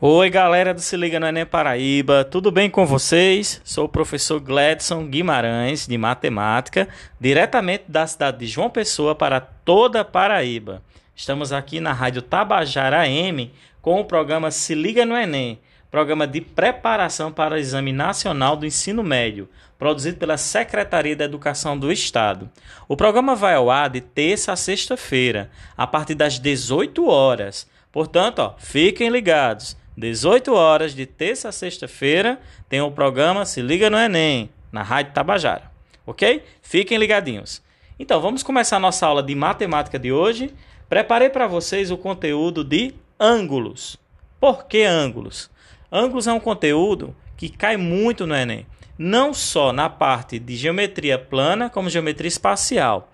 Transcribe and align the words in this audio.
Oi, 0.00 0.30
galera 0.30 0.72
do 0.72 0.80
Se 0.80 0.96
Liga 0.96 1.18
no 1.18 1.26
Enem 1.26 1.44
Paraíba, 1.44 2.22
tudo 2.24 2.52
bem 2.52 2.70
com 2.70 2.86
vocês? 2.86 3.60
Sou 3.64 3.86
o 3.86 3.88
professor 3.88 4.38
Gladson 4.38 5.04
Guimarães, 5.08 5.88
de 5.88 5.98
Matemática, 5.98 6.86
diretamente 7.20 7.82
da 7.88 8.06
cidade 8.06 8.38
de 8.38 8.46
João 8.46 8.70
Pessoa 8.70 9.16
para 9.16 9.40
toda 9.40 10.04
Paraíba. 10.04 10.84
Estamos 11.16 11.52
aqui 11.52 11.80
na 11.80 11.92
Rádio 11.92 12.22
Tabajara 12.22 13.00
AM 13.00 13.52
com 13.82 13.98
o 13.98 14.04
programa 14.04 14.52
Se 14.52 14.72
Liga 14.72 15.04
no 15.04 15.16
Enem, 15.16 15.58
programa 15.90 16.28
de 16.28 16.42
preparação 16.42 17.32
para 17.32 17.56
o 17.56 17.58
Exame 17.58 17.92
Nacional 17.92 18.56
do 18.56 18.66
Ensino 18.66 19.02
Médio, 19.02 19.48
produzido 19.76 20.16
pela 20.16 20.36
Secretaria 20.36 21.16
da 21.16 21.24
Educação 21.24 21.76
do 21.76 21.90
Estado. 21.90 22.48
O 22.86 22.96
programa 22.96 23.34
vai 23.34 23.54
ao 23.54 23.68
ar 23.68 23.90
de 23.90 24.00
terça 24.00 24.52
a 24.52 24.56
sexta-feira, 24.56 25.50
a 25.76 25.88
partir 25.88 26.14
das 26.14 26.38
18 26.38 27.04
horas. 27.08 27.68
Portanto, 27.90 28.38
ó, 28.38 28.54
fiquem 28.58 29.08
ligados. 29.08 29.76
18 29.98 30.54
horas 30.54 30.94
de 30.94 31.04
terça 31.06 31.48
a 31.48 31.52
sexta-feira, 31.52 32.40
tem 32.68 32.80
o 32.80 32.90
programa 32.90 33.44
Se 33.44 33.60
Liga 33.60 33.90
no 33.90 33.98
Enem, 33.98 34.48
na 34.70 34.80
Rádio 34.80 35.12
Tabajara. 35.12 35.72
Ok? 36.06 36.44
Fiquem 36.62 36.98
ligadinhos. 36.98 37.60
Então, 37.98 38.20
vamos 38.20 38.44
começar 38.44 38.78
nossa 38.78 39.04
aula 39.04 39.24
de 39.24 39.34
matemática 39.34 39.98
de 39.98 40.12
hoje. 40.12 40.54
Preparei 40.88 41.28
para 41.28 41.48
vocês 41.48 41.90
o 41.90 41.98
conteúdo 41.98 42.62
de 42.62 42.94
ângulos. 43.18 43.98
Por 44.38 44.66
que 44.66 44.84
ângulos? 44.84 45.50
Ângulos 45.90 46.28
é 46.28 46.32
um 46.32 46.38
conteúdo 46.38 47.12
que 47.36 47.48
cai 47.48 47.76
muito 47.76 48.24
no 48.24 48.36
Enem, 48.36 48.66
não 48.96 49.34
só 49.34 49.72
na 49.72 49.90
parte 49.90 50.38
de 50.38 50.54
geometria 50.54 51.18
plana, 51.18 51.68
como 51.68 51.90
geometria 51.90 52.28
espacial 52.28 53.10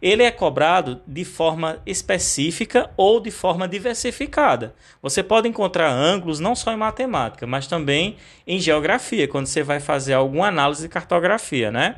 ele 0.00 0.22
é 0.22 0.30
cobrado 0.30 1.00
de 1.06 1.24
forma 1.24 1.78
específica 1.86 2.90
ou 2.96 3.20
de 3.20 3.30
forma 3.30 3.66
diversificada. 3.66 4.74
Você 5.02 5.22
pode 5.22 5.48
encontrar 5.48 5.90
ângulos 5.90 6.40
não 6.40 6.54
só 6.54 6.72
em 6.72 6.76
matemática, 6.76 7.46
mas 7.46 7.66
também 7.66 8.16
em 8.46 8.58
geografia, 8.58 9.26
quando 9.26 9.46
você 9.46 9.62
vai 9.62 9.80
fazer 9.80 10.14
alguma 10.14 10.48
análise 10.48 10.82
de 10.82 10.88
cartografia, 10.88 11.70
né? 11.70 11.96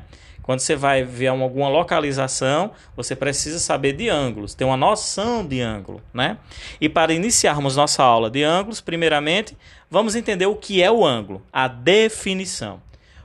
Quando 0.49 0.61
você 0.61 0.75
vai 0.75 1.05
ver 1.05 1.27
alguma 1.27 1.69
localização, 1.69 2.71
você 2.97 3.15
precisa 3.15 3.59
saber 3.59 3.93
de 3.93 4.09
ângulos, 4.09 4.55
ter 4.55 4.65
uma 4.65 4.79
noção 4.79 5.47
de 5.47 5.61
ângulo, 5.61 6.01
né? 6.13 6.39
E 6.81 6.89
para 6.89 7.13
iniciarmos 7.13 7.77
nossa 7.77 8.03
aula 8.03 8.31
de 8.31 8.43
ângulos, 8.43 8.81
primeiramente, 8.81 9.55
vamos 9.91 10.17
entender 10.17 10.47
o 10.47 10.57
que 10.57 10.83
é 10.83 10.91
o 10.91 11.05
ângulo, 11.05 11.43
a 11.53 11.69
definição. 11.69 12.81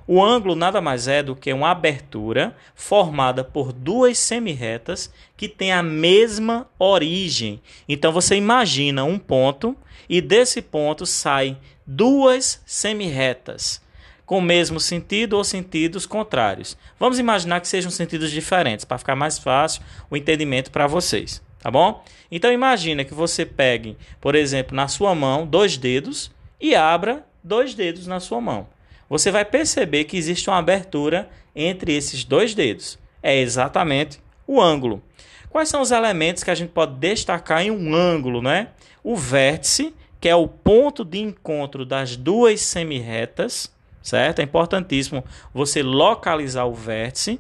O 0.06 0.22
ângulo 0.22 0.56
nada 0.56 0.82
mais 0.82 1.08
é 1.08 1.24
do 1.24 1.36
que 1.36 1.54
uma 1.54 1.72
abertura 1.72 2.56
formada 2.76 3.44
por 3.44 3.72
duas 3.72 4.18
semirretas 4.18 5.12
que 5.38 5.48
têm 5.48 5.72
a 5.72 5.82
mesma 5.82 6.68
origem. 6.78 7.62
Então 7.88 8.12
você 8.12 8.36
imagina 8.36 9.06
um 9.06 9.18
ponto 9.18 9.76
e 10.10 10.20
desse 10.20 10.62
ponto 10.62 11.06
saem 11.06 11.58
duas 11.88 12.62
semirretas 12.66 13.82
com 14.26 14.40
o 14.40 14.42
mesmo 14.42 14.80
sentido 14.80 15.34
ou 15.34 15.44
sentidos 15.44 16.06
contrários. 16.06 16.78
Vamos 17.00 17.18
imaginar 17.18 17.62
que 17.62 17.68
sejam 17.68 17.92
sentidos 17.92 18.32
diferentes 18.32 18.84
para 18.84 18.98
ficar 18.98 19.16
mais 19.16 19.38
fácil 19.38 19.82
o 20.10 20.18
entendimento 20.18 20.72
para 20.72 20.88
vocês, 20.88 21.42
tá 21.60 21.72
bom? 21.72 22.04
Então 22.30 22.52
imagina 22.52 23.06
que 23.06 23.14
você 23.14 23.46
pegue, 23.46 23.98
por 24.20 24.36
exemplo, 24.36 24.76
na 24.76 24.88
sua 24.88 25.16
mão 25.16 25.46
dois 25.46 25.78
dedos 25.78 26.32
e 26.60 26.76
abra 26.76 27.26
dois 27.44 27.74
dedos 27.74 28.08
na 28.08 28.20
sua 28.20 28.42
mão 28.42 28.73
você 29.14 29.30
vai 29.30 29.46
perceber 29.46 30.06
que 30.06 30.18
existe 30.18 30.50
uma 30.50 30.58
abertura 30.58 31.30
entre 31.56 31.96
esses 31.96 32.24
dois 32.24 32.56
dedos. 32.56 32.98
É 33.22 33.38
exatamente 33.38 34.20
o 34.48 34.60
ângulo. 34.60 35.04
Quais 35.52 35.70
são 35.70 35.82
os 35.82 35.92
elementos 35.92 36.44
que 36.44 36.50
a 36.50 36.56
gente 36.56 36.72
pode 36.72 36.96
destacar 36.96 37.62
em 37.62 37.70
um 37.70 37.94
ângulo, 37.94 38.42
né? 38.42 38.70
O 39.04 39.16
vértice, 39.16 39.94
que 40.20 40.28
é 40.28 40.36
o 40.36 40.48
ponto 40.48 41.06
de 41.06 41.20
encontro 41.20 41.86
das 41.86 42.18
duas 42.18 42.62
semirretas, 42.62 43.72
certo? 44.02 44.40
É 44.40 44.44
importantíssimo 44.44 45.24
você 45.54 45.84
localizar 45.84 46.66
o 46.66 46.74
vértice. 46.74 47.40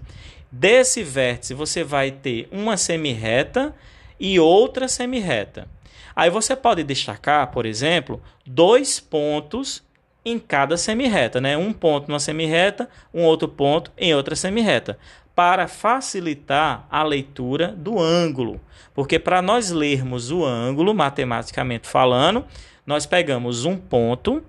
Desse 0.52 1.02
vértice 1.02 1.56
você 1.56 1.83
vai 1.83 2.12
ter 2.12 2.48
uma 2.52 2.78
semirreta 2.78 3.73
e 4.20 4.39
outra 4.39 4.88
semirreta. 4.88 5.67
Aí 6.16 6.30
você 6.30 6.56
pode 6.56 6.83
destacar, 6.83 7.50
por 7.50 7.66
exemplo, 7.66 8.22
dois 8.45 9.00
pontos 9.00 9.82
em 10.26 10.39
cada 10.39 10.78
semirreta, 10.78 11.42
né? 11.42 11.58
Um 11.58 11.73
ponto 11.73 12.08
numa 12.08 12.20
semirreta, 12.20 12.89
um 13.14 13.23
outro 13.23 13.48
ponto 13.48 13.92
em 13.98 14.14
outra 14.14 14.36
semirreta, 14.36 14.98
para 15.36 15.67
facilitar 15.67 16.88
a 16.89 17.04
leitura 17.04 17.70
do 17.70 18.00
ângulo. 18.00 18.60
Porque 18.94 19.17
para 19.17 19.42
nós 19.42 19.72
lermos 19.72 20.32
o 20.32 20.45
ângulo, 20.45 20.94
matematicamente 20.94 21.88
falando, 21.88 22.45
nós 22.86 23.06
pegamos 23.06 23.66
um 23.66 23.76
ponto, 23.76 24.44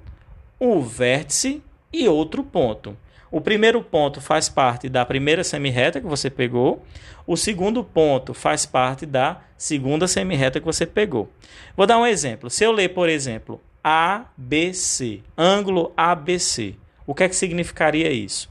o 0.58 0.80
vértice 0.82 1.62
e 1.92 2.08
outro 2.08 2.42
ponto. 2.42 2.96
O 3.30 3.40
primeiro 3.40 3.82
ponto 3.82 4.20
faz 4.20 4.48
parte 4.48 4.88
da 4.88 5.04
primeira 5.04 5.42
semirreta 5.42 6.00
que 6.00 6.06
você 6.06 6.30
pegou. 6.30 6.84
O 7.26 7.36
segundo 7.36 7.82
ponto 7.82 8.32
faz 8.32 8.64
parte 8.64 9.04
da 9.04 9.40
segunda 9.56 10.06
semirreta 10.06 10.60
que 10.60 10.66
você 10.66 10.86
pegou. 10.86 11.28
Vou 11.76 11.86
dar 11.86 11.98
um 11.98 12.06
exemplo. 12.06 12.48
Se 12.48 12.62
eu 12.62 12.70
ler, 12.70 12.90
por 12.90 13.08
exemplo, 13.08 13.60
ABC, 13.84 15.20
ângulo 15.36 15.92
ABC. 15.94 16.74
O 17.06 17.14
que 17.14 17.24
é 17.24 17.28
que 17.28 17.36
significaria 17.36 18.10
isso? 18.10 18.50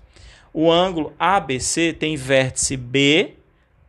O 0.54 0.72
ângulo 0.72 1.12
ABC 1.18 1.92
tem 1.92 2.16
vértice 2.16 2.78
B, 2.78 3.34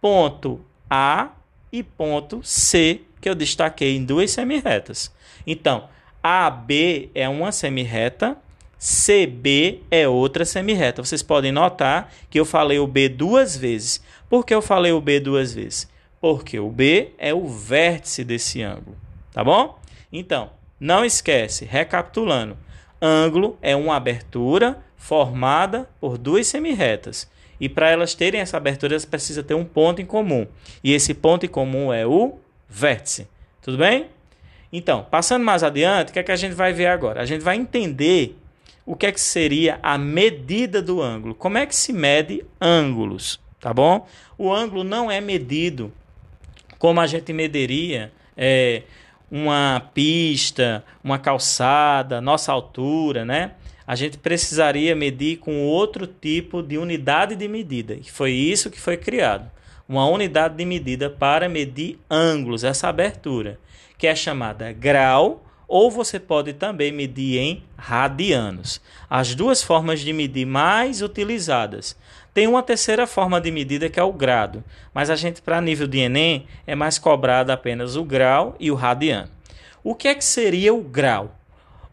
ponto 0.00 0.64
A 0.88 1.32
e 1.70 1.82
ponto 1.82 2.42
C, 2.42 3.02
que 3.20 3.28
eu 3.28 3.34
destaquei 3.34 3.94
em 3.94 4.04
duas 4.04 4.30
semirretas. 4.30 5.12
Então, 5.46 5.86
AB 6.22 7.10
é 7.14 7.28
uma 7.28 7.52
semirreta, 7.52 8.38
CB 8.78 9.82
é 9.90 10.08
outra 10.08 10.46
semirreta. 10.46 11.04
Vocês 11.04 11.22
podem 11.22 11.52
notar 11.52 12.10
que 12.30 12.40
eu 12.40 12.46
falei 12.46 12.78
o 12.78 12.86
B 12.86 13.10
duas 13.10 13.54
vezes. 13.54 14.02
Por 14.30 14.46
que 14.46 14.54
eu 14.54 14.62
falei 14.62 14.92
o 14.92 15.00
B 15.00 15.20
duas 15.20 15.52
vezes? 15.52 15.86
Porque 16.20 16.58
o 16.58 16.70
B 16.70 17.12
é 17.18 17.34
o 17.34 17.46
vértice 17.46 18.24
desse 18.24 18.62
ângulo, 18.62 18.96
tá 19.32 19.44
bom? 19.44 19.78
Então, 20.10 20.50
não 20.78 21.04
esquece, 21.04 21.64
recapitulando, 21.64 22.56
ângulo 23.00 23.58
é 23.60 23.76
uma 23.76 23.96
abertura 23.96 24.82
formada 24.96 25.88
por 26.00 26.16
duas 26.16 26.46
semirretas. 26.46 27.28
E 27.60 27.68
para 27.68 27.90
elas 27.90 28.14
terem 28.14 28.40
essa 28.40 28.56
abertura, 28.56 28.94
elas 28.94 29.04
precisam 29.04 29.44
ter 29.44 29.54
um 29.54 29.64
ponto 29.64 30.02
em 30.02 30.06
comum. 30.06 30.46
E 30.82 30.92
esse 30.92 31.14
ponto 31.14 31.46
em 31.46 31.48
comum 31.48 31.92
é 31.92 32.06
o 32.06 32.38
vértice. 32.68 33.28
Tudo 33.62 33.78
bem? 33.78 34.06
Então, 34.72 35.06
passando 35.08 35.44
mais 35.44 35.62
adiante, 35.62 36.10
o 36.10 36.12
que 36.12 36.18
é 36.18 36.22
que 36.22 36.32
a 36.32 36.36
gente 36.36 36.54
vai 36.54 36.72
ver 36.72 36.86
agora? 36.86 37.22
A 37.22 37.24
gente 37.24 37.42
vai 37.42 37.56
entender 37.56 38.36
o 38.84 38.96
que 38.96 39.06
é 39.06 39.12
que 39.12 39.20
seria 39.20 39.78
a 39.82 39.96
medida 39.96 40.82
do 40.82 41.00
ângulo. 41.00 41.34
Como 41.34 41.56
é 41.56 41.64
que 41.64 41.76
se 41.76 41.92
mede 41.92 42.44
ângulos, 42.60 43.40
tá 43.60 43.72
bom? 43.72 44.06
O 44.36 44.52
ângulo 44.52 44.82
não 44.82 45.10
é 45.10 45.20
medido 45.20 45.92
como 46.78 47.00
a 47.00 47.06
gente 47.06 47.32
mediria 47.32 48.12
é, 48.36 48.82
uma 49.36 49.90
pista, 49.92 50.84
uma 51.02 51.18
calçada, 51.18 52.20
nossa 52.20 52.52
altura, 52.52 53.24
né? 53.24 53.54
A 53.84 53.96
gente 53.96 54.16
precisaria 54.16 54.94
medir 54.94 55.38
com 55.38 55.66
outro 55.66 56.06
tipo 56.06 56.62
de 56.62 56.78
unidade 56.78 57.34
de 57.34 57.48
medida. 57.48 57.94
E 57.94 58.08
foi 58.08 58.30
isso 58.30 58.70
que 58.70 58.80
foi 58.80 58.96
criado. 58.96 59.50
Uma 59.88 60.06
unidade 60.06 60.54
de 60.54 60.64
medida 60.64 61.10
para 61.10 61.48
medir 61.48 61.98
ângulos, 62.08 62.62
essa 62.62 62.86
abertura, 62.86 63.58
que 63.98 64.06
é 64.06 64.14
chamada 64.14 64.70
grau, 64.70 65.44
ou 65.66 65.90
você 65.90 66.20
pode 66.20 66.52
também 66.52 66.92
medir 66.92 67.38
em 67.38 67.64
radianos. 67.76 68.80
As 69.10 69.34
duas 69.34 69.64
formas 69.64 69.98
de 69.98 70.12
medir 70.12 70.46
mais 70.46 71.02
utilizadas 71.02 71.96
tem 72.34 72.48
uma 72.48 72.64
terceira 72.64 73.06
forma 73.06 73.40
de 73.40 73.52
medida 73.52 73.88
que 73.88 74.00
é 74.00 74.02
o 74.02 74.12
grado, 74.12 74.64
mas 74.92 75.08
a 75.08 75.14
gente, 75.14 75.40
para 75.40 75.60
nível 75.60 75.86
de 75.86 75.98
Enem, 75.98 76.46
é 76.66 76.74
mais 76.74 76.98
cobrado 76.98 77.52
apenas 77.52 77.94
o 77.94 78.02
grau 78.02 78.56
e 78.58 78.72
o 78.72 78.74
radiano. 78.74 79.30
O 79.84 79.94
que 79.94 80.08
é 80.08 80.14
que 80.16 80.24
seria 80.24 80.74
o 80.74 80.82
grau? 80.82 81.38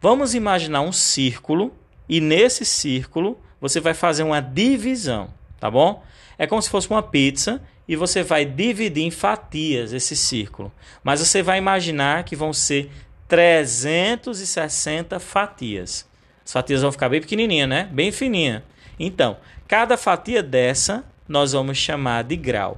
Vamos 0.01 0.33
imaginar 0.33 0.81
um 0.81 0.91
círculo 0.91 1.71
e 2.09 2.19
nesse 2.19 2.65
círculo 2.65 3.39
você 3.61 3.79
vai 3.79 3.93
fazer 3.93 4.23
uma 4.23 4.41
divisão, 4.41 5.29
tá 5.59 5.69
bom? 5.69 6.03
É 6.39 6.47
como 6.47 6.59
se 6.59 6.71
fosse 6.71 6.89
uma 6.89 7.03
pizza 7.03 7.61
e 7.87 7.95
você 7.95 8.23
vai 8.23 8.43
dividir 8.43 9.03
em 9.03 9.11
fatias 9.11 9.93
esse 9.93 10.15
círculo. 10.15 10.71
Mas 11.03 11.19
você 11.19 11.43
vai 11.43 11.59
imaginar 11.59 12.23
que 12.23 12.35
vão 12.35 12.51
ser 12.51 12.89
360 13.27 15.19
fatias. 15.19 16.09
As 16.43 16.51
fatias 16.51 16.81
vão 16.81 16.91
ficar 16.91 17.09
bem 17.09 17.21
pequenininha, 17.21 17.67
né? 17.67 17.87
Bem 17.91 18.11
fininha. 18.11 18.63
Então, 18.99 19.37
cada 19.71 19.95
fatia 19.95 20.43
dessa 20.43 21.01
nós 21.29 21.53
vamos 21.53 21.77
chamar 21.77 22.25
de 22.25 22.35
grau. 22.35 22.77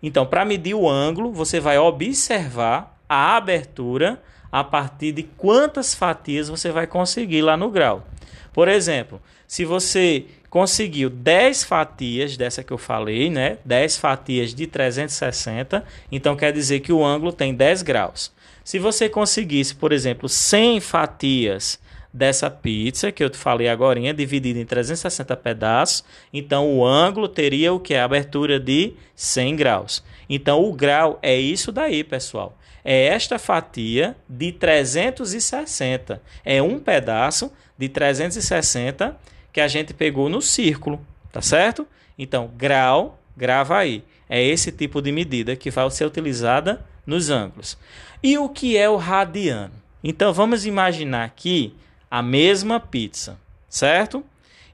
Então, 0.00 0.24
para 0.24 0.44
medir 0.44 0.72
o 0.72 0.88
ângulo, 0.88 1.32
você 1.32 1.58
vai 1.58 1.78
observar 1.78 2.96
a 3.08 3.34
abertura 3.34 4.22
a 4.52 4.62
partir 4.62 5.10
de 5.10 5.24
quantas 5.24 5.96
fatias 5.96 6.48
você 6.48 6.70
vai 6.70 6.86
conseguir 6.86 7.42
lá 7.42 7.56
no 7.56 7.72
grau. 7.72 8.06
Por 8.52 8.68
exemplo, 8.68 9.20
se 9.48 9.64
você 9.64 10.26
conseguiu 10.48 11.10
10 11.10 11.64
fatias 11.64 12.36
dessa 12.36 12.62
que 12.62 12.72
eu 12.72 12.78
falei, 12.78 13.28
né? 13.28 13.58
10 13.64 13.96
fatias 13.96 14.54
de 14.54 14.68
360, 14.68 15.84
então 16.12 16.36
quer 16.36 16.52
dizer 16.52 16.78
que 16.78 16.92
o 16.92 17.04
ângulo 17.04 17.32
tem 17.32 17.52
10 17.52 17.82
graus. 17.82 18.30
Se 18.62 18.78
você 18.78 19.08
conseguisse, 19.08 19.74
por 19.74 19.90
exemplo, 19.90 20.28
100 20.28 20.78
fatias 20.78 21.80
dessa 22.12 22.50
pizza 22.50 23.10
que 23.10 23.24
eu 23.24 23.30
te 23.30 23.38
falei 23.38 23.68
agora, 23.68 23.98
dividida 24.12 24.58
em 24.58 24.66
360 24.66 25.34
pedaços, 25.36 26.04
então 26.32 26.70
o 26.70 26.84
ângulo 26.84 27.26
teria 27.26 27.72
o 27.72 27.80
que? 27.80 27.94
A 27.94 28.04
abertura 28.04 28.60
de 28.60 28.92
100 29.14 29.56
graus. 29.56 30.04
Então 30.28 30.62
o 30.62 30.72
grau 30.72 31.18
é 31.22 31.36
isso 31.36 31.72
daí, 31.72 32.04
pessoal. 32.04 32.58
É 32.84 33.06
esta 33.06 33.38
fatia 33.38 34.16
de 34.28 34.52
360. 34.52 36.20
É 36.44 36.60
um 36.60 36.78
pedaço 36.78 37.52
de 37.78 37.88
360 37.88 39.16
que 39.52 39.60
a 39.60 39.68
gente 39.68 39.94
pegou 39.94 40.28
no 40.28 40.42
círculo, 40.42 41.00
tá 41.30 41.40
certo? 41.40 41.86
Então, 42.18 42.50
grau, 42.56 43.20
grava 43.36 43.78
aí. 43.78 44.04
É 44.28 44.42
esse 44.42 44.72
tipo 44.72 45.00
de 45.00 45.12
medida 45.12 45.54
que 45.54 45.70
vai 45.70 45.88
ser 45.90 46.06
utilizada 46.06 46.84
nos 47.06 47.30
ângulos. 47.30 47.78
E 48.22 48.38
o 48.38 48.48
que 48.48 48.76
é 48.76 48.88
o 48.88 48.96
radiano? 48.96 49.74
Então, 50.02 50.32
vamos 50.32 50.66
imaginar 50.66 51.24
aqui 51.24 51.74
a 52.12 52.20
mesma 52.20 52.78
pizza, 52.78 53.38
certo? 53.70 54.22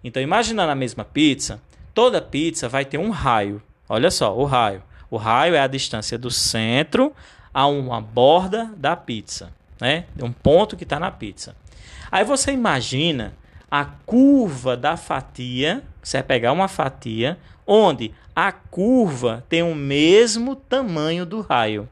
Então, 0.03 0.21
imaginando 0.21 0.73
a 0.73 0.75
mesma 0.75 1.05
pizza, 1.05 1.63
toda 1.95 2.21
pizza 2.21 2.69
vai 2.69 2.85
ter 2.85 2.99
um 2.99 3.11
raio. 3.11 3.63
Olha 3.89 4.11
só, 4.11 4.37
o 4.37 4.45
raio. 4.45 4.83
O 5.09 5.17
raio 5.17 5.55
é 5.55 5.61
a 5.61 5.69
distância 5.69 6.19
do 6.19 6.33
centro 6.33 7.15
a 7.55 7.65
uma 7.69 8.01
borda 8.01 8.69
da 8.77 8.97
pizza, 8.97 9.53
né? 9.81 10.07
Um 10.21 10.33
ponto 10.33 10.77
que 10.77 10.83
está 10.83 10.99
na 10.99 11.13
pizza. 11.13 11.55
Aí 12.11 12.25
você 12.25 12.51
imagina 12.51 13.35
a 13.71 13.85
curva 13.85 14.77
da 14.77 14.97
fatia, 14.97 15.85
você 16.03 16.17
vai 16.17 16.25
pegar 16.25 16.51
uma 16.51 16.67
fatia 16.67 17.39
onde 17.65 18.13
a 18.35 18.51
curva 18.51 19.45
tem 19.49 19.63
o 19.63 19.77
mesmo 19.77 20.57
tamanho 20.57 21.25
do 21.25 21.41
raio. 21.41 21.89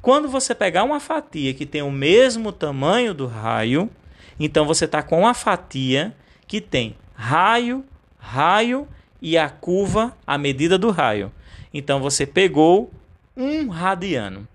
Quando 0.00 0.28
você 0.28 0.54
pegar 0.54 0.84
uma 0.84 1.00
fatia 1.00 1.52
que 1.54 1.66
tem 1.66 1.82
o 1.82 1.90
mesmo 1.90 2.52
tamanho 2.52 3.12
do 3.12 3.26
raio, 3.26 3.90
então 4.38 4.66
você 4.66 4.84
está 4.84 5.02
com 5.02 5.20
uma 5.20 5.34
fatia 5.34 6.14
que 6.46 6.60
tem 6.60 6.96
raio, 7.14 7.84
raio 8.18 8.86
e 9.20 9.36
a 9.38 9.48
curva 9.48 10.16
à 10.26 10.36
medida 10.36 10.76
do 10.76 10.90
raio. 10.90 11.32
Então 11.72 12.00
você 12.00 12.26
pegou 12.26 12.92
um 13.36 13.68
radiano. 13.68 14.46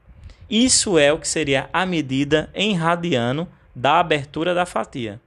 Isso 0.50 0.98
é 0.98 1.12
o 1.12 1.18
que 1.18 1.28
seria 1.28 1.70
a 1.72 1.86
medida 1.86 2.50
em 2.54 2.76
radiano 2.76 3.48
da 3.76 4.00
abertura 4.00 4.54
da 4.54 4.66
fatia. 4.66 5.20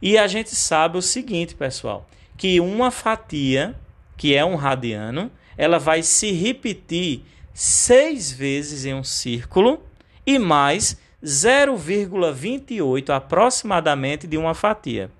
E 0.00 0.16
a 0.16 0.26
gente 0.26 0.54
sabe 0.54 0.96
o 0.96 1.02
seguinte, 1.02 1.54
pessoal, 1.54 2.08
que 2.36 2.60
uma 2.60 2.90
fatia, 2.90 3.74
que 4.16 4.34
é 4.34 4.44
um 4.44 4.54
radiano, 4.54 5.30
ela 5.58 5.78
vai 5.78 6.02
se 6.02 6.32
repetir 6.32 7.22
seis 7.52 8.32
vezes 8.32 8.86
em 8.86 8.94
um 8.94 9.04
círculo 9.04 9.82
e 10.24 10.38
mais 10.38 10.96
0,28 11.24 13.10
aproximadamente 13.10 14.26
de 14.26 14.36
uma 14.36 14.54
fatia. 14.54 15.10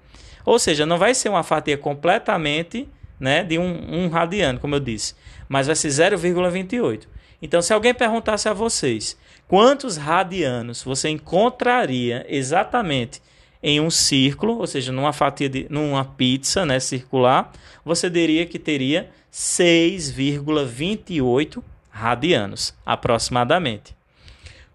Ou 0.44 0.58
seja, 0.58 0.86
não 0.86 0.98
vai 0.98 1.14
ser 1.14 1.28
uma 1.28 1.42
fatia 1.42 1.76
completamente 1.76 2.88
né, 3.18 3.44
de 3.44 3.58
um, 3.58 4.04
um 4.04 4.08
radiano, 4.08 4.58
como 4.58 4.74
eu 4.74 4.80
disse, 4.80 5.14
mas 5.48 5.66
vai 5.66 5.76
ser 5.76 5.88
0,28. 5.88 7.06
Então, 7.42 7.62
se 7.62 7.72
alguém 7.72 7.94
perguntasse 7.94 8.48
a 8.48 8.52
vocês 8.52 9.16
quantos 9.46 9.96
radianos 9.96 10.82
você 10.82 11.08
encontraria 11.08 12.26
exatamente 12.28 13.22
em 13.62 13.80
um 13.80 13.90
círculo, 13.90 14.58
ou 14.58 14.66
seja, 14.66 14.90
numa 14.92 15.12
fatia 15.12 15.48
de 15.48 15.66
numa 15.68 16.04
pizza, 16.04 16.64
né, 16.64 16.80
circular, 16.80 17.52
você 17.84 18.08
diria 18.08 18.46
que 18.46 18.58
teria 18.58 19.10
6,28 19.32 21.62
radianos 21.90 22.74
aproximadamente. 22.84 23.99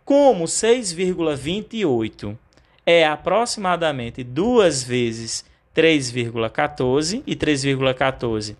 Como 0.06 0.44
6,28 0.46 2.38
é 2.86 3.08
aproximadamente 3.08 4.24
duas 4.24 4.84
vezes 4.84 5.44
3,14 5.76 7.24
e 7.26 7.36
3,14 7.36 8.56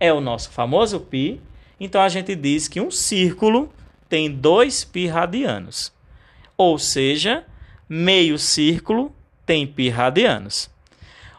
é 0.00 0.12
o 0.12 0.20
nosso 0.20 0.50
famoso 0.50 0.98
pi, 0.98 1.40
então 1.78 2.00
a 2.00 2.08
gente 2.08 2.34
diz 2.34 2.66
que 2.66 2.80
um 2.80 2.90
círculo 2.90 3.72
tem 4.08 4.28
2 4.28 4.82
pi 4.86 5.06
radianos. 5.06 5.92
Ou 6.56 6.76
seja, 6.80 7.44
meio 7.88 8.36
círculo 8.36 9.14
tem 9.46 9.68
pi 9.68 9.88
radianos. 9.88 10.68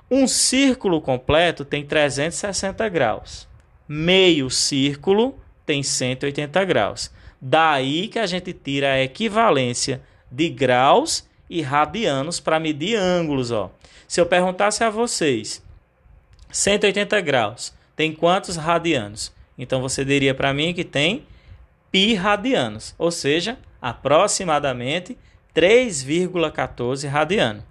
Um 0.10 0.26
círculo 0.26 1.02
completo 1.02 1.66
tem 1.66 1.86
360 1.86 2.88
graus. 2.88 3.46
Meio 3.86 4.50
círculo 4.50 5.38
tem 5.66 5.84
180 5.84 6.64
graus. 6.64 7.12
Daí 7.42 8.08
que 8.08 8.20
a 8.20 8.26
gente 8.26 8.54
tira 8.54 8.94
a 8.94 9.02
equivalência 9.02 10.02
de 10.32 10.50
graus 10.50 11.28
e 11.50 11.62
radianos 11.62 12.40
para 12.40 12.60
medir 12.60 12.96
ângulos. 12.96 13.52
Ó. 13.52 13.72
Se 14.08 14.20
eu 14.20 14.26
perguntasse 14.26 14.84
a 14.84 14.90
vocês, 14.90 15.64
180 16.52 17.20
graus 17.22 17.74
tem 17.96 18.14
quantos 18.14 18.56
radianos? 18.56 19.32
Então 19.58 19.82
você 19.82 20.06
diria 20.06 20.34
para 20.34 20.54
mim 20.54 20.74
que 20.74 20.84
tem 20.84 21.26
pi 21.92 22.14
radianos, 22.14 22.96
ou 22.98 23.12
seja, 23.12 23.58
aproximadamente 23.82 25.18
3,14 25.56 27.08
radiano. 27.10 27.64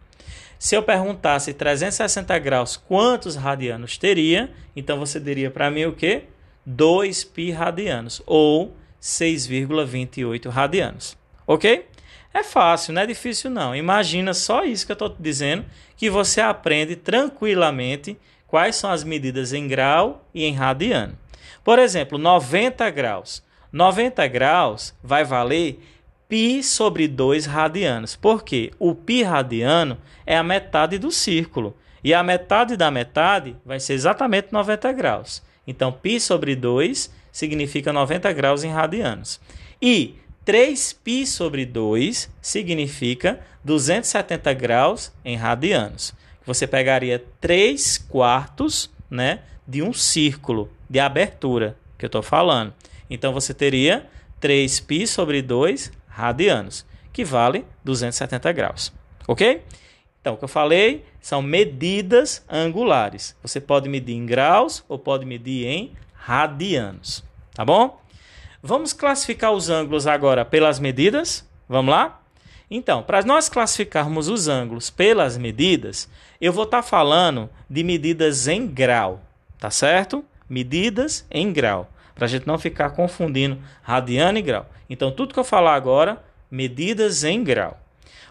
Se 0.58 0.74
eu 0.74 0.82
perguntasse 0.82 1.54
360 1.54 2.36
graus 2.40 2.76
quantos 2.76 3.36
radianos 3.36 3.96
teria, 3.96 4.50
então 4.74 4.98
você 4.98 5.20
diria 5.20 5.50
para 5.50 5.70
mim 5.70 5.84
o 5.84 5.92
que? 5.92 6.24
2 6.66 7.24
pi 7.24 7.50
radianos, 7.50 8.20
ou 8.26 8.74
6,28 9.01 10.50
radianos. 10.50 11.17
Ok? 11.45 11.88
É 12.33 12.44
fácil, 12.44 12.94
não 12.94 13.01
é 13.01 13.05
difícil 13.05 13.50
não. 13.51 13.75
Imagina 13.75 14.33
só 14.33 14.63
isso 14.63 14.85
que 14.85 14.91
eu 14.91 14.95
estou 14.95 15.15
dizendo, 15.19 15.65
que 15.95 16.09
você 16.09 16.41
aprende 16.41 16.95
tranquilamente 16.95 18.17
quais 18.47 18.75
são 18.75 18.89
as 18.89 19.03
medidas 19.03 19.53
em 19.53 19.67
grau 19.67 20.27
e 20.33 20.44
em 20.45 20.53
radiano. 20.53 21.17
Por 21.63 21.79
exemplo, 21.79 22.17
90 22.17 22.89
graus. 22.89 23.44
90 23.71 24.27
graus 24.27 24.94
vai 25.03 25.23
valer 25.23 25.79
π 26.27 26.63
sobre 26.63 27.07
2 27.07 27.45
radianos. 27.45 28.15
Por 28.15 28.44
quê? 28.44 28.71
O 28.79 28.95
π 28.95 29.23
radiano 29.23 29.97
é 30.25 30.35
a 30.35 30.44
metade 30.44 30.97
do 30.97 31.11
círculo. 31.11 31.77
E 32.03 32.13
a 32.13 32.21
metade 32.21 32.75
da 32.75 32.91
metade 32.91 33.55
vai 33.65 33.79
ser 33.79 33.94
exatamente 33.94 34.51
90 34.51 34.91
graus. 34.91 35.44
Então, 35.65 35.91
π 35.91 36.19
sobre 36.19 36.55
2 36.55 37.09
significa 37.38 37.93
90 37.93 38.32
graus 38.32 38.64
em 38.64 38.73
radianos. 38.73 39.40
E 39.81 40.17
3π 40.44 41.25
sobre 41.25 41.64
2 41.64 42.29
significa 42.43 43.38
270 43.62 44.52
graus 44.55 45.12
em 45.25 45.37
radianos. 45.37 46.12
Você 46.44 46.67
pegaria 46.67 47.25
3 47.40 47.99
quartos 48.09 48.90
né, 49.09 49.42
de 49.68 49.85
um 49.85 49.92
círculo 49.92 50.68
de 50.90 50.99
abertura 50.99 51.76
que 51.97 52.04
eu 52.04 52.09
estou 52.09 52.23
falando. 52.23 52.75
Então 53.09 53.33
você 53.33 53.54
teria 53.54 54.09
3π 54.42 55.07
sobre 55.07 55.40
2 55.40 55.92
radianos, 56.09 56.85
que 57.12 57.25
vale 57.25 57.64
270 57.85 58.50
graus. 58.50 58.92
Ok? 59.28 59.62
Então, 60.21 60.35
o 60.35 60.37
que 60.37 60.42
eu 60.42 60.49
falei 60.49 61.04
são 61.21 61.40
medidas 61.40 62.45
angulares. 62.49 63.37
Você 63.40 63.61
pode 63.61 63.88
medir 63.88 64.16
em 64.16 64.26
graus 64.26 64.85
ou 64.88 64.99
pode 64.99 65.25
medir 65.25 65.66
em 65.66 65.92
radianos. 66.12 67.27
Tá 67.58 67.64
bom? 67.64 68.00
Vamos 68.62 68.92
classificar 68.92 69.50
os 69.50 69.68
ângulos 69.68 70.06
agora 70.06 70.44
pelas 70.44 70.78
medidas? 70.78 71.44
Vamos 71.68 71.90
lá? 71.90 72.20
Então, 72.70 73.02
para 73.02 73.20
nós 73.24 73.48
classificarmos 73.48 74.28
os 74.28 74.46
ângulos 74.46 74.90
pelas 74.90 75.36
medidas, 75.36 76.08
eu 76.40 76.52
vou 76.52 76.62
estar 76.62 76.82
tá 76.82 76.88
falando 76.88 77.50
de 77.68 77.82
medidas 77.82 78.46
em 78.46 78.64
grau, 78.64 79.20
tá 79.58 79.72
certo? 79.72 80.24
Medidas 80.48 81.26
em 81.28 81.52
grau, 81.52 81.90
para 82.14 82.26
a 82.26 82.28
gente 82.28 82.46
não 82.46 82.58
ficar 82.60 82.90
confundindo 82.90 83.58
radiano 83.82 84.38
e 84.38 84.42
grau. 84.42 84.70
Então, 84.88 85.10
tudo 85.10 85.34
que 85.34 85.40
eu 85.40 85.44
falar 85.44 85.74
agora, 85.74 86.24
medidas 86.48 87.24
em 87.24 87.42
grau. 87.42 87.76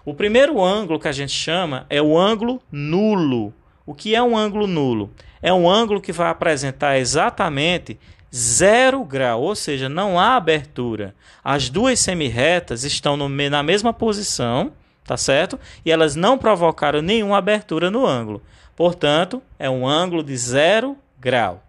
O 0.05 0.13
primeiro 0.13 0.63
ângulo 0.63 1.01
que 1.01 1.07
a 1.09 1.11
gente 1.11 1.33
chama 1.33 1.85
é 1.89 2.01
o 2.01 2.17
ângulo 2.17 2.61
nulo. 2.71 3.53
O 3.85 3.93
que 3.93 4.15
é 4.15 4.23
um 4.23 4.37
ângulo 4.37 4.67
nulo? 4.67 5.11
É 5.41 5.51
um 5.51 5.69
ângulo 5.69 5.99
que 5.99 6.13
vai 6.13 6.29
apresentar 6.29 6.97
exatamente 6.97 7.99
zero 8.33 9.03
grau, 9.03 9.41
ou 9.41 9.55
seja, 9.55 9.87
não 9.87 10.19
há 10.19 10.35
abertura. 10.35 11.15
As 11.43 11.69
duas 11.69 11.99
semirretas 11.99 12.83
estão 12.83 13.15
no, 13.15 13.27
na 13.29 13.63
mesma 13.63 13.93
posição, 13.93 14.71
tá 15.03 15.17
certo? 15.17 15.59
E 15.85 15.91
elas 15.91 16.15
não 16.15 16.37
provocaram 16.37 17.01
nenhuma 17.01 17.37
abertura 17.37 17.89
no 17.89 18.05
ângulo. 18.05 18.41
Portanto, 18.75 19.41
é 19.57 19.69
um 19.69 19.87
ângulo 19.87 20.23
de 20.23 20.35
zero 20.37 20.97
grau. 21.19 21.63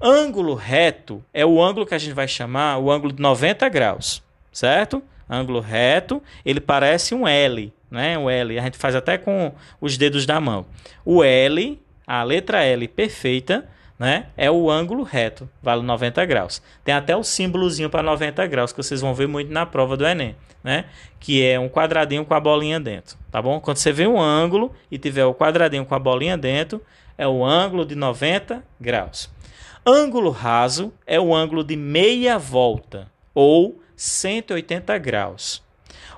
Ângulo 0.00 0.54
reto 0.54 1.24
é 1.32 1.46
o 1.46 1.62
ângulo 1.62 1.86
que 1.86 1.94
a 1.94 1.98
gente 1.98 2.12
vai 2.12 2.28
chamar 2.28 2.78
o 2.78 2.90
ângulo 2.90 3.12
de 3.12 3.22
90 3.22 3.68
graus, 3.68 4.22
certo? 4.52 5.02
Ângulo 5.28 5.60
reto, 5.60 6.22
ele 6.44 6.60
parece 6.60 7.14
um 7.14 7.26
L, 7.26 7.72
né? 7.90 8.18
O 8.18 8.28
L, 8.28 8.58
a 8.58 8.62
gente 8.62 8.76
faz 8.76 8.94
até 8.94 9.16
com 9.16 9.52
os 9.80 9.96
dedos 9.96 10.26
da 10.26 10.38
mão. 10.38 10.66
O 11.04 11.24
L 11.24 11.80
a 12.06 12.22
letra 12.22 12.62
L 12.62 12.86
perfeita, 12.86 13.68
né? 13.98 14.26
É 14.36 14.50
o 14.50 14.70
ângulo 14.70 15.02
reto, 15.02 15.48
vale 15.62 15.82
90 15.82 16.24
graus. 16.26 16.62
Tem 16.84 16.94
até 16.94 17.16
o 17.16 17.24
símbolozinho 17.24 17.88
para 17.88 18.02
90 18.02 18.46
graus 18.46 18.72
que 18.72 18.82
vocês 18.82 19.00
vão 19.00 19.14
ver 19.14 19.26
muito 19.26 19.52
na 19.52 19.64
prova 19.64 19.96
do 19.96 20.06
ENEM, 20.06 20.36
né? 20.62 20.86
Que 21.18 21.44
é 21.44 21.58
um 21.58 21.68
quadradinho 21.68 22.24
com 22.24 22.34
a 22.34 22.40
bolinha 22.40 22.78
dentro, 22.78 23.16
tá 23.30 23.40
bom? 23.40 23.58
Quando 23.60 23.78
você 23.78 23.92
vê 23.92 24.06
um 24.06 24.20
ângulo 24.20 24.74
e 24.90 24.98
tiver 24.98 25.24
o 25.24 25.34
quadradinho 25.34 25.86
com 25.86 25.94
a 25.94 25.98
bolinha 25.98 26.36
dentro, 26.36 26.82
é 27.16 27.26
o 27.26 27.44
ângulo 27.44 27.86
de 27.86 27.94
90 27.94 28.62
graus. 28.78 29.30
Ângulo 29.84 30.30
raso 30.30 30.92
é 31.06 31.18
o 31.18 31.34
ângulo 31.34 31.62
de 31.64 31.76
meia 31.76 32.38
volta 32.38 33.10
ou 33.32 33.80
180 33.96 34.98
graus. 34.98 35.64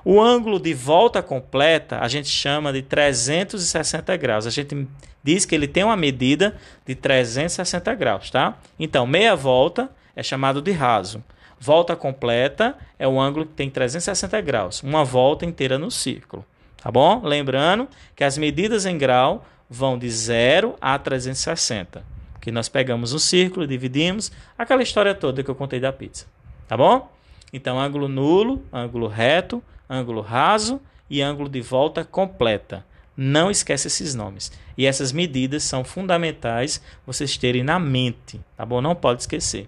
O 0.03 0.21
ângulo 0.21 0.59
de 0.59 0.73
volta 0.73 1.21
completa 1.21 1.99
a 1.99 2.07
gente 2.07 2.29
chama 2.29 2.73
de 2.73 2.81
360 2.81 4.17
graus. 4.17 4.47
A 4.47 4.49
gente 4.49 4.87
diz 5.23 5.45
que 5.45 5.55
ele 5.55 5.67
tem 5.67 5.83
uma 5.83 5.97
medida 5.97 6.55
de 6.85 6.95
360 6.95 7.93
graus, 7.95 8.29
tá? 8.29 8.57
Então, 8.79 9.05
meia 9.05 9.35
volta 9.35 9.89
é 10.15 10.23
chamado 10.23 10.61
de 10.61 10.71
raso. 10.71 11.23
Volta 11.59 11.95
completa 11.95 12.77
é 12.97 13.07
o 13.07 13.19
ângulo 13.19 13.45
que 13.45 13.53
tem 13.53 13.69
360 13.69 14.39
graus, 14.41 14.81
uma 14.81 15.03
volta 15.03 15.45
inteira 15.45 15.77
no 15.77 15.91
círculo, 15.91 16.45
tá 16.81 16.89
bom? 16.89 17.21
Lembrando 17.23 17.87
que 18.15 18.23
as 18.23 18.37
medidas 18.37 18.85
em 18.85 18.97
grau 18.97 19.45
vão 19.69 19.97
de 19.97 20.09
0 20.09 20.75
a 20.79 20.97
360, 20.97 22.01
que 22.39 22.49
nós 22.49 22.69
pegamos 22.69 23.11
um 23.13 23.19
círculo, 23.19 23.67
dividimos, 23.67 24.31
aquela 24.57 24.81
história 24.81 25.13
toda 25.13 25.43
que 25.43 25.49
eu 25.49 25.55
contei 25.55 25.81
da 25.81 25.91
pizza, 25.91 26.27
tá 26.65 26.77
bom? 26.77 27.11
Então, 27.51 27.77
ângulo 27.77 28.07
nulo, 28.07 28.63
ângulo 28.71 29.07
reto, 29.07 29.61
ângulo 29.89 30.21
raso 30.21 30.79
e 31.09 31.21
ângulo 31.21 31.49
de 31.49 31.59
volta 31.59 32.05
completa. 32.05 32.85
Não 33.21 33.51
esquece 33.51 33.87
esses 33.87 34.15
nomes. 34.15 34.49
E 34.77 34.85
essas 34.85 35.11
medidas 35.11 35.63
são 35.63 35.83
fundamentais 35.83 36.81
vocês 37.05 37.35
terem 37.35 37.65
na 37.65 37.77
mente, 37.77 38.39
tá 38.55 38.65
bom? 38.65 38.79
Não 38.79 38.95
pode 38.95 39.23
esquecer. 39.23 39.67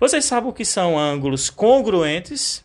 Vocês 0.00 0.24
sabem 0.24 0.50
o 0.50 0.52
que 0.52 0.64
são 0.64 0.98
ângulos 0.98 1.50
congruentes? 1.50 2.64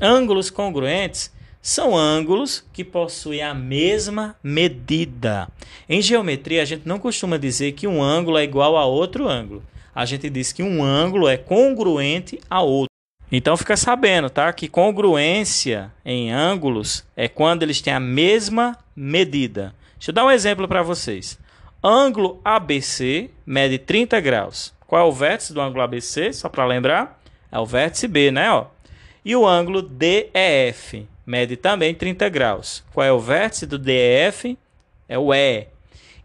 Ângulos 0.00 0.48
congruentes 0.48 1.32
são 1.60 1.96
ângulos 1.96 2.64
que 2.72 2.84
possuem 2.84 3.42
a 3.42 3.52
mesma 3.52 4.36
medida. 4.40 5.48
Em 5.88 6.00
geometria, 6.00 6.62
a 6.62 6.64
gente 6.64 6.86
não 6.86 7.00
costuma 7.00 7.36
dizer 7.36 7.72
que 7.72 7.88
um 7.88 8.00
ângulo 8.00 8.38
é 8.38 8.44
igual 8.44 8.76
a 8.76 8.84
outro 8.84 9.26
ângulo. 9.28 9.64
A 9.92 10.04
gente 10.04 10.30
diz 10.30 10.52
que 10.52 10.62
um 10.62 10.84
ângulo 10.84 11.26
é 11.26 11.36
congruente 11.36 12.38
a 12.48 12.62
outro. 12.62 12.93
Então 13.32 13.56
fica 13.56 13.76
sabendo, 13.76 14.30
tá? 14.30 14.52
Que 14.52 14.68
congruência 14.68 15.92
em 16.04 16.30
ângulos 16.30 17.04
é 17.16 17.28
quando 17.28 17.62
eles 17.62 17.80
têm 17.80 17.92
a 17.92 18.00
mesma 18.00 18.78
medida. 18.94 19.74
Deixa 19.98 20.10
eu 20.10 20.14
dar 20.14 20.24
um 20.24 20.30
exemplo 20.30 20.68
para 20.68 20.82
vocês. 20.82 21.38
Ângulo 21.82 22.40
ABC 22.44 23.30
mede 23.44 23.78
30 23.78 24.20
graus. 24.20 24.72
Qual 24.86 25.00
é 25.00 25.08
o 25.08 25.12
vértice 25.12 25.52
do 25.52 25.60
ângulo 25.60 25.82
ABC? 25.82 26.32
Só 26.32 26.48
para 26.48 26.64
lembrar, 26.64 27.20
é 27.50 27.58
o 27.58 27.66
vértice 27.66 28.06
B, 28.06 28.30
né? 28.30 28.50
Ó. 28.50 28.66
E 29.24 29.34
o 29.34 29.46
ângulo 29.46 29.82
DEF 29.82 31.06
mede 31.26 31.56
também 31.56 31.94
30 31.94 32.28
graus. 32.28 32.84
Qual 32.92 33.04
é 33.04 33.12
o 33.12 33.18
vértice 33.18 33.66
do 33.66 33.78
DEF? 33.78 34.56
É 35.08 35.18
o 35.18 35.32
E. 35.32 35.66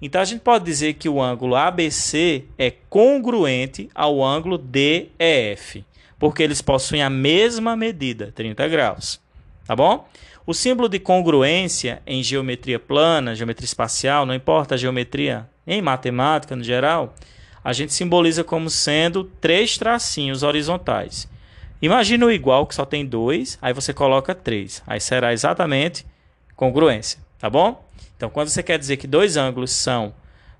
Então 0.01 0.22
a 0.22 0.25
gente 0.25 0.41
pode 0.41 0.63
dizer 0.63 0.94
que 0.94 1.10
o 1.10 1.22
ângulo 1.22 1.56
ABC 1.56 2.46
é 2.58 2.72
congruente 2.89 3.89
ao 3.94 4.24
ângulo 4.24 4.58
DEF 4.58 5.84
porque 6.19 6.43
eles 6.43 6.61
possuem 6.61 7.01
a 7.01 7.09
mesma 7.09 7.75
medida, 7.75 8.31
30 8.35 8.67
graus. 8.67 9.19
Tá 9.65 9.75
bom? 9.75 10.07
O 10.45 10.53
símbolo 10.53 10.89
de 10.89 10.99
congruência 10.99 12.01
em 12.05 12.21
geometria 12.21 12.79
plana, 12.79 13.35
geometria 13.35 13.65
espacial, 13.65 14.25
não 14.25 14.33
importa 14.33 14.75
a 14.75 14.77
geometria, 14.77 15.47
em 15.65 15.81
matemática 15.81 16.55
no 16.55 16.63
geral, 16.63 17.15
a 17.63 17.71
gente 17.71 17.93
simboliza 17.93 18.43
como 18.43 18.69
sendo 18.69 19.23
três 19.23 19.77
tracinhos 19.77 20.43
horizontais. 20.43 21.29
Imagina 21.81 22.25
o 22.25 22.31
igual 22.31 22.65
que 22.65 22.75
só 22.75 22.83
tem 22.83 23.05
dois, 23.05 23.57
aí 23.61 23.71
você 23.73 23.93
coloca 23.93 24.35
três. 24.35 24.83
Aí 24.85 24.99
será 24.99 25.31
exatamente 25.31 26.05
congruência, 26.55 27.19
tá 27.38 27.49
bom? 27.49 27.85
Então, 28.17 28.29
quando 28.29 28.49
você 28.49 28.61
quer 28.61 28.77
dizer 28.77 28.97
que 28.97 29.07
dois 29.07 29.38
ângulos 29.38 29.71
são 29.71 30.13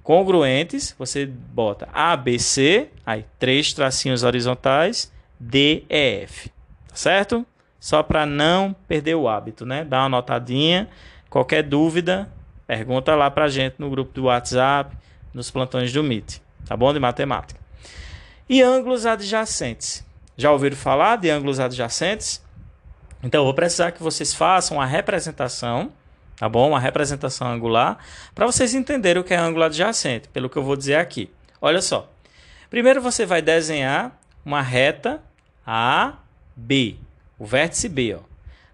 congruentes, 0.03 0.95
você 0.97 1.25
bota 1.25 1.89
ABC, 1.91 2.87
aí 3.05 3.25
três 3.37 3.73
tracinhos 3.73 4.23
horizontais 4.23 5.11
DEF, 5.39 6.50
tá 6.88 6.96
certo? 6.96 7.46
Só 7.79 8.03
para 8.03 8.25
não 8.25 8.75
perder 8.88 9.15
o 9.15 9.29
hábito, 9.29 9.65
né? 9.65 9.86
Dá 9.86 10.01
uma 10.01 10.10
notadinha. 10.10 10.89
Qualquer 11.29 11.63
dúvida, 11.63 12.29
pergunta 12.67 13.15
lá 13.15 13.31
para 13.31 13.46
a 13.46 13.50
gente 13.50 13.75
no 13.77 13.89
grupo 13.89 14.12
do 14.13 14.24
WhatsApp, 14.24 14.96
nos 15.34 15.50
plantões 15.50 15.93
do 15.93 16.00
MIT, 16.00 16.41
tá 16.65 16.75
bom? 16.75 16.91
De 16.91 17.00
matemática. 17.00 17.60
E 18.50 18.62
ângulos 18.62 19.05
adjacentes. 19.05 20.05
Já 20.36 20.51
ouviram 20.51 20.75
falar 20.75 21.17
de 21.17 21.29
ângulos 21.29 21.60
adjacentes? 21.60 22.43
Então, 23.22 23.41
eu 23.41 23.46
vou 23.46 23.53
precisar 23.53 23.91
que 23.91 24.01
vocês 24.01 24.34
façam 24.34 24.77
uma 24.77 24.86
representação, 24.86 25.91
tá 26.36 26.50
bom? 26.50 26.69
Uma 26.69 26.79
representação 26.79 27.48
angular, 27.48 27.98
para 28.34 28.46
vocês 28.46 28.74
entenderem 28.74 29.22
o 29.22 29.25
que 29.25 29.34
é 29.34 29.38
ângulo 29.38 29.65
adjacente, 29.65 30.27
pelo 30.29 30.50
que 30.50 30.58
eu 30.58 30.63
vou 30.63 30.75
dizer 30.75 30.96
aqui. 30.96 31.29
Olha 31.62 31.81
só. 31.81 32.10
Primeiro 32.69 33.01
você 33.01 33.25
vai 33.25 33.41
desenhar 33.41 34.17
uma 34.46 34.62
reta 34.62 35.22
a, 35.71 36.17
B, 36.55 36.95
o 37.38 37.45
vértice 37.45 37.88
B. 37.88 38.15
Ó. 38.15 38.21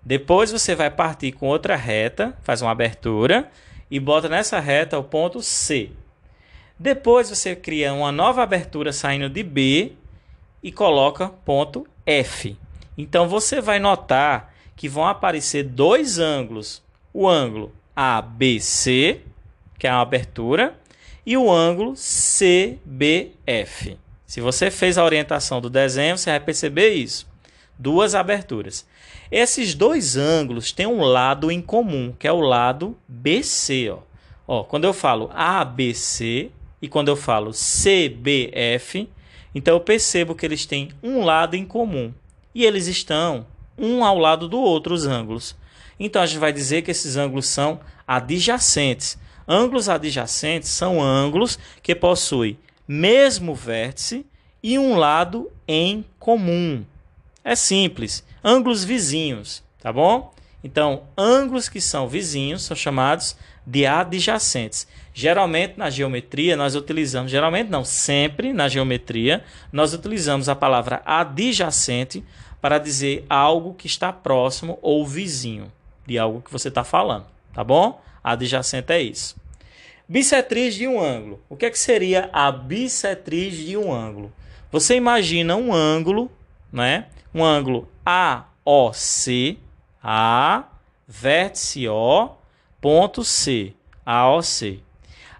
Depois 0.02 0.50
você 0.50 0.74
vai 0.74 0.90
partir 0.90 1.34
com 1.34 1.46
outra 1.48 1.76
reta, 1.76 2.38
faz 2.42 2.62
uma 2.62 2.72
abertura 2.72 3.52
e 3.92 4.00
bota 4.00 4.30
nessa 4.30 4.62
reta 4.62 4.98
o 4.98 5.04
ponto 5.04 5.42
C. 5.42 5.90
Depois 6.80 7.30
você 7.30 7.54
cria 7.54 7.94
uma 7.94 8.14
nova 8.14 8.44
abertura 8.44 8.94
saindo 8.94 9.30
de 9.30 9.44
B 9.44 9.92
e 10.64 10.72
coloca 10.72 11.28
ponto 11.28 11.86
F. 12.06 12.58
Então 12.98 13.28
você 13.28 13.60
vai 13.60 13.78
notar 13.78 14.54
que 14.74 14.88
vão 14.88 15.06
aparecer 15.06 15.64
dois 15.64 16.18
ângulos: 16.18 16.82
o 17.14 17.28
ângulo 17.28 17.74
ABC, 17.94 19.20
que 19.78 19.86
é 19.86 19.92
uma 19.92 20.00
abertura, 20.00 20.80
e 21.26 21.36
o 21.36 21.52
ângulo 21.52 21.94
CBF. 21.94 22.76
Se 24.26 24.42
você 24.42 24.72
fez 24.72 24.98
a 24.98 25.04
orientação 25.04 25.62
do 25.62 25.70
desenho, 25.70 26.18
você 26.18 26.32
vai 26.32 26.40
perceber 26.40 26.94
isso. 26.94 27.28
Duas 27.78 28.16
aberturas. 28.16 28.86
Esses 29.32 29.76
dois 29.76 30.18
ângulos 30.18 30.72
têm 30.72 30.88
um 30.88 31.02
lado 31.02 31.52
em 31.52 31.62
comum, 31.62 32.14
que 32.18 32.28
é 32.28 32.32
o 32.32 32.40
lado 32.40 32.98
BC. 33.08 33.92
Ó. 33.92 34.00
Ó, 34.48 34.64
quando 34.64 34.86
eu 34.86 34.94
falo 34.94 35.30
ABC 35.34 36.52
e 36.82 36.88
quando 36.88 37.10
eu 37.10 37.16
falo 37.16 37.52
CBF, 37.52 39.10
então 39.54 39.76
eu 39.76 39.80
percebo 39.80 40.36
que 40.36 40.46
eles 40.46 40.66
têm 40.66 40.90
um 41.02 41.24
lado 41.24 41.56
em 41.56 41.66
comum. 41.66 42.14
E 42.54 42.64
eles 42.64 42.88
estão 42.88 43.46
um 43.78 44.04
ao 44.04 44.18
lado 44.18 44.48
do 44.48 44.60
outro, 44.60 44.94
os 44.94 45.06
ângulos. 45.06 45.56
Então 46.00 46.22
a 46.22 46.26
gente 46.26 46.40
vai 46.40 46.54
dizer 46.54 46.82
que 46.82 46.92
esses 46.92 47.16
ângulos 47.16 47.48
são 47.48 47.80
adjacentes. 48.08 49.18
Ângulos 49.48 49.90
adjacentes 49.90 50.70
são 50.70 51.02
ângulos 51.02 51.60
que 51.82 51.94
possuem 51.94 52.58
mesmo 52.88 53.56
vértice 53.56 54.26
e 54.62 54.78
um 54.80 54.96
lado 54.96 55.52
em 55.68 56.06
comum. 56.20 56.84
É 57.44 57.56
simples, 57.56 58.24
ângulos 58.44 58.84
vizinhos, 58.84 59.64
tá 59.80 59.94
bom? 59.94 60.34
Então, 60.64 61.04
ângulos 61.16 61.70
que 61.70 61.80
são 61.80 62.08
vizinhos 62.08 62.64
são 62.64 62.76
chamados 62.76 63.38
de 63.66 63.86
adjacentes. 63.86 64.88
Geralmente 65.14 65.78
na 65.78 65.90
geometria 65.90 66.58
nós 66.58 66.76
utilizamos, 66.76 67.32
geralmente 67.32 67.70
não, 67.70 67.86
sempre 67.86 68.52
na 68.52 68.68
geometria, 68.68 69.44
nós 69.72 69.94
utilizamos 69.94 70.50
a 70.50 70.56
palavra 70.56 71.02
adjacente 71.06 72.24
para 72.60 72.80
dizer 72.80 73.26
algo 73.30 73.74
que 73.76 73.88
está 73.88 74.12
próximo 74.12 74.80
ou 74.82 75.06
vizinho 75.06 75.72
de 76.06 76.18
algo 76.18 76.42
que 76.42 76.52
você 76.52 76.68
está 76.68 76.84
falando, 76.84 77.26
tá 77.54 77.64
bom? 77.64 78.02
Adjacente 78.24 78.92
é 78.92 79.02
isso. 79.02 79.36
Bissetriz 80.08 80.76
de 80.76 80.88
um 80.88 81.02
ângulo. 81.02 81.42
O 81.50 81.58
que, 81.58 81.66
é 81.66 81.72
que 81.72 81.80
seria 81.80 82.30
a 82.32 82.52
bissetriz 82.52 83.58
de 83.58 83.76
um 83.76 83.92
ângulo? 83.92 84.32
Você 84.72 84.96
imagina 84.96 85.56
um 85.56 85.74
ângulo, 85.74 86.32
né? 86.72 87.08
Um 87.34 87.44
ângulo 87.44 87.90
AOC, 88.06 89.58
A, 90.04 90.66
vértice 91.08 91.88
O, 91.88 92.30
ponto 92.80 93.24
C, 93.24 93.74
AOC. 94.06 94.84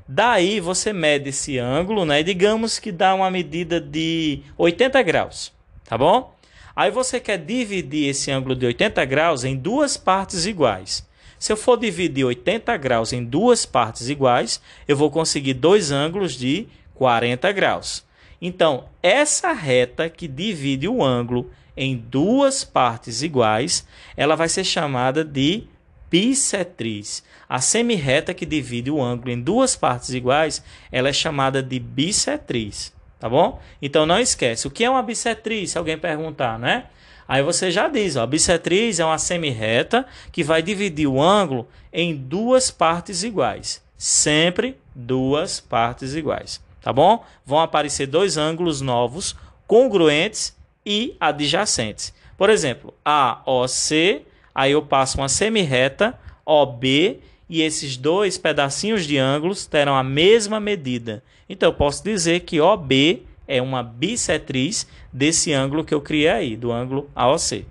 Daí 0.08 0.60
você 0.60 0.92
mede 0.92 1.30
esse 1.30 1.60
ângulo, 1.60 2.04
né? 2.04 2.24
Digamos 2.24 2.80
que 2.80 2.92
dá 2.92 3.14
uma 3.14 3.30
medida 3.30 3.80
de 3.80 4.42
80 4.58 5.00
graus, 5.04 5.54
tá 5.84 5.96
bom? 5.96 6.34
Aí 6.76 6.90
você 6.90 7.20
quer 7.20 7.38
dividir 7.38 8.10
esse 8.10 8.32
ângulo 8.32 8.56
de 8.56 8.66
80 8.66 9.06
graus 9.06 9.44
em 9.44 9.56
duas 9.56 9.96
partes 9.96 10.48
iguais. 10.48 11.08
Se 11.38 11.52
eu 11.52 11.58
for 11.58 11.78
dividir 11.78 12.26
80 12.26 12.76
graus 12.78 13.14
em 13.14 13.24
duas 13.24 13.66
partes 13.66 14.10
iguais, 14.10 14.62
eu 14.88 14.96
vou 14.96 15.12
conseguir 15.12 15.54
dois 15.54 15.92
ângulos 15.92 16.34
de 16.34 16.68
40 16.96 17.52
graus. 17.52 18.04
Então, 18.42 18.86
essa 19.02 19.52
reta 19.54 20.10
que 20.10 20.28
divide 20.28 20.88
o 20.88 21.04
ângulo 21.04 21.50
em 21.76 21.96
duas 21.96 22.64
partes 22.64 23.22
iguais, 23.22 23.86
ela 24.16 24.36
vai 24.36 24.48
ser 24.48 24.64
chamada 24.64 25.24
de 25.24 25.64
bissetriz. 26.10 27.24
A 27.48 27.60
semirreta 27.60 28.34
que 28.34 28.46
divide 28.46 28.90
o 28.90 29.02
ângulo 29.02 29.32
em 29.32 29.42
duas 29.42 29.76
partes 29.76 30.12
iguais, 30.12 30.64
ela 30.92 31.10
é 31.10 31.14
chamada 31.14 31.62
de 31.62 31.80
bissetriz, 31.80 32.94
tá 33.20 33.28
bom? 33.28 33.62
Então 33.82 34.06
não 34.06 34.20
esquece, 34.20 34.68
o 34.68 34.72
que 34.72 34.86
é 34.86 34.90
uma 34.90 35.04
bissetriz, 35.04 35.72
se 35.72 35.78
alguém 35.78 35.98
perguntar, 35.98 36.58
né? 36.58 36.86
Aí 37.28 37.42
você 37.42 37.72
já 37.72 37.88
diz, 37.88 38.16
ó, 38.16 38.24
a 38.24 38.28
bissetriz 38.28 39.00
é 39.00 39.06
uma 39.06 39.18
semirreta 39.18 40.06
que 40.32 40.44
vai 40.44 40.62
dividir 40.62 41.08
o 41.08 41.22
ângulo 41.22 41.68
em 41.92 42.16
duas 42.16 42.70
partes 42.70 43.24
iguais. 43.24 43.82
Sempre 43.98 44.78
duas 44.94 45.60
partes 45.60 46.14
iguais, 46.14 46.62
tá 46.82 46.94
bom? 46.94 47.24
Vão 47.46 47.60
aparecer 47.60 48.08
dois 48.08 48.38
ângulos 48.38 48.82
novos, 48.82 49.36
congruentes 49.66 50.56
e 50.86 51.16
adjacentes. 51.20 52.14
Por 52.38 52.50
exemplo, 52.50 52.94
AOC, 53.04 54.24
aí 54.54 54.74
eu 54.74 54.82
passo 54.82 55.18
uma 55.18 55.30
semirreta, 55.30 56.18
OB, 56.46 57.22
e 57.50 57.62
esses 57.62 57.96
dois 57.98 58.38
pedacinhos 58.38 59.06
de 59.06 59.18
ângulos 59.18 59.66
terão 59.66 59.96
a 59.96 60.04
mesma 60.04 60.60
medida. 60.60 61.24
Então 61.48 61.70
eu 61.70 61.74
posso 61.74 62.04
dizer 62.04 62.42
que 62.42 62.60
OB 62.60 63.26
é 63.48 63.62
uma 63.62 63.84
bissetriz 63.84 64.88
desse 65.16 65.54
ângulo 65.54 65.86
que 65.86 65.94
eu 65.94 66.02
criei 66.02 66.30
aí, 66.30 66.58
do 66.58 66.74
ângulo 66.74 67.10
AOC. 67.16 67.66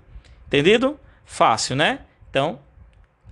Entendido? 0.47 0.99
Fácil, 1.23 1.75
né? 1.75 1.99
Então, 2.27 2.57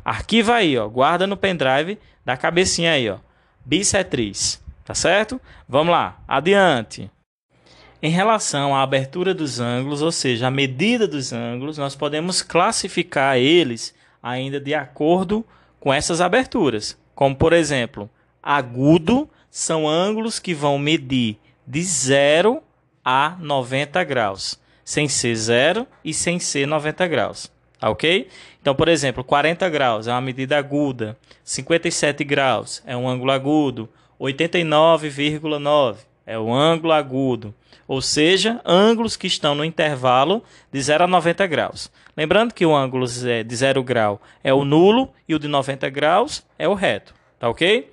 arquiva 0.05 0.53
aí, 0.53 0.77
ó, 0.77 0.87
guarda 0.87 1.25
no 1.25 1.35
pendrive 1.35 1.97
da 2.23 2.37
cabecinha 2.37 2.91
aí, 2.91 3.09
ó. 3.09 3.17
Bissetriz, 3.65 4.63
tá 4.85 4.93
certo? 4.93 5.41
Vamos 5.67 5.91
lá, 5.91 6.21
adiante. 6.27 7.09
Em 8.03 8.11
relação 8.11 8.75
à 8.75 8.83
abertura 8.83 9.33
dos 9.33 9.59
ângulos, 9.59 10.03
ou 10.03 10.11
seja, 10.11 10.45
a 10.45 10.51
medida 10.51 11.07
dos 11.07 11.33
ângulos, 11.33 11.79
nós 11.79 11.95
podemos 11.95 12.43
classificar 12.43 13.37
eles 13.37 13.95
ainda 14.21 14.59
de 14.59 14.75
acordo 14.75 15.43
com 15.79 15.91
essas 15.91 16.21
aberturas. 16.21 16.95
Como, 17.15 17.35
por 17.35 17.51
exemplo, 17.51 18.07
agudo 18.43 19.27
são 19.49 19.87
ângulos 19.87 20.37
que 20.37 20.53
vão 20.53 20.77
medir 20.77 21.39
de 21.65 21.81
0 21.81 22.61
a 23.03 23.35
90 23.39 24.03
graus, 24.03 24.59
sem 24.83 25.07
ser 25.07 25.35
0 25.35 25.87
e 26.03 26.13
sem 26.13 26.39
ser 26.39 26.65
90 26.65 27.07
graus. 27.07 27.51
Tá 27.79 27.89
ok? 27.89 28.27
Então, 28.61 28.73
por 28.73 28.87
exemplo, 28.87 29.23
40 29.23 29.69
graus 29.69 30.07
é 30.07 30.11
uma 30.11 30.21
medida 30.21 30.57
aguda, 30.57 31.17
57 31.43 32.23
graus 32.23 32.81
é 32.85 32.95
um 32.95 33.09
ângulo 33.09 33.31
agudo, 33.31 33.89
89,9 34.19 35.97
é 36.25 36.39
o 36.39 36.53
ângulo 36.53 36.93
agudo, 36.93 37.53
ou 37.85 38.01
seja, 38.01 38.61
ângulos 38.65 39.17
que 39.17 39.27
estão 39.27 39.53
no 39.53 39.65
intervalo 39.65 40.41
de 40.71 40.81
0 40.81 41.03
a 41.03 41.07
90 41.07 41.45
graus. 41.47 41.91
Lembrando 42.15 42.53
que 42.53 42.65
o 42.65 42.73
ângulo 42.73 43.05
de 43.05 43.55
0 43.55 43.83
grau 43.83 44.21
é 44.43 44.53
o 44.53 44.63
nulo 44.63 45.11
e 45.27 45.35
o 45.35 45.39
de 45.39 45.47
90 45.47 45.89
graus 45.89 46.43
é 46.57 46.67
o 46.67 46.73
reto, 46.73 47.13
tá 47.37 47.49
ok? 47.49 47.91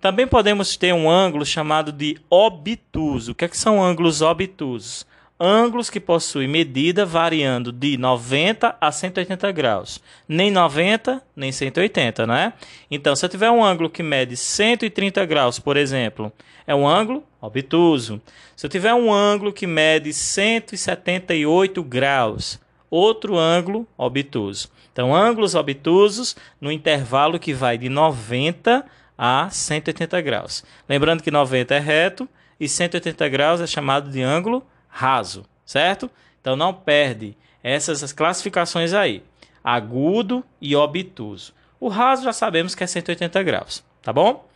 Também 0.00 0.28
podemos 0.28 0.76
ter 0.76 0.94
um 0.94 1.10
ângulo 1.10 1.44
chamado 1.44 1.90
de 1.90 2.16
obtuso. 2.30 3.32
O 3.32 3.34
que, 3.34 3.44
é 3.44 3.48
que 3.48 3.58
são 3.58 3.82
ângulos 3.82 4.22
obtusos? 4.22 5.04
Ângulos 5.40 5.90
que 5.90 5.98
possuem 5.98 6.46
medida 6.46 7.04
variando 7.04 7.72
de 7.72 7.96
90 7.96 8.76
a 8.80 8.92
180 8.92 9.50
graus. 9.50 10.00
Nem 10.28 10.52
90, 10.52 11.20
nem 11.34 11.50
180, 11.50 12.26
né? 12.26 12.52
Então, 12.88 13.14
se 13.16 13.24
eu 13.24 13.28
tiver 13.28 13.50
um 13.50 13.64
ângulo 13.64 13.90
que 13.90 14.02
mede 14.02 14.36
130 14.36 15.24
graus, 15.26 15.58
por 15.58 15.76
exemplo, 15.76 16.32
é 16.64 16.74
um 16.74 16.86
ângulo 16.86 17.24
obtuso. 17.40 18.20
Se 18.54 18.66
eu 18.66 18.70
tiver 18.70 18.94
um 18.94 19.12
ângulo 19.12 19.52
que 19.52 19.66
mede 19.66 20.12
178 20.12 21.82
graus, 21.82 22.60
outro 22.88 23.36
ângulo 23.36 23.86
obtuso. 23.96 24.70
Então, 24.92 25.14
ângulos 25.14 25.56
obtusos 25.56 26.36
no 26.60 26.70
intervalo 26.70 27.38
que 27.38 27.52
vai 27.52 27.78
de 27.78 27.88
90 27.88 28.84
a 29.18 29.50
180 29.50 30.20
graus. 30.20 30.64
Lembrando 30.88 31.22
que 31.22 31.30
90 31.30 31.74
é 31.74 31.78
reto 31.80 32.28
e 32.60 32.68
180 32.68 33.28
graus 33.28 33.60
é 33.60 33.66
chamado 33.66 34.08
de 34.10 34.22
ângulo 34.22 34.64
raso, 34.88 35.44
certo? 35.66 36.08
Então 36.40 36.54
não 36.54 36.72
perde 36.72 37.36
essas 37.62 38.12
classificações 38.12 38.94
aí, 38.94 39.22
agudo 39.62 40.44
e 40.60 40.76
obtuso. 40.76 41.52
O 41.80 41.88
raso 41.88 42.22
já 42.22 42.32
sabemos 42.32 42.74
que 42.74 42.84
é 42.84 42.86
180 42.86 43.42
graus, 43.42 43.84
tá 44.00 44.12
bom? 44.12 44.48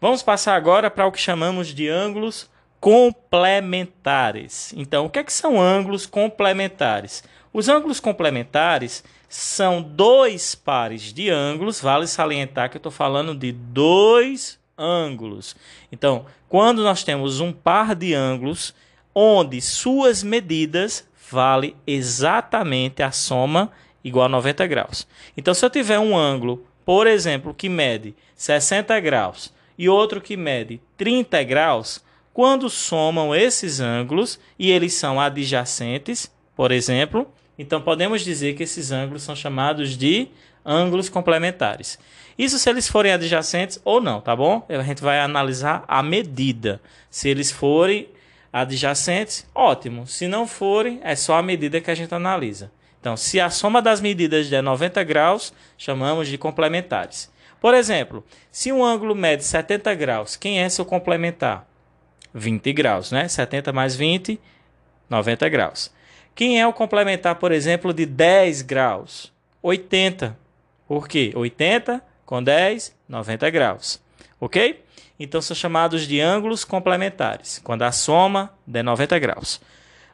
Vamos 0.00 0.22
passar 0.22 0.56
agora 0.56 0.90
para 0.90 1.06
o 1.06 1.12
que 1.12 1.20
chamamos 1.20 1.68
de 1.68 1.88
ângulos 1.88 2.50
complementares. 2.80 4.74
Então, 4.76 5.06
o 5.06 5.10
que, 5.10 5.20
é 5.20 5.24
que 5.24 5.32
são 5.32 5.60
ângulos 5.60 6.06
complementares? 6.06 7.22
Os 7.52 7.68
ângulos 7.68 8.00
complementares 8.00 9.04
são 9.32 9.80
dois 9.80 10.54
pares 10.54 11.10
de 11.10 11.30
ângulos, 11.30 11.80
vale 11.80 12.06
salientar 12.06 12.68
que 12.68 12.76
eu 12.76 12.78
estou 12.78 12.92
falando 12.92 13.34
de 13.34 13.50
dois 13.50 14.58
ângulos. 14.76 15.56
Então, 15.90 16.26
quando 16.50 16.82
nós 16.82 17.02
temos 17.02 17.40
um 17.40 17.50
par 17.50 17.94
de 17.94 18.12
ângulos 18.12 18.74
onde 19.14 19.58
suas 19.62 20.22
medidas 20.22 21.08
vale 21.30 21.74
exatamente 21.86 23.02
a 23.02 23.10
soma 23.10 23.72
igual 24.04 24.26
a 24.26 24.28
90 24.28 24.66
graus. 24.66 25.08
Então, 25.34 25.54
se 25.54 25.64
eu 25.64 25.70
tiver 25.70 25.98
um 25.98 26.14
ângulo, 26.14 26.66
por 26.84 27.06
exemplo, 27.06 27.54
que 27.54 27.70
mede 27.70 28.14
60 28.36 29.00
graus 29.00 29.50
e 29.78 29.88
outro 29.88 30.20
que 30.20 30.36
mede 30.36 30.78
30 30.98 31.42
graus, 31.44 32.04
quando 32.34 32.68
somam 32.68 33.34
esses 33.34 33.80
ângulos 33.80 34.38
e 34.58 34.70
eles 34.70 34.92
são 34.92 35.18
adjacentes, 35.18 36.30
por 36.54 36.70
exemplo, 36.70 37.32
então 37.62 37.80
podemos 37.80 38.22
dizer 38.22 38.54
que 38.54 38.64
esses 38.64 38.90
ângulos 38.90 39.22
são 39.22 39.34
chamados 39.34 39.96
de 39.96 40.28
ângulos 40.64 41.08
complementares. 41.08 41.98
Isso 42.38 42.58
se 42.58 42.68
eles 42.68 42.88
forem 42.88 43.12
adjacentes 43.12 43.80
ou 43.84 44.00
não, 44.00 44.20
tá 44.20 44.34
bom? 44.34 44.66
A 44.68 44.82
gente 44.82 45.02
vai 45.02 45.20
analisar 45.20 45.84
a 45.86 46.02
medida. 46.02 46.80
Se 47.10 47.28
eles 47.28 47.50
forem 47.50 48.08
adjacentes, 48.52 49.46
ótimo. 49.54 50.06
Se 50.06 50.26
não 50.26 50.46
forem, 50.46 51.00
é 51.02 51.14
só 51.14 51.36
a 51.36 51.42
medida 51.42 51.80
que 51.80 51.90
a 51.90 51.94
gente 51.94 52.14
analisa. 52.14 52.70
Então, 53.00 53.16
se 53.16 53.40
a 53.40 53.50
soma 53.50 53.82
das 53.82 54.00
medidas 54.00 54.48
der 54.48 54.62
90 54.62 55.02
graus, 55.04 55.52
chamamos 55.76 56.28
de 56.28 56.38
complementares. 56.38 57.30
Por 57.60 57.74
exemplo, 57.74 58.24
se 58.50 58.72
um 58.72 58.84
ângulo 58.84 59.14
mede 59.14 59.44
70 59.44 59.94
graus, 59.94 60.36
quem 60.36 60.60
é 60.60 60.68
seu 60.68 60.84
complementar? 60.84 61.66
20 62.34 62.72
graus, 62.72 63.12
né? 63.12 63.28
70 63.28 63.72
mais 63.72 63.94
20, 63.94 64.40
90 65.08 65.48
graus. 65.48 65.92
Quem 66.34 66.60
é 66.60 66.66
o 66.66 66.72
complementar, 66.72 67.36
por 67.36 67.52
exemplo, 67.52 67.92
de 67.92 68.06
10 68.06 68.62
graus? 68.62 69.32
80. 69.62 70.36
Por 70.88 71.06
quê? 71.08 71.32
80 71.34 72.02
com 72.24 72.42
10, 72.42 72.94
90 73.08 73.50
graus. 73.50 74.00
Ok? 74.40 74.82
Então 75.18 75.40
são 75.40 75.54
chamados 75.54 76.06
de 76.06 76.20
ângulos 76.20 76.64
complementares, 76.64 77.60
quando 77.62 77.82
a 77.82 77.92
soma 77.92 78.52
der 78.66 78.82
90 78.82 79.18
graus. 79.18 79.60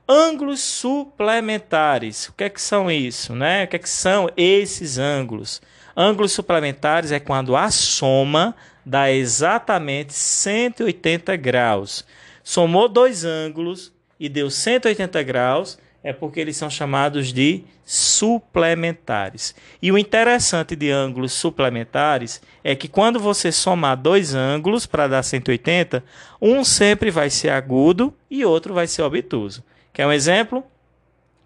Ângulos 0.09 0.61
suplementares. 0.61 2.29
O 2.29 2.33
que 2.33 2.45
é 2.45 2.49
que 2.49 2.61
são 2.61 2.91
isso? 2.91 3.35
Né? 3.35 3.65
O 3.65 3.69
que 3.69 3.77
é 3.77 3.79
que 3.79 3.89
são 3.89 4.29
esses 4.37 4.99
ângulos? 4.99 5.63
Ângulos 5.97 6.33
suplementares 6.33 7.13
é 7.13 7.21
quando 7.21 7.57
a 7.57 7.71
soma 7.71 8.55
dá 8.85 9.11
exatamente 9.11 10.15
180 10.15 11.37
graus. 11.37 12.05
Somou 12.43 12.89
dois 12.89 13.25
ângulos 13.25 13.93
e 14.19 14.29
deu 14.29 14.51
180 14.51 15.23
graus, 15.23 15.79
é 16.03 16.13
porque 16.13 16.41
eles 16.41 16.57
são 16.57 16.71
chamados 16.71 17.33
de 17.33 17.65
suplementares. 17.85 19.55
E 19.83 19.91
o 19.91 19.99
interessante 19.99 20.77
de 20.77 20.91
ângulos 20.91 21.33
suplementares 21.33 22.41
é 22.63 22.77
que 22.77 22.87
quando 22.89 23.19
você 23.19 23.51
somar 23.51 23.97
dois 23.97 24.35
ângulos 24.35 24.87
para 24.87 25.09
dar 25.09 25.23
180, 25.23 26.05
um 26.41 26.63
sempre 26.63 27.11
vai 27.11 27.31
ser 27.31 27.51
agudo 27.51 28.15
e 28.31 28.45
outro 28.45 28.75
vai 28.75 28.87
ser 28.87 29.03
obtuso. 29.03 29.65
Quer 29.93 30.07
um 30.07 30.13
exemplo? 30.13 30.65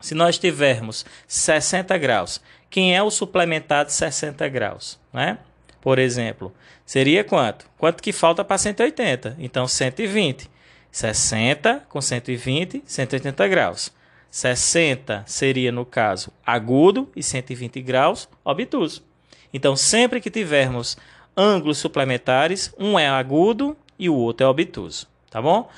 Se 0.01 0.15
nós 0.15 0.39
tivermos 0.39 1.07
60 1.29 1.97
graus, 1.97 2.41
quem 2.69 2.95
é 2.95 3.03
o 3.03 3.11
suplementar 3.11 3.85
de 3.87 3.93
60 3.93 4.49
graus? 4.49 4.99
Né? 5.13 5.39
Por 5.81 5.99
exemplo, 5.99 6.53
seria 6.85 7.23
quanto? 7.25 7.67
Quanto 7.79 8.03
que 8.03 8.13
falta 8.13 8.45
para 8.45 8.59
180? 8.59 9.37
Então, 9.39 9.67
120. 9.67 10.51
60 10.91 11.85
com 11.89 12.01
120, 12.03 12.83
180 12.85 13.49
graus. 13.49 13.93
60 14.33 15.25
seria, 15.27 15.71
no 15.71 15.85
caso, 15.85 16.33
agudo 16.45 17.07
e 17.15 17.23
120 17.23 17.83
graus, 17.83 18.27
obtuso. 18.43 19.05
Então, 19.53 19.77
sempre 19.77 20.23
que 20.23 20.31
tivermos 20.31 20.97
ângulos 21.37 21.77
suplementares, 21.77 22.73
um 22.79 22.99
é 22.99 23.07
agudo 23.07 23.77
e 23.99 24.09
o 24.09 24.15
outro 24.15 24.47
é 24.47 24.49
obtuso, 24.49 25.07
tá 25.31 25.43
bom? 25.43 25.69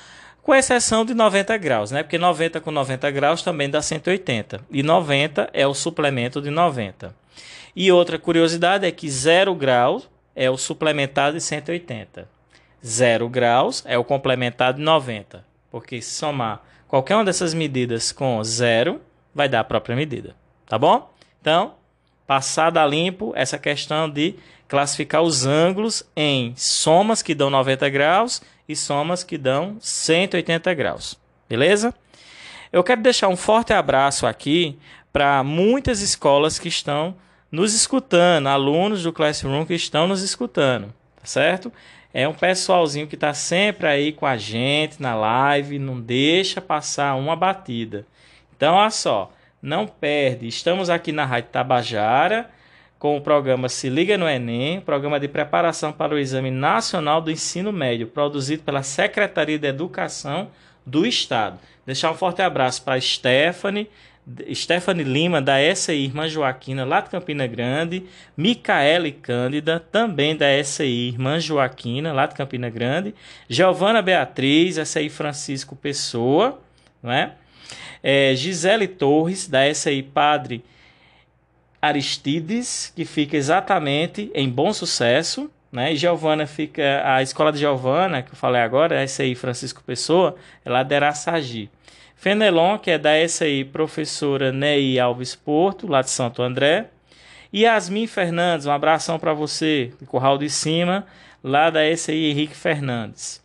Com 0.41 0.55
exceção 0.55 1.03
de 1.03 1.13
90 1.13 1.57
graus, 1.57 1.91
né? 1.91 2.01
Porque 2.01 2.17
90 2.17 2.61
com 2.61 2.71
90 2.71 3.11
graus 3.11 3.41
também 3.41 3.69
dá 3.69 3.81
180. 3.81 4.61
E 4.71 4.81
90 4.81 5.49
é 5.51 5.67
o 5.67 5.73
suplemento 5.73 6.41
de 6.41 6.49
90. 6.49 7.13
E 7.75 7.91
outra 7.91 8.17
curiosidade 8.17 8.85
é 8.85 8.91
que 8.91 9.09
0 9.09 9.53
graus 9.53 10.09
é 10.33 10.49
o 10.49 10.55
suplementar 10.55 11.33
de 11.33 11.41
180. 11.41 12.25
0 12.85 13.27
graus 13.27 13.83
é 13.85 13.97
o 13.97 14.03
complementar 14.05 14.73
de 14.73 14.81
90. 14.81 15.43
Porque 15.69 16.01
se 16.01 16.11
somar 16.11 16.63
Qualquer 16.87 17.15
uma 17.15 17.25
dessas 17.25 17.53
medidas 17.53 18.11
com 18.11 18.43
zero 18.43 19.01
vai 19.33 19.49
dar 19.49 19.61
a 19.61 19.63
própria 19.63 19.95
medida, 19.95 20.35
tá 20.67 20.77
bom? 20.77 21.11
Então, 21.41 21.75
passada 22.25 22.81
a 22.81 22.85
limpo 22.85 23.33
essa 23.35 23.57
questão 23.57 24.09
de 24.09 24.35
classificar 24.67 25.21
os 25.21 25.45
ângulos 25.45 26.03
em 26.15 26.53
somas 26.55 27.21
que 27.21 27.35
dão 27.35 27.49
90 27.49 27.89
graus 27.89 28.41
e 28.67 28.75
somas 28.75 29.23
que 29.23 29.37
dão 29.37 29.77
180 29.79 30.73
graus. 30.73 31.17
Beleza? 31.47 31.93
Eu 32.71 32.83
quero 32.83 33.01
deixar 33.01 33.27
um 33.27 33.37
forte 33.37 33.73
abraço 33.73 34.25
aqui 34.25 34.77
para 35.13 35.43
muitas 35.43 36.01
escolas 36.01 36.59
que 36.59 36.67
estão 36.67 37.15
nos 37.51 37.73
escutando, 37.73 38.47
alunos 38.47 39.03
do 39.03 39.13
Classroom 39.13 39.65
que 39.65 39.75
estão 39.75 40.07
nos 40.07 40.21
escutando, 40.21 40.87
tá 41.19 41.25
certo? 41.25 41.71
É 42.17 42.25
um 42.29 42.33
pessoalzinho 42.33 43.07
que 43.07 43.15
está 43.15 43.33
sempre 43.33 43.85
aí 43.87 44.13
com 44.13 44.25
a 44.25 44.37
gente 44.37 45.01
na 45.01 45.13
live, 45.13 45.77
não 45.77 45.99
deixa 45.99 46.61
passar 46.61 47.13
uma 47.15 47.35
batida. 47.35 48.07
Então, 48.55 48.75
olha 48.75 48.89
só, 48.89 49.33
não 49.61 49.85
perde. 49.85 50.47
Estamos 50.47 50.89
aqui 50.89 51.11
na 51.11 51.25
Rádio 51.25 51.49
Tabajara 51.49 52.49
com 52.97 53.17
o 53.17 53.21
programa 53.21 53.67
Se 53.67 53.89
Liga 53.89 54.17
no 54.17 54.29
Enem, 54.29 54.79
programa 54.79 55.19
de 55.19 55.27
preparação 55.27 55.91
para 55.91 56.15
o 56.15 56.17
Exame 56.17 56.51
Nacional 56.51 57.19
do 57.19 57.29
Ensino 57.29 57.73
Médio, 57.73 58.07
produzido 58.07 58.63
pela 58.63 58.81
Secretaria 58.81 59.59
de 59.59 59.67
Educação 59.67 60.47
do 60.85 61.05
Estado. 61.05 61.59
Deixar 61.85 62.11
um 62.11 62.15
forte 62.15 62.41
abraço 62.41 62.81
para 62.81 63.01
Stephanie, 63.01 63.89
Stephanie 64.53 65.03
Lima, 65.03 65.39
da 65.41 65.57
SI 65.75 65.93
Irmã 65.93 66.27
Joaquina, 66.27 66.83
lá 66.83 67.01
de 67.01 67.09
Campina 67.09 67.45
Grande, 67.45 68.03
Micaele 68.35 69.11
Cândida, 69.11 69.79
também 69.79 70.35
da 70.35 70.47
SI 70.63 71.09
Irmã 71.09 71.39
Joaquina, 71.39 72.11
lá 72.11 72.25
de 72.25 72.33
Campina 72.33 72.69
Grande, 72.69 73.13
Giovana 73.47 74.01
Beatriz, 74.01 74.77
SI 74.87 75.09
Francisco 75.09 75.75
Pessoa, 75.75 76.59
não 77.03 77.11
é? 77.11 77.33
Gisele 78.35 78.87
Torres, 78.87 79.47
da 79.47 79.71
SI 79.73 80.01
Padre 80.01 80.63
Aristides, 81.81 82.91
que 82.95 83.05
fica 83.05 83.37
exatamente 83.37 84.31
em 84.33 84.49
Bom 84.49 84.73
Sucesso, 84.73 85.51
né? 85.71 85.93
E 85.93 85.95
Giovana 85.95 86.47
fica, 86.47 87.03
a 87.05 87.21
escola 87.21 87.51
de 87.51 87.59
Giovana, 87.59 88.23
que 88.23 88.31
eu 88.31 88.35
falei 88.35 88.61
agora, 88.61 88.95
essa 88.99 89.21
aí 89.21 89.35
Francisco 89.35 89.83
Pessoa, 89.83 90.35
é 90.63 90.83
de 90.83 90.95
Araçagi. 90.95 91.69
Fenelon, 92.25 92.79
que 92.79 92.89
é 92.89 92.97
da 92.97 93.11
SAI 93.29 93.63
professora 93.63 94.51
Ney 94.51 94.99
Alves 94.99 95.35
Porto, 95.35 95.85
lá 95.85 96.01
de 96.01 96.09
Santo 96.09 96.41
André. 96.41 96.87
Yasmin 97.53 98.07
Fernandes, 98.07 98.65
um 98.65 98.71
abração 98.71 99.19
para 99.19 99.31
você, 99.31 99.93
de 100.01 100.07
Curral 100.07 100.35
de 100.35 100.49
Cima, 100.49 101.05
lá 101.43 101.69
da 101.69 101.81
SAI 101.95 102.31
Henrique 102.31 102.55
Fernandes. 102.55 103.43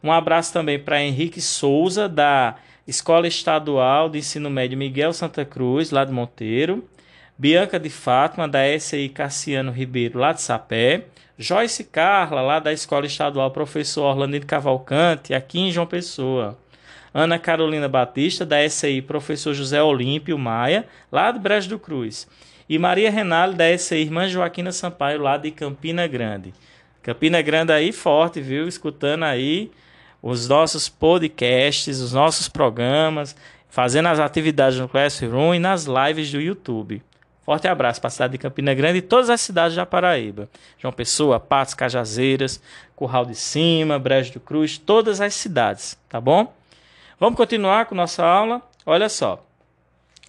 Um 0.00 0.12
abraço 0.12 0.52
também 0.52 0.78
para 0.78 1.02
Henrique 1.02 1.40
Souza, 1.40 2.08
da 2.08 2.54
Escola 2.86 3.26
Estadual 3.26 4.08
de 4.08 4.20
Ensino 4.20 4.48
Médio 4.48 4.78
Miguel 4.78 5.12
Santa 5.12 5.44
Cruz, 5.44 5.90
lá 5.90 6.04
de 6.04 6.12
Monteiro. 6.12 6.88
Bianca 7.36 7.80
de 7.80 7.90
Fátima, 7.90 8.46
da 8.46 8.60
SAI 8.78 9.08
Cassiano 9.08 9.72
Ribeiro, 9.72 10.20
lá 10.20 10.32
de 10.32 10.40
Sapé. 10.40 11.06
Joyce 11.36 11.82
Carla, 11.82 12.42
lá 12.42 12.60
da 12.60 12.72
Escola 12.72 13.06
Estadual 13.06 13.50
Professor 13.50 14.04
Orlando 14.04 14.38
Cavalcante, 14.46 15.34
aqui 15.34 15.58
em 15.58 15.72
João 15.72 15.84
Pessoa. 15.84 16.56
Ana 17.14 17.38
Carolina 17.38 17.88
Batista, 17.88 18.44
da 18.44 18.68
SAI 18.68 19.00
Professor 19.00 19.54
José 19.54 19.80
Olímpio 19.80 20.36
Maia, 20.36 20.84
lá 21.12 21.30
de 21.30 21.38
Brejo 21.38 21.68
do 21.68 21.78
Cruz. 21.78 22.26
E 22.68 22.76
Maria 22.76 23.08
Renale, 23.08 23.54
da 23.54 23.78
SAI 23.78 24.00
Irmã 24.00 24.26
Joaquina 24.26 24.72
Sampaio, 24.72 25.22
lá 25.22 25.36
de 25.36 25.52
Campina 25.52 26.08
Grande. 26.08 26.52
Campina 27.00 27.40
Grande 27.40 27.72
aí 27.72 27.92
forte, 27.92 28.40
viu? 28.40 28.66
Escutando 28.66 29.22
aí 29.22 29.70
os 30.20 30.48
nossos 30.48 30.88
podcasts, 30.88 32.00
os 32.00 32.12
nossos 32.12 32.48
programas, 32.48 33.36
fazendo 33.68 34.08
as 34.08 34.18
atividades 34.18 34.78
no 34.80 34.88
Classroom 34.88 35.54
e 35.54 35.58
nas 35.60 35.84
lives 35.84 36.32
do 36.32 36.40
YouTube. 36.40 37.00
Forte 37.44 37.68
abraço 37.68 38.00
para 38.00 38.08
a 38.08 38.10
cidade 38.10 38.32
de 38.32 38.38
Campina 38.38 38.72
Grande 38.72 38.98
e 38.98 39.02
todas 39.02 39.28
as 39.28 39.40
cidades 39.40 39.76
da 39.76 39.84
Paraíba. 39.84 40.48
João 40.78 40.92
Pessoa, 40.92 41.38
Patos, 41.38 41.74
Cajazeiras, 41.74 42.60
Curral 42.96 43.26
de 43.26 43.34
Cima, 43.34 43.98
Brejo 43.98 44.32
do 44.32 44.40
Cruz, 44.40 44.78
todas 44.78 45.20
as 45.20 45.34
cidades, 45.34 45.96
tá 46.08 46.18
bom? 46.20 46.52
Vamos 47.18 47.36
continuar 47.36 47.86
com 47.86 47.94
nossa 47.94 48.24
aula. 48.24 48.62
Olha 48.84 49.08
só, 49.08 49.44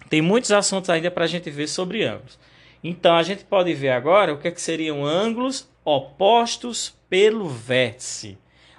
tem 0.10 0.22
muitos 0.22 0.52
assuntos 0.52 0.90
ainda 0.90 1.10
para 1.10 1.26
a 1.26 1.28
gente 1.28 1.50
ver 1.50 1.68
sobre 1.68 2.04
ângulos. 2.04 2.38
Então, 2.84 3.16
a 3.16 3.24
gente 3.24 3.44
pode 3.44 3.74
ver 3.74 3.90
agora 3.90 4.34
o 4.34 4.38
que, 4.38 4.48
é 4.48 4.52
que 4.52 4.62
seriam 4.62 5.04
ângulos 5.04 5.68
opostos 5.84 6.96
pelo 7.10 7.48
vértice. 7.48 8.38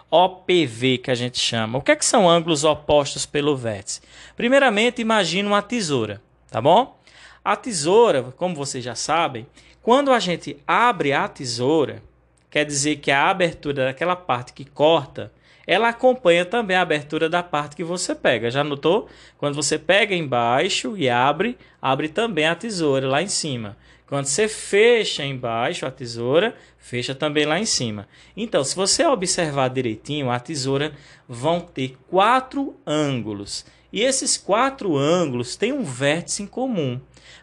OPV 0.09 0.99
que 0.99 1.11
a 1.11 1.15
gente 1.15 1.39
chama. 1.39 1.79
O 1.79 1.83
que, 1.83 1.91
é 1.91 1.97
que 1.97 2.05
são 2.05 2.29
ângulos 2.29 2.63
opostos 2.63 3.27
pelo 3.27 3.57
vértice? 3.57 4.01
Primeiramente, 4.37 5.03
imagine 5.03 5.49
uma 5.49 5.61
tesoura, 5.61 6.23
tá 6.49 6.61
bom? 6.61 6.97
A 7.45 7.57
tesoura, 7.57 8.23
como 8.37 8.55
vocês 8.55 8.85
já 8.85 8.95
sabem, 8.95 9.47
quando 9.83 10.13
a 10.13 10.21
gente 10.21 10.57
abre 10.67 11.13
a 11.13 11.27
tesoura, 11.27 12.03
quer 12.49 12.65
dizer 12.65 12.97
que 12.97 13.11
a 13.11 13.29
abertura 13.29 13.87
daquela 13.87 14.15
parte 14.15 14.53
que 14.53 14.65
corta, 14.65 15.33
ela 15.67 15.89
acompanha 15.89 16.45
também 16.45 16.77
a 16.77 16.83
abertura 16.83 17.29
da 17.29 17.43
parte 17.43 17.75
que 17.75 17.83
você 17.83 18.15
pega. 18.15 18.51
Já 18.51 18.63
notou? 18.63 19.09
Quando 19.37 19.55
você 19.55 19.79
pega 19.79 20.15
embaixo 20.15 20.97
e 20.97 21.09
abre, 21.09 21.59
abre 21.83 22.09
também 22.09 22.47
a 22.47 22.55
tesoura 22.55 23.09
lá 23.09 23.21
em 23.21 23.29
cima. 23.29 23.77
Quando 24.07 24.27
você 24.27 24.47
fecha 24.47 25.25
embaixo 25.25 25.85
a 25.85 25.91
tesoura, 25.91 26.55
fecha 26.79 27.13
também 27.13 27.45
lá 27.45 27.59
em 27.59 27.67
cima. 27.67 28.07
Então, 28.37 28.63
se 28.63 28.77
você 28.77 29.05
observar 29.05 29.69
direitinho, 29.69 30.31
a 30.31 30.39
tesoura 30.39 30.93
vão 31.29 31.61
ter 31.61 31.97
quatro 32.07 32.79
ângulos. 32.87 33.67
E 33.93 34.03
esses 34.03 34.37
quatro 34.37 34.97
ângulos 34.97 35.57
têm 35.57 35.73
um 35.73 35.83
vértice 35.83 36.45
em 36.45 36.47
comum. 36.47 37.01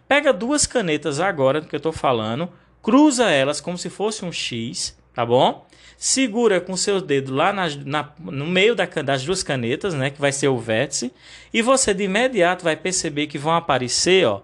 Pega 0.07 0.31
duas 0.31 0.65
canetas 0.65 1.19
agora 1.19 1.59
do 1.59 1.67
que 1.67 1.75
eu 1.75 1.77
estou 1.77 1.91
falando, 1.91 2.49
cruza 2.81 3.29
elas 3.29 3.59
como 3.59 3.77
se 3.77 3.89
fosse 3.89 4.23
um 4.23 4.31
X, 4.31 4.97
tá 5.13 5.25
bom? 5.25 5.65
Segura 6.05 6.59
com 6.59 6.75
seu 6.75 6.99
dedo 6.99 7.33
lá 7.33 7.53
na, 7.53 7.69
na, 7.85 8.13
no 8.19 8.45
meio 8.45 8.75
da, 8.75 8.83
das 8.83 9.23
duas 9.23 9.41
canetas, 9.41 9.93
né, 9.93 10.09
que 10.09 10.19
vai 10.19 10.33
ser 10.33 10.49
o 10.49 10.57
vértice, 10.57 11.13
e 11.53 11.61
você 11.61 11.93
de 11.93 12.03
imediato 12.03 12.65
vai 12.65 12.75
perceber 12.75 13.27
que 13.27 13.37
vão 13.37 13.53
aparecer, 13.53 14.27
ó, 14.27 14.41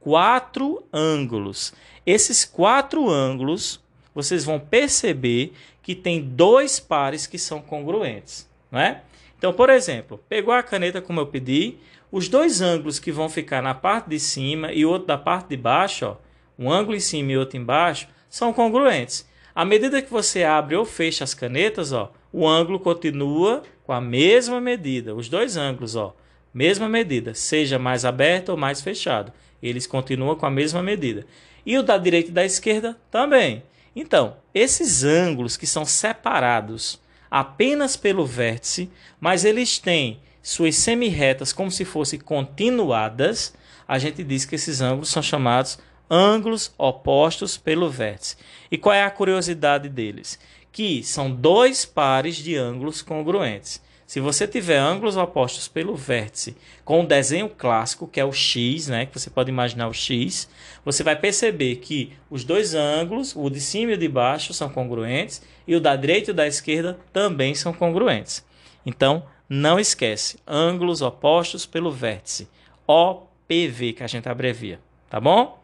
quatro 0.00 0.82
ângulos. 0.90 1.74
Esses 2.06 2.46
quatro 2.46 3.10
ângulos, 3.10 3.78
vocês 4.14 4.42
vão 4.42 4.58
perceber 4.58 5.52
que 5.82 5.94
tem 5.94 6.18
dois 6.18 6.80
pares 6.80 7.26
que 7.26 7.36
são 7.36 7.60
congruentes, 7.60 8.48
não 8.70 8.80
é? 8.80 9.02
Então, 9.36 9.52
por 9.52 9.68
exemplo, 9.68 10.18
pegou 10.30 10.54
a 10.54 10.62
caneta 10.62 11.02
como 11.02 11.20
eu 11.20 11.26
pedi, 11.26 11.76
os 12.10 12.26
dois 12.26 12.62
ângulos 12.62 12.98
que 12.98 13.12
vão 13.12 13.28
ficar 13.28 13.60
na 13.60 13.74
parte 13.74 14.08
de 14.08 14.18
cima 14.18 14.72
e 14.72 14.86
outro 14.86 15.08
da 15.08 15.18
parte 15.18 15.50
de 15.50 15.58
baixo, 15.58 16.06
ó, 16.06 16.16
um 16.58 16.72
ângulo 16.72 16.96
em 16.96 17.00
cima 17.00 17.32
e 17.32 17.36
outro 17.36 17.58
embaixo, 17.58 18.08
são 18.30 18.50
congruentes. 18.50 19.30
À 19.54 19.64
medida 19.64 20.00
que 20.00 20.10
você 20.10 20.44
abre 20.44 20.76
ou 20.76 20.84
fecha 20.84 21.24
as 21.24 21.34
canetas, 21.34 21.92
ó, 21.92 22.12
o 22.32 22.48
ângulo 22.48 22.80
continua 22.80 23.62
com 23.84 23.92
a 23.92 24.00
mesma 24.00 24.60
medida. 24.60 25.14
Os 25.14 25.28
dois 25.28 25.56
ângulos, 25.56 25.94
ó, 25.94 26.14
mesma 26.54 26.88
medida, 26.88 27.34
seja 27.34 27.78
mais 27.78 28.04
aberto 28.04 28.48
ou 28.50 28.56
mais 28.56 28.80
fechado. 28.80 29.32
Eles 29.62 29.86
continuam 29.86 30.36
com 30.36 30.46
a 30.46 30.50
mesma 30.50 30.82
medida. 30.82 31.26
E 31.64 31.76
o 31.76 31.82
da 31.82 31.98
direita 31.98 32.30
e 32.30 32.32
da 32.32 32.44
esquerda 32.44 32.98
também. 33.10 33.62
Então, 33.94 34.36
esses 34.54 35.04
ângulos 35.04 35.56
que 35.56 35.66
são 35.66 35.84
separados 35.84 37.00
apenas 37.30 37.96
pelo 37.96 38.26
vértice, 38.26 38.90
mas 39.20 39.44
eles 39.44 39.78
têm 39.78 40.20
suas 40.42 40.76
semirretas 40.76 41.52
como 41.52 41.70
se 41.70 41.84
fossem 41.84 42.18
continuadas, 42.18 43.54
a 43.86 43.98
gente 43.98 44.24
diz 44.24 44.44
que 44.44 44.54
esses 44.54 44.80
ângulos 44.80 45.10
são 45.10 45.22
chamados 45.22 45.78
ângulos 46.14 46.74
opostos 46.76 47.56
pelo 47.56 47.88
vértice. 47.88 48.36
E 48.70 48.76
qual 48.76 48.94
é 48.94 49.02
a 49.02 49.10
curiosidade 49.10 49.88
deles? 49.88 50.38
Que 50.70 51.02
são 51.02 51.30
dois 51.30 51.86
pares 51.86 52.36
de 52.36 52.54
ângulos 52.54 53.00
congruentes. 53.00 53.80
Se 54.06 54.20
você 54.20 54.46
tiver 54.46 54.76
ângulos 54.76 55.16
opostos 55.16 55.68
pelo 55.68 55.96
vértice 55.96 56.54
com 56.84 57.00
o 57.00 57.06
desenho 57.06 57.48
clássico, 57.48 58.06
que 58.06 58.20
é 58.20 58.24
o 58.26 58.30
X, 58.30 58.88
né, 58.88 59.06
que 59.06 59.18
você 59.18 59.30
pode 59.30 59.48
imaginar 59.48 59.88
o 59.88 59.94
X, 59.94 60.50
você 60.84 61.02
vai 61.02 61.16
perceber 61.16 61.76
que 61.76 62.12
os 62.28 62.44
dois 62.44 62.74
ângulos, 62.74 63.34
o 63.34 63.48
de 63.48 63.58
cima 63.58 63.92
e 63.92 63.94
o 63.94 63.98
de 63.98 64.08
baixo, 64.08 64.52
são 64.52 64.68
congruentes 64.68 65.40
e 65.66 65.74
o 65.74 65.80
da 65.80 65.96
direita 65.96 66.28
e 66.30 66.32
o 66.32 66.34
da 66.34 66.46
esquerda 66.46 66.98
também 67.10 67.54
são 67.54 67.72
congruentes. 67.72 68.44
Então, 68.84 69.24
não 69.48 69.80
esquece, 69.80 70.38
ângulos 70.46 71.00
opostos 71.00 71.64
pelo 71.64 71.90
vértice. 71.90 72.50
OPV, 72.86 73.94
que 73.94 74.02
a 74.02 74.06
gente 74.06 74.28
abrevia. 74.28 74.78
Tá 75.08 75.18
bom? 75.18 75.61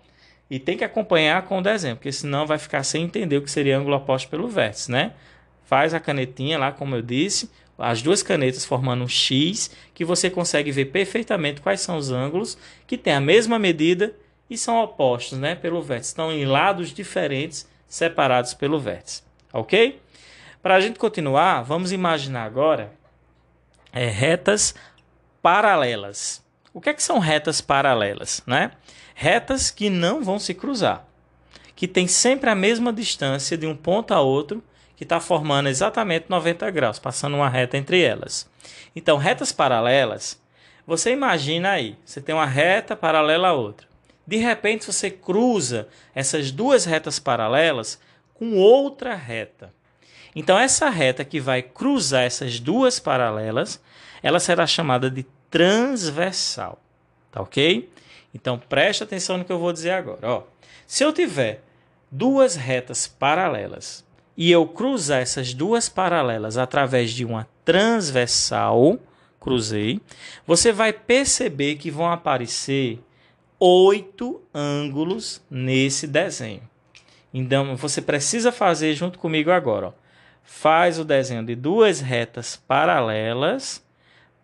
E 0.51 0.59
tem 0.59 0.77
que 0.77 0.85
acompanhar 0.85 1.43
com 1.43 1.59
o 1.59 1.63
desenho, 1.63 1.97
porque 1.97 2.11
senão 2.11 2.47
vai 2.47 2.59
ficar 2.59 2.83
sem 2.83 3.05
entender 3.05 3.37
o 3.37 3.43
que 3.43 3.51
seria 3.51 3.79
ângulo 3.79 3.97
oposto 3.97 4.29
pelo 4.29 4.49
vértice, 4.49 4.91
né? 4.91 5.13
Faz 5.65 5.93
a 5.93 6.01
canetinha 6.01 6.59
lá, 6.59 6.73
como 6.73 6.97
eu 6.97 7.03
disse, 7.03 7.51
as 7.79 8.03
duas 8.03 8.23
canetas 8.23 8.65
formando 8.65 9.05
um 9.05 9.09
X, 9.09 9.71
que 9.95 10.05
você 10.05 10.29
consegue 10.29 10.73
ver 10.73 10.87
perfeitamente 10.87 11.61
quais 11.61 11.81
são 11.81 11.97
os 11.97 12.11
ângulos 12.11 12.59
que 12.87 12.97
têm 12.97 13.13
a 13.13 13.21
mesma 13.21 13.59
medida 13.59 14.15
e 14.51 14.57
são 14.57 14.83
opostos, 14.83 15.39
né, 15.39 15.55
pelo 15.55 15.83
vértice. 15.83 16.11
Estão 16.11 16.33
em 16.33 16.45
lados 16.45 16.93
diferentes, 16.93 17.69
separados 17.87 18.55
pelo 18.55 18.81
vértice. 18.81 19.23
Ok? 19.53 20.01
Para 20.63 20.75
a 20.75 20.81
gente 20.81 20.99
continuar, 20.99 21.63
vamos 21.63 21.93
imaginar 21.93 22.45
agora 22.45 22.93
é, 23.93 24.07
retas 24.07 24.75
paralelas. 25.41 26.45
O 26.73 26.81
que, 26.81 26.91
é 26.91 26.95
que 26.95 27.03
são 27.03 27.19
retas 27.19 27.61
paralelas? 27.61 28.43
Né? 28.47 28.73
Retas 29.21 29.69
que 29.69 29.91
não 29.91 30.23
vão 30.23 30.39
se 30.39 30.55
cruzar, 30.55 31.05
que 31.75 31.89
tem 31.89 32.07
sempre 32.07 32.49
a 32.49 32.55
mesma 32.55 32.93
distância 32.93 33.59
de 33.59 33.67
um 33.67 33.75
ponto 33.75 34.15
a 34.15 34.21
outro, 34.21 34.63
que 34.95 35.03
está 35.03 35.19
formando 35.19 35.69
exatamente 35.69 36.27
90 36.29 36.71
graus, 36.71 37.01
passando 37.01 37.35
uma 37.35 37.49
reta 37.49 37.77
entre 37.77 38.01
elas. 38.01 38.49
Então, 38.95 39.17
retas 39.17 39.51
paralelas, 39.51 40.41
você 40.87 41.11
imagina 41.11 41.71
aí, 41.71 41.97
você 42.05 42.21
tem 42.21 42.33
uma 42.33 42.47
reta 42.47 42.95
paralela 42.95 43.49
a 43.49 43.53
outra. 43.55 43.89
De 44.25 44.37
repente, 44.37 44.87
você 44.87 45.11
cruza 45.11 45.89
essas 46.15 46.53
duas 46.53 46.85
retas 46.85 47.19
paralelas 47.19 47.99
com 48.35 48.55
outra 48.55 49.17
reta. 49.17 49.75
Então, 50.33 50.57
essa 50.57 50.89
reta 50.91 51.25
que 51.25 51.41
vai 51.41 51.61
cruzar 51.61 52.23
essas 52.23 52.61
duas 52.61 53.01
paralelas, 53.01 53.83
ela 54.23 54.39
será 54.39 54.65
chamada 54.65 55.11
de 55.11 55.27
transversal. 55.51 56.81
Tá 57.33 57.43
ok? 57.43 57.91
Então, 58.35 58.59
preste 58.59 59.03
atenção 59.03 59.39
no 59.39 59.45
que 59.45 59.53
eu 59.53 59.59
vou 59.59 59.73
dizer 59.73 59.91
agora. 59.91 60.21
Ó, 60.23 60.43
se 60.87 61.05
eu 61.05 61.13
tiver 61.13 61.63
duas 62.11 62.57
retas 62.57 63.07
paralelas 63.07 64.05
e 64.37 64.51
eu 64.51 64.67
cruzar 64.67 65.21
essas 65.21 65.53
duas 65.53 65.89
paralelas 65.89 66.57
através 66.57 67.11
de 67.11 67.25
uma 67.25 67.49
transversal, 67.65 68.99
cruzei, 69.41 70.01
você 70.47 70.73
vai 70.73 70.93
perceber 70.93 71.77
que 71.77 71.91
vão 71.91 72.11
aparecer 72.11 73.01
oito 73.59 74.41
ângulos 74.55 75.43
nesse 75.51 76.07
desenho. 76.07 76.63
Então 77.33 77.77
você 77.77 78.01
precisa 78.01 78.53
fazer 78.53 78.95
junto 78.95 79.19
comigo 79.19 79.51
agora. 79.51 79.89
Ó. 79.89 79.93
Faz 80.43 80.99
o 80.99 81.05
desenho 81.05 81.45
de 81.45 81.55
duas 81.55 82.01
retas 82.01 82.57
paralelas, 82.57 83.85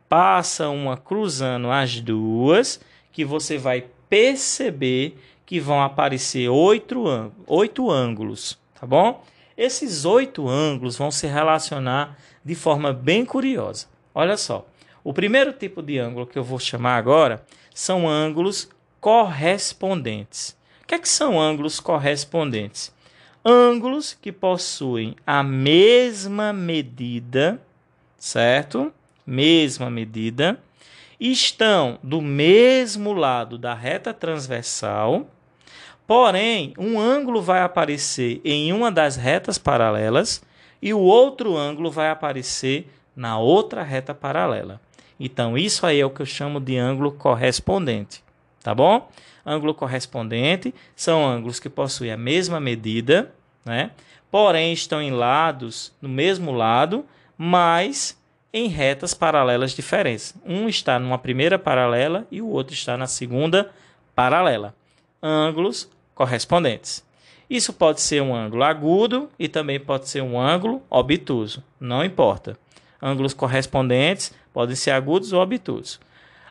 passa 0.09 0.69
uma 0.69 0.97
cruzando 0.97 1.71
as 1.71 2.01
duas, 2.01 2.81
que 3.15 3.25
você 3.25 3.57
vai 3.57 3.87
perceber 4.11 5.17
que 5.47 5.61
vão 5.61 5.81
aparecer 5.81 6.49
oito, 6.49 7.05
oito 7.47 7.89
ângulos, 7.89 8.59
tá 8.79 8.85
bom? 8.85 9.25
Esses 9.57 10.05
oito 10.05 10.49
ângulos 10.49 10.97
vão 10.97 11.13
se 11.13 11.29
relacionar 11.29 12.19
de 12.45 12.57
forma 12.57 12.93
bem 12.93 13.25
curiosa. 13.25 13.87
Olha 14.13 14.37
só, 14.37 14.67
o 15.05 15.15
primeiro 15.15 15.53
tipo 15.53 15.81
de 15.81 15.97
ângulo 15.97 16.27
que 16.27 16.37
eu 16.37 16.43
vou 16.43 16.59
chamar 16.59 16.97
agora 16.97 17.47
são 17.73 18.09
ângulos 18.09 18.69
correspondentes. 19.01 20.57
O 20.83 20.87
que, 20.87 20.97
é 20.97 20.99
que 20.99 21.09
são 21.09 21.41
ângulos 21.41 21.79
correspondentes? 21.79 22.93
Ângulos 23.45 24.19
que 24.21 24.33
possuem 24.33 25.15
a 25.25 25.41
mesma 25.43 26.53
medida, 26.53 27.63
certo? 28.19 28.93
Mesma 29.25 29.89
medida, 29.89 30.59
estão 31.19 31.99
do 32.03 32.21
mesmo 32.21 33.13
lado 33.13 33.57
da 33.57 33.75
reta 33.75 34.13
transversal, 34.13 35.27
porém, 36.07 36.75
um 36.79 36.99
ângulo 36.99 37.41
vai 37.41 37.63
aparecer 37.63 38.41
em 38.45 38.73
uma 38.73 38.91
das 38.91 39.17
retas 39.17 39.59
paralelas 39.59 40.43
e 40.83 40.93
o 40.93 41.01
outro 41.01 41.57
ângulo 41.57 41.91
vai 41.91 42.11
aparecer 42.11 42.93
na 43.17 43.39
outra 43.39 43.83
reta 43.83 44.15
paralela. 44.15 44.81
Então, 45.19 45.57
isso 45.57 45.87
aí 45.87 46.01
é 46.01 46.07
o 46.07 46.11
que 46.11 46.23
eu 46.23 46.27
chamo 46.27 46.61
de 46.61 46.77
ângulo 46.77 47.13
correspondente 47.13 48.25
tá 48.65 48.75
bom? 48.75 49.09
Ângulo 49.45 49.75
correspondente 49.75 50.75
são 50.97 51.25
ângulos 51.25 51.61
que 51.61 51.69
possuem 51.69 52.11
a 52.11 52.17
mesma 52.17 52.59
medida, 52.59 53.31
né? 53.63 53.91
Porém 54.31 54.73
estão 54.73 55.03
em 55.03 55.11
lados, 55.11 55.93
no 56.01 56.09
mesmo 56.09 56.51
lado, 56.51 57.05
mas 57.37 58.19
em 58.55 58.69
retas 58.69 59.13
paralelas 59.13 59.73
diferentes. 59.73 60.33
Um 60.47 60.69
está 60.69 60.97
numa 60.97 61.19
primeira 61.19 61.59
paralela 61.59 62.25
e 62.31 62.41
o 62.41 62.47
outro 62.47 62.73
está 62.73 62.97
na 62.97 63.09
segunda 63.09 63.73
paralela. 64.15 64.73
Ângulos 65.21 65.91
correspondentes. 66.15 67.05
Isso 67.51 67.73
pode 67.73 68.01
ser 68.01 68.23
um 68.23 68.33
ângulo 68.33 68.63
agudo 68.63 69.29
e 69.37 69.49
também 69.49 69.81
pode 69.81 70.09
ser 70.09 70.23
um 70.23 70.41
ângulo 70.41 70.81
obtuso, 70.89 71.65
não 71.81 72.05
importa. 72.05 72.57
Ângulos 73.03 73.35
correspondentes 73.35 74.33
podem 74.53 74.77
ser 74.77 74.93
agudos 74.93 75.33
ou 75.33 75.43
obtusos. 75.43 75.99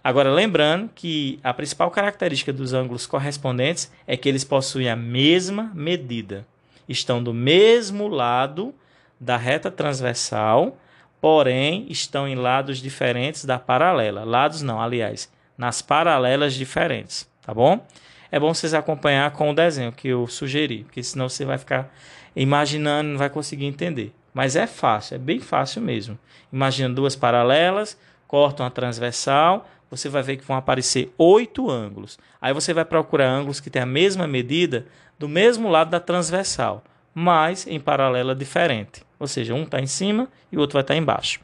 Agora, 0.04 0.30
lembrando 0.30 0.90
que 0.94 1.40
a 1.42 1.54
principal 1.54 1.90
característica 1.90 2.52
dos 2.52 2.74
ângulos 2.74 3.08
correspondentes 3.08 3.90
é 4.06 4.18
que 4.18 4.28
eles 4.28 4.44
possuem 4.44 4.90
a 4.90 4.96
mesma 4.96 5.72
medida. 5.74 6.46
Estão 6.88 7.24
do 7.24 7.34
mesmo 7.34 8.10
lado 8.10 8.76
da 9.18 9.38
reta 9.38 9.72
transversal, 9.72 10.78
porém 11.24 11.86
estão 11.90 12.28
em 12.28 12.36
lados 12.36 12.80
diferentes 12.80 13.46
da 13.46 13.58
paralela. 13.58 14.26
Lados 14.26 14.62
não, 14.62 14.82
aliás, 14.82 15.32
nas 15.58 15.82
paralelas 15.82 16.54
diferentes, 16.54 17.30
tá 17.42 17.54
bom? 17.54 17.88
É 18.30 18.38
bom 18.38 18.54
vocês 18.54 18.74
acompanhar 18.74 19.32
com 19.32 19.50
o 19.50 19.56
desenho 19.56 19.94
que 19.94 20.10
eu 20.10 20.28
sugeri, 20.28 20.84
porque 20.84 21.02
senão 21.02 21.30
você 21.30 21.46
vai 21.46 21.58
ficar 21.58 21.90
imaginando, 22.36 23.12
não 23.12 23.18
vai 23.18 23.30
conseguir 23.30 23.64
entender. 23.64 24.14
Mas 24.34 24.58
é 24.58 24.68
fácil, 24.68 25.16
é 25.16 25.18
bem 25.18 25.40
fácil 25.40 25.82
mesmo. 25.82 26.20
Imagina 26.52 26.94
duas 26.94 27.16
paralelas, 27.16 27.98
cortam 28.28 28.66
a 28.66 28.70
transversal, 28.70 29.66
você 29.90 30.10
vai 30.10 30.24
ver 30.24 30.36
que 30.36 30.44
vão 30.44 30.58
aparecer 30.58 31.14
oito 31.18 31.72
ângulos. 31.72 32.20
Aí 32.42 32.54
você 32.54 32.74
vai 32.74 32.84
procurar 32.84 33.30
ângulos 33.30 33.62
que 33.62 33.70
têm 33.70 33.84
a 33.84 33.86
mesma 33.86 34.28
medida 34.28 34.88
do 35.18 35.30
mesmo 35.30 35.70
lado 35.70 35.90
da 35.90 36.02
transversal, 36.02 36.84
mas 37.16 37.66
em 37.66 37.80
paralela 37.80 38.36
diferente. 38.36 39.06
Ou 39.24 39.28
seja, 39.28 39.54
um 39.54 39.64
está 39.64 39.80
em 39.80 39.88
cima 39.88 40.28
e 40.52 40.58
o 40.58 40.60
outro 40.60 40.74
vai 40.74 40.82
estar 40.82 40.96
tá 40.96 40.98
embaixo. 40.98 41.40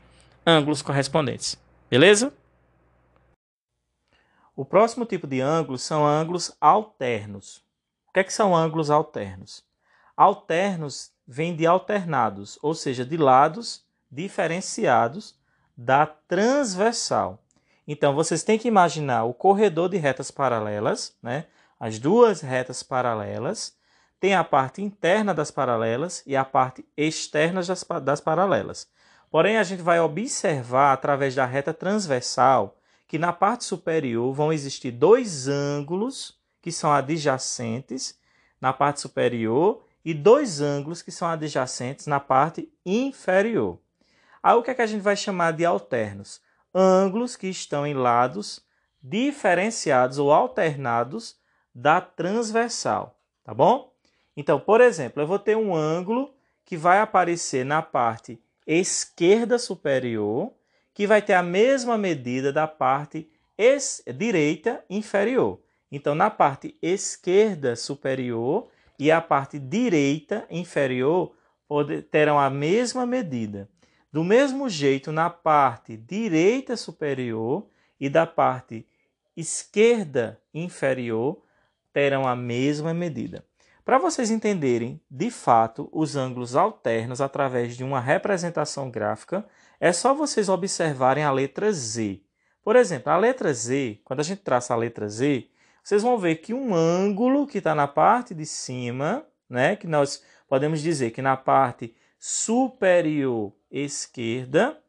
Ângulos 0.45 0.81
correspondentes. 0.81 1.57
Beleza? 1.89 2.33
O 4.53 4.65
próximo 4.65 5.05
tipo 5.05 5.25
de 5.25 5.39
ângulos 5.39 5.81
são 5.81 6.05
ângulos 6.05 6.53
alternos. 6.59 7.63
O 8.09 8.11
que, 8.11 8.19
é 8.19 8.23
que 8.25 8.33
são 8.33 8.53
ângulos 8.53 8.89
alternos? 8.89 9.63
Alternos 10.17 11.13
vêm 11.25 11.55
de 11.55 11.65
alternados, 11.65 12.59
ou 12.61 12.73
seja, 12.73 13.05
de 13.05 13.15
lados 13.15 13.85
diferenciados 14.11 15.39
da 15.77 16.05
transversal. 16.05 17.41
Então, 17.87 18.13
vocês 18.13 18.43
têm 18.43 18.59
que 18.59 18.67
imaginar 18.67 19.23
o 19.23 19.33
corredor 19.33 19.87
de 19.87 19.95
retas 19.95 20.29
paralelas, 20.29 21.15
né? 21.23 21.45
as 21.79 21.97
duas 21.97 22.41
retas 22.41 22.83
paralelas, 22.83 23.73
tem 24.19 24.35
a 24.35 24.43
parte 24.43 24.81
interna 24.81 25.33
das 25.33 25.51
paralelas 25.51 26.23
e 26.25 26.35
a 26.35 26.43
parte 26.43 26.85
externa 26.97 27.61
das, 27.63 27.85
das 28.03 28.19
paralelas. 28.19 28.87
Porém, 29.31 29.57
a 29.57 29.63
gente 29.63 29.81
vai 29.81 29.99
observar 29.99 30.93
através 30.93 31.35
da 31.35 31.45
reta 31.45 31.73
transversal 31.73 32.77
que 33.07 33.17
na 33.17 33.31
parte 33.31 33.63
superior 33.63 34.33
vão 34.33 34.51
existir 34.51 34.91
dois 34.91 35.47
ângulos 35.47 36.37
que 36.61 36.71
são 36.71 36.91
adjacentes 36.91 38.17
na 38.59 38.73
parte 38.73 38.99
superior 38.99 39.83
e 40.03 40.13
dois 40.13 40.61
ângulos 40.61 41.01
que 41.01 41.11
são 41.11 41.27
adjacentes 41.27 42.07
na 42.07 42.19
parte 42.19 42.71
inferior. 42.85 43.79
Aí 44.41 44.55
o 44.55 44.63
que, 44.63 44.71
é 44.71 44.73
que 44.73 44.81
a 44.81 44.87
gente 44.87 45.01
vai 45.01 45.15
chamar 45.15 45.53
de 45.53 45.65
alternos? 45.65 46.41
ângulos 46.73 47.35
que 47.35 47.47
estão 47.47 47.85
em 47.85 47.93
lados 47.93 48.61
diferenciados 49.01 50.17
ou 50.17 50.31
alternados 50.31 51.37
da 51.73 52.01
transversal, 52.01 53.19
tá 53.43 53.53
bom? 53.53 53.93
Então, 54.39 54.57
por 54.57 54.79
exemplo, 54.79 55.21
eu 55.21 55.27
vou 55.27 55.37
ter 55.37 55.57
um 55.57 55.75
ângulo 55.75 56.33
que 56.63 56.77
vai 56.77 56.99
aparecer 56.99 57.65
na 57.65 57.81
parte 57.81 58.41
esquerda 58.65 59.59
superior, 59.59 60.53
que 60.93 61.05
vai 61.05 61.21
ter 61.21 61.33
a 61.33 61.43
mesma 61.43 61.97
medida 61.97 62.53
da 62.53 62.65
parte 62.65 63.29
direita 64.15 64.81
inferior. 64.89 65.59
Então, 65.91 66.15
na 66.15 66.29
parte 66.29 66.77
esquerda 66.81 67.75
superior 67.75 68.69
e 68.97 69.11
a 69.11 69.19
parte 69.19 69.59
direita 69.59 70.47
inferior 70.49 71.35
terão 72.09 72.39
a 72.39 72.49
mesma 72.49 73.05
medida. 73.05 73.69
Do 74.09 74.23
mesmo 74.23 74.69
jeito, 74.69 75.11
na 75.11 75.29
parte 75.29 75.97
direita 75.97 76.77
superior 76.77 77.67
e 77.99 78.07
da 78.07 78.25
parte 78.25 78.87
esquerda 79.35 80.41
inferior 80.53 81.43
terão 81.91 82.25
a 82.25 82.37
mesma 82.37 82.93
medida. 82.93 83.48
Para 83.89 83.97
vocês 83.97 84.29
entenderem 84.29 85.01
de 85.09 85.31
fato 85.31 85.89
os 85.91 86.15
ângulos 86.15 86.55
alternos 86.55 87.19
através 87.21 87.75
de 87.75 87.83
uma 87.83 87.99
representação 87.99 88.91
gráfica, 88.91 89.43
é 89.79 89.91
só 89.91 90.13
vocês 90.13 90.47
observarem 90.47 91.23
a 91.23 91.31
letra 91.31 91.71
Z. 91.71 92.21
Por 92.63 92.75
exemplo, 92.75 93.11
a 93.11 93.17
letra 93.17 93.51
Z, 93.51 93.99
quando 94.05 94.19
a 94.19 94.23
gente 94.23 94.43
traça 94.43 94.75
a 94.75 94.77
letra 94.77 95.09
Z, 95.09 95.47
vocês 95.83 96.03
vão 96.03 96.19
ver 96.19 96.35
que 96.35 96.53
um 96.53 96.75
ângulo 96.75 97.47
que 97.47 97.57
está 97.57 97.73
na 97.73 97.87
parte 97.87 98.35
de 98.35 98.45
cima, 98.45 99.25
né, 99.49 99.75
que 99.75 99.87
nós 99.87 100.23
podemos 100.47 100.83
dizer 100.83 101.09
que 101.09 101.23
na 101.23 101.35
parte 101.35 101.95
superior 102.19 103.51
esquerda 103.71 104.79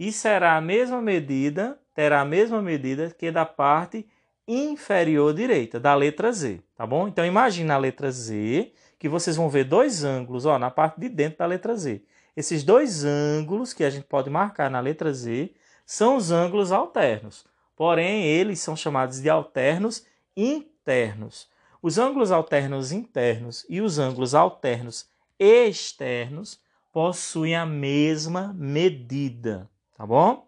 e 0.00 0.10
será 0.10 0.56
a 0.56 0.62
mesma 0.62 1.02
medida, 1.02 1.78
terá 1.94 2.22
a 2.22 2.24
mesma 2.24 2.62
medida 2.62 3.10
que 3.10 3.30
da 3.30 3.44
parte 3.44 4.08
inferior 4.46 5.34
direita, 5.34 5.80
da 5.80 5.94
letra 5.94 6.32
Z, 6.32 6.60
tá 6.76 6.86
bom? 6.86 7.08
Então 7.08 7.24
imagine 7.24 7.70
a 7.70 7.78
letra 7.78 8.10
Z, 8.10 8.72
que 8.98 9.08
vocês 9.08 9.36
vão 9.36 9.48
ver 9.48 9.64
dois 9.64 10.04
ângulos, 10.04 10.46
ó, 10.46 10.58
na 10.58 10.70
parte 10.70 11.00
de 11.00 11.08
dentro 11.08 11.38
da 11.38 11.46
letra 11.46 11.76
Z. 11.76 12.02
Esses 12.36 12.62
dois 12.62 13.04
ângulos 13.04 13.72
que 13.72 13.82
a 13.82 13.90
gente 13.90 14.04
pode 14.04 14.30
marcar 14.30 14.70
na 14.70 14.80
letra 14.80 15.12
Z 15.12 15.52
são 15.84 16.16
os 16.16 16.30
ângulos 16.30 16.70
alternos. 16.70 17.46
Porém, 17.74 18.24
eles 18.24 18.60
são 18.60 18.76
chamados 18.76 19.20
de 19.20 19.28
alternos 19.28 20.06
internos. 20.36 21.48
Os 21.82 21.98
ângulos 21.98 22.30
alternos 22.30 22.92
internos 22.92 23.64
e 23.68 23.80
os 23.80 23.98
ângulos 23.98 24.34
alternos 24.34 25.08
externos 25.38 26.60
possuem 26.92 27.54
a 27.54 27.66
mesma 27.66 28.54
medida, 28.56 29.68
tá 29.96 30.06
bom? 30.06 30.45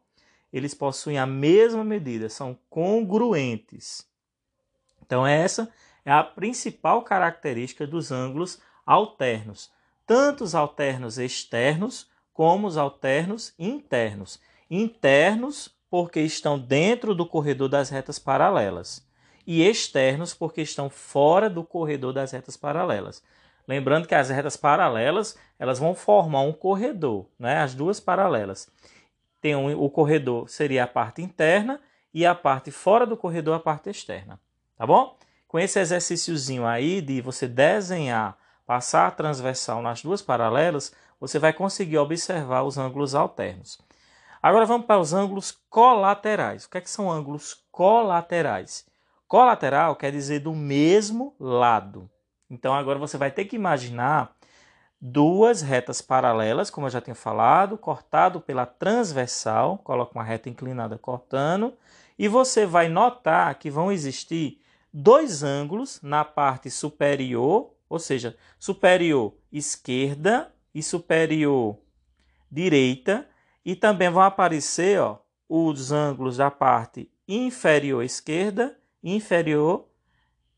Eles 0.53 0.75
possuem 0.75 1.19
a 1.19 1.27
mesma 1.27 1.85
medida, 1.85 2.29
são 2.29 2.59
congruentes. 2.71 4.07
Então 5.05 5.27
essa 5.27 5.71
é 6.05 6.13
a 6.13 6.23
principal 6.23 7.03
característica 7.03 7.87
dos 7.87 8.11
ângulos 8.11 8.61
alternos, 8.87 9.71
tanto 10.07 10.45
os 10.45 10.55
alternos 10.55 11.19
externos 11.19 12.09
como 12.33 12.67
os 12.67 12.77
alternos 12.77 13.53
internos. 13.59 14.41
Internos 14.71 15.75
porque 15.91 16.21
estão 16.21 16.59
dentro 16.59 17.15
do 17.15 17.27
corredor 17.27 17.69
das 17.69 17.91
retas 17.91 18.19
paralelas 18.19 19.07
e 19.47 19.63
externos 19.63 20.35
porque 20.35 20.61
estão 20.61 20.91
fora 20.91 21.49
do 21.49 21.65
corredor 21.65 22.13
das 22.13 22.33
retas 22.33 22.57
paralelas. 22.57 23.23
Lembrando 23.67 24.07
que 24.07 24.15
as 24.15 24.29
retas 24.29 24.57
paralelas 24.57 25.39
elas 25.59 25.79
vão 25.79 25.95
formar 25.95 26.43
um 26.43 26.53
corredor, 26.53 27.27
né? 27.39 27.59
As 27.59 27.75
duas 27.75 27.99
paralelas. 27.99 28.71
Tem 29.41 29.55
um, 29.55 29.81
o 29.81 29.89
corredor 29.89 30.49
seria 30.49 30.85
a 30.85 30.87
parte 30.87 31.23
interna 31.23 31.81
e 32.13 32.27
a 32.27 32.35
parte 32.35 32.71
fora 32.71 33.07
do 33.07 33.17
corredor 33.17 33.55
a 33.55 33.61
parte 33.61 33.91
externa, 33.91 34.41
tá 34.77 34.87
bom? 34.87 35.17
Com 35.47 35.59
esse 35.59 35.79
exercíciozinho 35.79 36.67
aí 36.67 37.01
de 37.01 37.21
você 37.21 37.47
desenhar, 37.47 38.37
passar 38.67 39.07
a 39.07 39.11
transversal 39.11 39.81
nas 39.81 40.03
duas 40.03 40.21
paralelas, 40.21 40.93
você 41.21 41.39
vai 41.39 41.53
conseguir 41.53 41.99
observar 41.99 42.63
os 42.63 42.77
ângulos 42.77 43.15
alternos. 43.15 43.79
Agora 44.43 44.67
vamos 44.67 44.87
para 44.87 45.01
os 45.01 45.13
ângulos 45.13 45.51
colaterais. 45.69 46.65
O 46.65 46.71
que, 46.71 46.79
é 46.79 46.81
que 46.81 46.91
são 46.91 47.11
ângulos 47.11 47.65
colaterais? 47.73 48.87
Colateral 49.27 49.97
quer 49.97 50.13
dizer 50.13 50.41
do 50.41 50.55
mesmo 50.55 51.35
lado. 51.41 52.09
Então 52.49 52.75
agora 52.75 52.99
você 52.99 53.19
vai 53.19 53.31
ter 53.31 53.45
que 53.45 53.57
imaginar 53.57 54.35
duas 55.01 55.63
retas 55.63 56.03
paralelas, 56.03 56.71
como 56.71 56.87
eu 56.87 56.91
já 56.91 57.01
tinha 57.01 57.15
falado, 57.15 57.79
cortado 57.79 58.41
pela 58.41 58.67
transversal, 58.67 59.79
coloca 59.79 60.19
uma 60.19 60.25
reta 60.25 60.49
inclinada 60.49 60.99
cortando, 60.99 61.75
e 62.19 62.27
você 62.27 62.67
vai 62.67 62.89
notar 62.89 63.55
que 63.57 63.71
vão 63.71 63.93
existir 63.93 64.61
dois 64.93 65.43
ângulos 65.43 66.01
na 66.03 66.25
parte 66.25 66.71
superior, 66.71 67.73
ou 67.89 67.99
seja, 67.99 68.37
superior 68.59 69.35
esquerda 69.53 70.53
e 70.75 70.83
superior 70.83 71.79
direita, 72.51 73.27
e 73.65 73.77
também 73.77 74.11
vão 74.11 74.23
aparecer 74.23 75.01
ó, 75.01 75.19
os 75.49 75.93
ângulos 75.93 76.39
da 76.39 76.51
parte 76.51 77.11
inferior 77.27 78.03
esquerda 78.03 78.77
inferior 79.03 79.87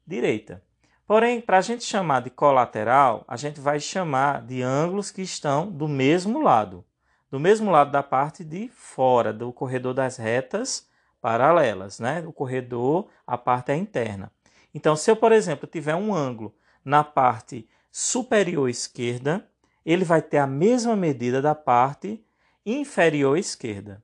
direita. 0.07 0.63
Porém, 1.11 1.41
para 1.41 1.59
a 1.59 1.61
gente 1.61 1.83
chamar 1.83 2.23
de 2.23 2.31
colateral, 2.31 3.25
a 3.27 3.37
gente 3.37 3.59
vai 3.59 3.81
chamar 3.81 4.43
de 4.43 4.63
ângulos 4.63 5.11
que 5.11 5.23
estão 5.23 5.69
do 5.69 5.89
mesmo 5.89 6.41
lado, 6.41 6.85
do 7.29 7.41
mesmo 7.41 7.69
lado 7.69 7.91
da 7.91 8.01
parte 8.01 8.45
de 8.45 8.69
fora 8.69 9.33
do 9.33 9.53
corredor 9.53 9.93
das 9.93 10.19
retas 10.19 10.87
paralelas, 11.21 11.99
né? 11.99 12.23
O 12.25 12.33
corredor, 12.33 13.09
a 13.27 13.37
parte 13.37 13.73
é 13.73 13.77
interna. 13.77 14.31
Então, 14.73 14.95
se 14.95 15.11
eu, 15.11 15.17
por 15.17 15.33
exemplo, 15.33 15.67
tiver 15.67 15.97
um 15.97 16.15
ângulo 16.15 16.55
na 16.85 17.03
parte 17.03 17.69
superior 17.91 18.69
esquerda, 18.69 19.45
ele 19.85 20.05
vai 20.05 20.23
ter 20.23 20.39
a 20.39 20.47
mesma 20.47 20.95
medida 20.95 21.43
da 21.43 21.57
parte 21.57 22.25
inferior 22.65 23.37
esquerda. 23.37 24.01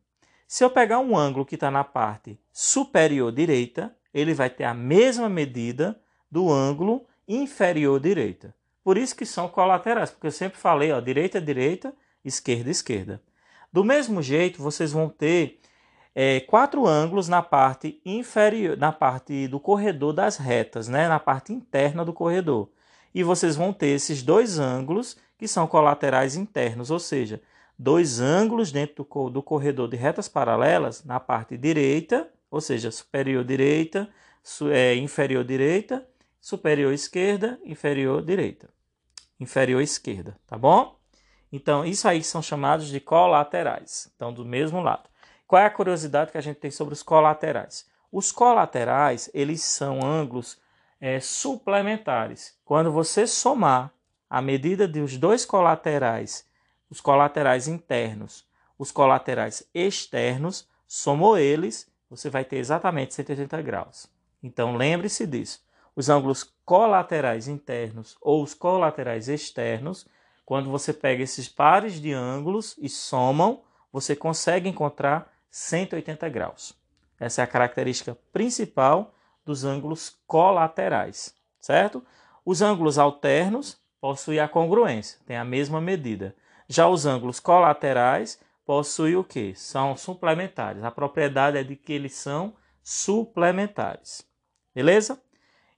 Se 0.48 0.64
eu 0.64 0.70
pegar 0.70 0.98
um 0.98 1.16
ângulo 1.16 1.46
que 1.46 1.54
está 1.54 1.70
na 1.70 1.84
parte 1.84 2.36
superior 2.52 3.30
direita, 3.30 3.96
ele 4.12 4.34
vai 4.34 4.50
ter 4.50 4.64
a 4.64 4.74
mesma 4.74 5.28
medida 5.28 6.00
do 6.36 6.52
ângulo 6.52 7.06
inferior 7.26 7.98
direita. 7.98 8.54
Por 8.84 8.98
isso 8.98 9.16
que 9.16 9.24
são 9.24 9.48
colaterais, 9.48 10.10
porque 10.10 10.26
eu 10.26 10.30
sempre 10.30 10.58
falei, 10.58 10.92
ó, 10.92 11.00
direita, 11.00 11.40
direita, 11.40 11.94
esquerda, 12.22 12.68
esquerda. 12.70 13.22
Do 13.72 13.82
mesmo 13.82 14.20
jeito, 14.20 14.62
vocês 14.62 14.92
vão 14.92 15.08
ter 15.08 15.58
é, 16.14 16.40
quatro 16.40 16.86
ângulos 16.86 17.26
na 17.26 17.40
parte 17.40 18.02
inferior, 18.04 18.76
na 18.76 18.92
parte 18.92 19.48
do 19.48 19.58
corredor 19.58 20.12
das 20.12 20.36
retas, 20.36 20.88
né? 20.88 21.08
na 21.08 21.18
parte 21.18 21.54
interna 21.54 22.04
do 22.04 22.12
corredor. 22.12 22.68
E 23.14 23.22
vocês 23.22 23.56
vão 23.56 23.72
ter 23.72 23.94
esses 23.94 24.22
dois 24.22 24.58
ângulos 24.58 25.16
que 25.38 25.48
são 25.48 25.66
colaterais 25.66 26.36
internos, 26.36 26.90
ou 26.90 26.98
seja, 26.98 27.40
dois 27.78 28.20
ângulos 28.20 28.70
dentro 28.70 29.06
do, 29.10 29.30
do 29.30 29.42
corredor 29.42 29.88
de 29.88 29.96
retas 29.96 30.28
paralelas 30.28 31.02
na 31.02 31.18
parte 31.18 31.56
direita 31.56 32.30
ou 32.50 32.60
seja, 32.60 32.90
superior 32.90 33.44
direita, 33.44 34.08
é, 34.72 34.94
inferior 34.94 35.44
direita, 35.44 36.06
superior 36.46 36.92
esquerda, 36.92 37.58
inferior 37.64 38.22
direita. 38.22 38.68
Inferior 39.40 39.82
esquerda, 39.82 40.38
tá 40.46 40.56
bom? 40.56 40.96
Então, 41.50 41.84
isso 41.84 42.06
aí 42.06 42.22
são 42.22 42.40
chamados 42.40 42.86
de 42.86 43.00
colaterais, 43.00 44.08
então 44.14 44.32
do 44.32 44.44
mesmo 44.44 44.80
lado. 44.80 45.08
Qual 45.44 45.60
é 45.60 45.66
a 45.66 45.70
curiosidade 45.70 46.30
que 46.30 46.38
a 46.38 46.40
gente 46.40 46.60
tem 46.60 46.70
sobre 46.70 46.94
os 46.94 47.02
colaterais? 47.02 47.84
Os 48.12 48.30
colaterais, 48.30 49.28
eles 49.34 49.60
são 49.60 49.98
ângulos 50.04 50.56
é, 51.00 51.18
suplementares. 51.18 52.56
Quando 52.64 52.92
você 52.92 53.26
somar 53.26 53.92
a 54.30 54.40
medida 54.40 54.86
dos 54.86 55.16
dois 55.16 55.44
colaterais, 55.44 56.48
os 56.88 57.00
colaterais 57.00 57.66
internos, 57.66 58.46
os 58.78 58.92
colaterais 58.92 59.68
externos, 59.74 60.68
somou 60.86 61.36
eles, 61.36 61.90
você 62.08 62.30
vai 62.30 62.44
ter 62.44 62.58
exatamente 62.58 63.14
180 63.14 63.60
graus. 63.62 64.06
Então 64.40 64.76
lembre-se 64.76 65.26
disso. 65.26 65.65
Os 65.96 66.10
ângulos 66.10 66.54
colaterais 66.62 67.48
internos 67.48 68.18
ou 68.20 68.42
os 68.42 68.52
colaterais 68.52 69.28
externos, 69.28 70.06
quando 70.44 70.70
você 70.70 70.92
pega 70.92 71.22
esses 71.22 71.48
pares 71.48 71.98
de 71.98 72.12
ângulos 72.12 72.76
e 72.78 72.86
somam, 72.86 73.62
você 73.90 74.14
consegue 74.14 74.68
encontrar 74.68 75.32
180 75.50 76.28
graus. 76.28 76.76
Essa 77.18 77.40
é 77.40 77.44
a 77.44 77.46
característica 77.46 78.14
principal 78.30 79.14
dos 79.42 79.64
ângulos 79.64 80.14
colaterais, 80.26 81.34
certo? 81.58 82.04
Os 82.44 82.60
ângulos 82.60 82.98
alternos 82.98 83.80
possuem 83.98 84.38
a 84.38 84.46
congruência, 84.46 85.18
tem 85.24 85.38
a 85.38 85.44
mesma 85.44 85.80
medida. 85.80 86.36
Já 86.68 86.86
os 86.88 87.06
ângulos 87.06 87.40
colaterais 87.40 88.38
possui 88.66 89.16
o 89.16 89.24
que? 89.24 89.54
São 89.54 89.96
suplementares. 89.96 90.84
A 90.84 90.90
propriedade 90.90 91.56
é 91.56 91.64
de 91.64 91.74
que 91.74 91.92
eles 91.92 92.14
são 92.14 92.54
suplementares. 92.82 94.26
Beleza? 94.74 95.18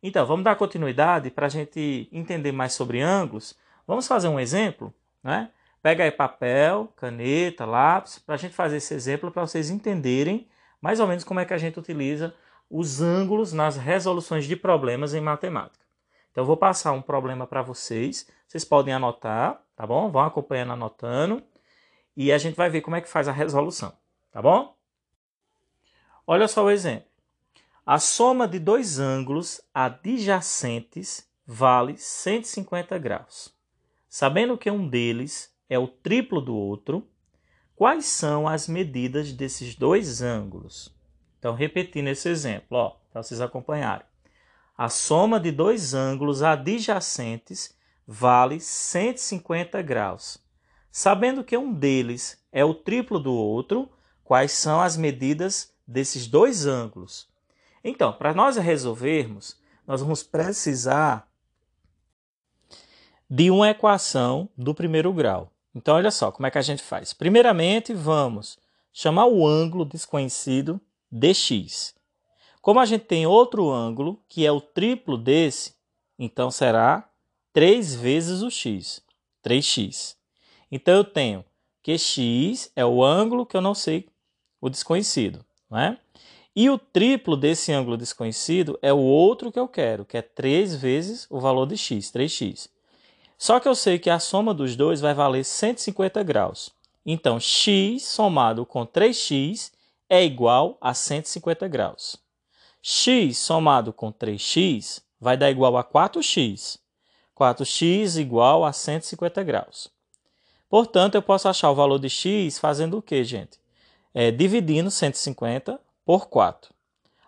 Então, 0.03 0.25
vamos 0.27 0.45
dar 0.45 0.57
continuidade 0.57 1.31
para 1.31 1.47
a 1.47 1.49
gente 1.49 2.09
entender 2.13 2.53
mais 2.53 2.73
sobre 2.73 3.01
ângulos. 3.01 3.57
Vamos 3.87 4.07
fazer 4.07 4.29
um 4.29 4.39
exemplo, 4.39 4.95
né? 5.23 5.51
Pega 5.83 6.05
aí 6.05 6.11
papel, 6.11 6.93
caneta, 6.97 7.65
lápis, 7.65 8.19
para 8.19 8.35
a 8.35 8.39
gente 8.39 8.55
fazer 8.55 8.77
esse 8.77 8.95
exemplo 8.95 9.31
para 9.31 9.47
vocês 9.47 9.71
entenderem 9.71 10.49
mais 10.81 11.01
ou 11.01 11.07
menos 11.07 11.25
como 11.25 11.41
é 11.41 11.45
que 11.45 11.55
a 11.55 11.59
gente 11.59 11.79
utiliza 11.79 12.35
os 12.71 13.01
ângulos 13.01 13.53
nas 13.53 13.77
resoluções 13.77 14.47
de 14.47 14.55
problemas 14.55 15.15
em 15.15 15.21
matemática. 15.21 15.85
Então, 16.31 16.43
eu 16.43 16.47
vou 16.47 16.57
passar 16.57 16.93
um 16.93 17.03
problema 17.03 17.47
para 17.47 17.63
vocês. 17.63 18.29
Vocês 18.47 18.65
podem 18.65 18.95
anotar, 18.95 19.61
tá 19.75 19.87
bom? 19.87 20.11
Vão 20.11 20.23
acompanhando 20.23 20.73
anotando 20.73 21.43
e 22.17 22.33
a 22.33 22.39
gente 22.39 22.57
vai 22.57 22.69
ver 22.69 22.81
como 22.81 22.97
é 22.97 23.01
que 23.01 23.09
faz 23.09 23.29
a 23.29 23.33
resolução, 23.33 23.93
tá 24.31 24.43
bom? 24.43 24.77
Olha 26.27 26.47
só 26.47 26.65
o 26.65 26.71
exemplo. 26.71 27.09
A 27.91 27.99
soma 27.99 28.47
de 28.47 28.59
dois 28.59 28.99
ângulos 28.99 29.63
adjacentes 29.73 31.27
vale 31.47 31.97
150 31.97 32.99
graus. 32.99 33.51
Sabendo 34.07 34.59
que 34.59 34.71
um 34.71 34.87
deles 34.87 35.51
é 35.71 35.79
o 35.79 35.89
triplo 35.89 36.43
do 36.43 36.55
outro, 36.55 37.09
quais 37.75 38.05
são 38.05 38.47
as 38.47 38.69
medidas 38.69 39.33
desses 39.33 39.75
dois 39.75 40.21
ângulos? 40.21 40.95
Então, 41.39 41.55
repetindo 41.55 42.09
esse 42.09 42.29
exemplo, 42.29 42.95
para 43.11 43.23
vocês 43.23 43.41
acompanharem. 43.41 44.05
A 44.77 44.91
soma 44.91 45.41
de 45.41 45.51
dois 45.51 45.95
ângulos 45.95 46.43
adjacentes 46.43 47.75
vale 48.07 48.61
150 48.61 49.81
graus. 49.81 50.37
Sabendo 50.93 51.43
que 51.43 51.57
um 51.57 51.73
deles 51.73 52.39
é 52.53 52.63
o 52.63 52.75
triplo 52.75 53.19
do 53.19 53.33
outro, 53.33 53.91
quais 54.23 54.53
são 54.53 54.79
as 54.79 54.95
medidas 54.95 55.73
desses 55.87 56.27
dois 56.27 56.67
ângulos? 56.67 57.27
Então, 57.83 58.13
para 58.13 58.35
nós 58.35 58.57
resolvermos, 58.57 59.57
nós 59.87 60.01
vamos 60.01 60.23
precisar 60.23 61.29
de 63.29 63.51
uma 63.51 63.71
equação 63.71 64.49
do 64.57 64.75
primeiro 64.75 65.13
grau. 65.13 65.53
Então, 65.75 65.95
olha 65.97 66.11
só 66.11 66.33
como 66.33 66.47
é 66.47 66.51
que 66.51 66.59
a 66.59 66.63
gente 66.63 66.83
faz. 66.83 67.13
Primeiramente, 67.13 67.93
vamos 67.95 68.59
chamar 68.93 69.27
o 69.27 69.47
ângulo 69.47 69.85
desconhecido 69.85 70.81
dx. 71.11 71.95
Como 72.61 72.81
a 72.81 72.87
gente 72.87 73.05
tem 73.05 73.27
outro 73.27 73.71
ângulo, 73.71 74.23
que 74.29 74.45
é 74.45 74.53
o 74.53 74.61
triplo 74.61 75.17
desse, 75.17 75.75
então 76.19 76.51
será 76.51 77.09
3 77.53 77.95
vezes 77.95 78.43
o 78.43 78.51
x, 78.51 79.03
3x. 79.43 80.17
Então 80.71 80.95
eu 80.95 81.05
tenho 81.05 81.45
que 81.83 81.97
x 81.97 82.71
é 82.77 82.85
o 82.85 83.03
ângulo 83.03 83.47
que 83.47 83.57
eu 83.57 83.61
não 83.61 83.75
sei, 83.75 84.09
o 84.61 84.69
desconhecido, 84.69 85.45
não 85.71 85.79
é? 85.79 85.99
E 86.61 86.69
o 86.69 86.77
triplo 86.77 87.37
desse 87.37 87.71
ângulo 87.71 87.97
desconhecido 87.97 88.77
é 88.83 88.93
o 88.93 88.99
outro 88.99 89.53
que 89.53 89.61
eu 89.61 89.69
quero, 89.69 90.05
que 90.05 90.17
é 90.17 90.23
3 90.23 90.75
vezes 90.75 91.25
o 91.31 91.39
valor 91.39 91.69
de 91.69 91.77
x, 91.77 92.11
3x. 92.11 92.69
Só 93.39 93.61
que 93.61 93.69
eu 93.69 93.77
sei 93.77 93.97
que 93.97 94.11
a 94.11 94.19
soma 94.19 94.53
dos 94.53 94.75
dois 94.75 95.01
vai 95.01 95.15
valer 95.15 95.45
150 95.45 96.21
graus. 96.25 96.73
Então, 97.07 97.39
x 97.39 98.03
somado 98.03 98.67
com 98.67 98.85
3x 98.85 99.71
é 100.11 100.25
igual 100.25 100.77
a 100.81 100.93
150 100.93 101.69
graus. 101.69 102.17
x 102.83 103.39
somado 103.39 103.93
com 103.93 104.13
3x 104.13 105.01
vai 105.21 105.37
dar 105.37 105.53
igual 105.53 105.77
a 105.77 105.85
4x. 105.85 106.81
4x 107.39 108.21
igual 108.21 108.65
a 108.65 108.73
150 108.73 109.45
graus. 109.45 109.93
Portanto, 110.69 111.15
eu 111.15 111.23
posso 111.23 111.49
achar 111.49 111.71
o 111.71 111.77
valor 111.77 112.01
de 112.01 112.11
x 112.11 112.59
fazendo 112.59 112.99
o 112.99 113.03
que, 113.03 113.23
gente? 113.23 113.61
É, 114.13 114.33
dividindo 114.33 114.91
150 114.91 115.87
por 116.09 116.27
4. 116.31 116.73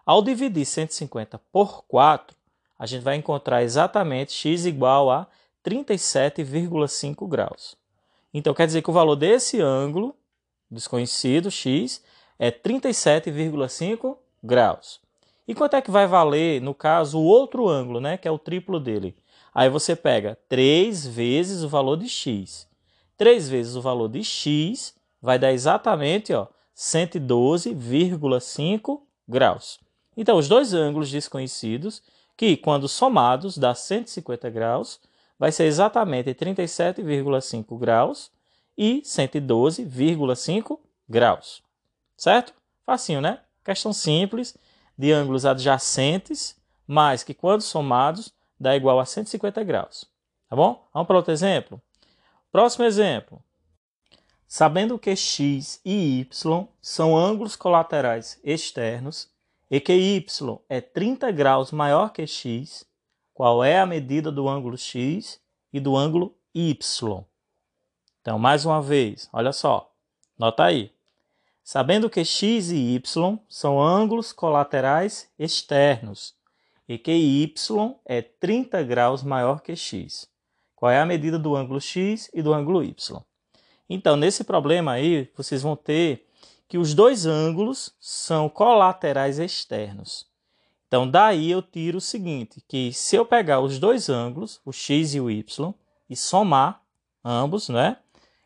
Ao 0.06 0.22
dividir 0.22 0.64
150 0.64 1.38
por 1.52 1.84
4, 1.84 2.34
a 2.78 2.86
gente 2.86 3.02
vai 3.02 3.14
encontrar 3.14 3.62
exatamente 3.62 4.32
x 4.32 4.64
igual 4.64 5.10
a 5.10 5.26
37,5 5.62 7.28
graus. 7.28 7.76
Então, 8.32 8.54
quer 8.54 8.64
dizer 8.64 8.80
que 8.80 8.88
o 8.88 8.92
valor 8.94 9.16
desse 9.16 9.60
ângulo 9.60 10.16
desconhecido, 10.70 11.50
x, 11.50 12.02
é 12.38 12.50
37,5 12.50 14.16
graus. 14.42 14.98
E 15.46 15.54
quanto 15.54 15.76
é 15.76 15.82
que 15.82 15.90
vai 15.90 16.06
valer, 16.06 16.62
no 16.62 16.72
caso, 16.72 17.18
o 17.18 17.24
outro 17.24 17.68
ângulo, 17.68 18.00
né, 18.00 18.16
que 18.16 18.26
é 18.26 18.30
o 18.30 18.38
triplo 18.38 18.80
dele? 18.80 19.14
Aí 19.54 19.68
você 19.68 19.94
pega 19.94 20.38
3 20.48 21.06
vezes 21.06 21.62
o 21.62 21.68
valor 21.68 21.98
de 21.98 22.08
x. 22.08 22.66
3 23.18 23.46
vezes 23.46 23.76
o 23.76 23.82
valor 23.82 24.08
de 24.08 24.24
x 24.24 24.94
vai 25.20 25.38
dar 25.38 25.52
exatamente 25.52 26.32
ó, 26.32 26.46
112,5 26.80 29.02
graus. 29.28 29.78
Então, 30.16 30.38
os 30.38 30.48
dois 30.48 30.72
ângulos 30.72 31.10
desconhecidos, 31.10 32.02
que 32.34 32.56
quando 32.56 32.88
somados 32.88 33.58
dá 33.58 33.74
150 33.74 34.48
graus, 34.48 34.98
vai 35.38 35.52
ser 35.52 35.64
exatamente 35.64 36.34
37,5 36.34 37.78
graus 37.78 38.32
e 38.78 39.02
112,5 39.02 40.78
graus. 41.06 41.62
Certo? 42.16 42.54
Facinho, 42.86 43.20
né? 43.20 43.40
Questão 43.62 43.92
simples 43.92 44.56
de 44.96 45.12
ângulos 45.12 45.44
adjacentes, 45.44 46.56
mas 46.86 47.22
que 47.22 47.34
quando 47.34 47.60
somados 47.60 48.32
dá 48.58 48.74
igual 48.74 48.98
a 48.98 49.04
150 49.04 49.62
graus. 49.64 50.06
Tá 50.48 50.56
bom? 50.56 50.88
Vamos 50.94 51.06
para 51.06 51.16
outro 51.16 51.32
exemplo? 51.32 51.78
Próximo 52.50 52.86
exemplo. 52.86 53.44
Sabendo 54.52 54.98
que 54.98 55.14
x 55.14 55.80
e 55.84 56.22
y 56.22 56.66
são 56.82 57.16
ângulos 57.16 57.54
colaterais 57.54 58.36
externos 58.42 59.30
e 59.70 59.78
que 59.78 59.92
y 59.92 60.58
é 60.68 60.80
30 60.80 61.30
graus 61.30 61.70
maior 61.70 62.12
que 62.12 62.26
x, 62.26 62.84
qual 63.32 63.62
é 63.62 63.78
a 63.78 63.86
medida 63.86 64.32
do 64.32 64.48
ângulo 64.48 64.76
x 64.76 65.40
e 65.72 65.78
do 65.78 65.96
ângulo 65.96 66.36
y. 66.52 67.24
Então, 68.20 68.40
mais 68.40 68.66
uma 68.66 68.82
vez, 68.82 69.28
olha 69.32 69.52
só, 69.52 69.94
nota 70.36 70.64
aí. 70.64 70.92
Sabendo 71.62 72.10
que 72.10 72.24
x 72.24 72.72
e 72.72 72.96
y 72.96 73.38
são 73.48 73.80
ângulos 73.80 74.32
colaterais 74.32 75.30
externos 75.38 76.34
e 76.88 76.98
que 76.98 77.12
y 77.12 77.94
é 78.04 78.20
30 78.20 78.82
graus 78.82 79.22
maior 79.22 79.60
que 79.60 79.76
x. 79.76 80.28
Qual 80.74 80.90
é 80.90 81.00
a 81.00 81.06
medida 81.06 81.38
do 81.38 81.54
ângulo 81.54 81.80
x 81.80 82.28
e 82.34 82.42
do 82.42 82.52
ângulo 82.52 82.82
y? 82.82 83.24
Então, 83.92 84.14
nesse 84.14 84.44
problema 84.44 84.92
aí, 84.92 85.28
vocês 85.36 85.62
vão 85.62 85.74
ter 85.74 86.24
que 86.68 86.78
os 86.78 86.94
dois 86.94 87.26
ângulos 87.26 87.92
são 87.98 88.48
colaterais 88.48 89.40
externos. 89.40 90.24
Então, 90.86 91.10
daí 91.10 91.50
eu 91.50 91.60
tiro 91.60 91.98
o 91.98 92.00
seguinte, 92.00 92.62
que 92.68 92.92
se 92.92 93.16
eu 93.16 93.26
pegar 93.26 93.58
os 93.58 93.80
dois 93.80 94.08
ângulos, 94.08 94.60
o 94.64 94.72
x 94.72 95.14
e 95.14 95.20
o 95.20 95.28
y, 95.28 95.74
e 96.08 96.14
somar 96.14 96.80
ambos, 97.24 97.68
né? 97.68 97.96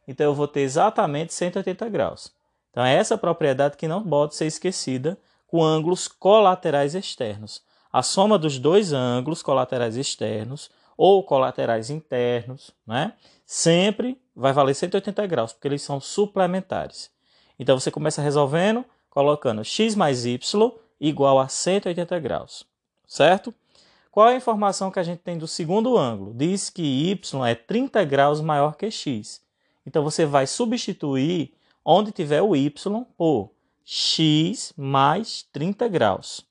Então, 0.09 0.25
eu 0.25 0.35
vou 0.35 0.49
ter 0.49 0.63
exatamente 0.63 1.35
180 1.35 1.91
graus. 1.91 2.33
Então, 2.71 2.83
é 2.83 2.95
essa 2.95 3.19
propriedade 3.19 3.77
que 3.77 3.87
não 3.87 4.03
pode 4.03 4.35
ser 4.35 4.47
esquecida 4.47 5.19
com 5.47 5.63
ângulos 5.63 6.09
colaterais 6.09 6.95
externos. 6.95 7.63
A 7.93 8.03
soma 8.03 8.39
dos 8.39 8.59
dois 8.59 8.95
ângulos 8.95 9.43
colaterais 9.43 9.97
externos 9.97 10.71
ou 10.97 11.23
colaterais 11.23 11.91
internos, 11.91 12.73
né? 12.87 13.13
Sempre 13.45 14.21
vai 14.35 14.53
valer 14.53 14.75
180 14.75 15.27
graus, 15.27 15.53
porque 15.53 15.69
eles 15.69 15.83
são 15.83 16.01
suplementares. 16.01 17.11
Então, 17.59 17.79
você 17.79 17.91
começa 17.91 18.23
resolvendo, 18.23 18.85
colocando 19.11 19.65
x 19.65 19.95
mais 19.95 20.25
y 20.25 20.39
igual 21.01 21.39
a 21.39 21.49
180 21.49 22.19
graus, 22.19 22.67
certo? 23.07 23.55
Qual 24.11 24.29
a 24.29 24.35
informação 24.37 24.91
que 24.91 24.99
a 25.01 25.03
gente 25.03 25.19
tem 25.21 25.37
do 25.37 25.49
segundo 25.49 25.99
ângulo? 25.99 26.33
Diz 26.35 26.71
que 26.71 26.83
y 26.83 27.45
é 27.45 27.55
30 27.55 28.05
graus 28.05 28.41
maior 28.41 28.77
que 28.77 28.91
x. 28.91 29.43
Então 29.85 30.05
você 30.05 30.25
vai 30.25 30.47
substituir 30.47 31.53
onde 31.85 32.13
tiver 32.13 32.41
o 32.41 32.55
y 32.55 32.71
por 33.17 33.51
x 33.85 34.73
mais 34.77 35.43
30 35.53 35.89
graus. 35.89 36.47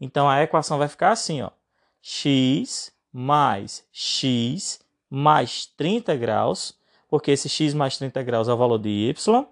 Então 0.00 0.28
a 0.28 0.42
equação 0.42 0.78
vai 0.78 0.88
ficar 0.88 1.12
assim, 1.12 1.42
ó. 1.42 1.50
x 2.02 2.92
mais 3.12 3.84
x 3.92 4.80
mais 5.10 5.66
30 5.66 6.16
graus, 6.16 6.74
porque 7.08 7.30
esse 7.30 7.48
x 7.48 7.74
mais 7.74 7.96
30 7.96 8.22
graus 8.22 8.48
é 8.48 8.52
o 8.52 8.56
valor 8.56 8.78
de 8.78 8.88
y, 8.88 9.46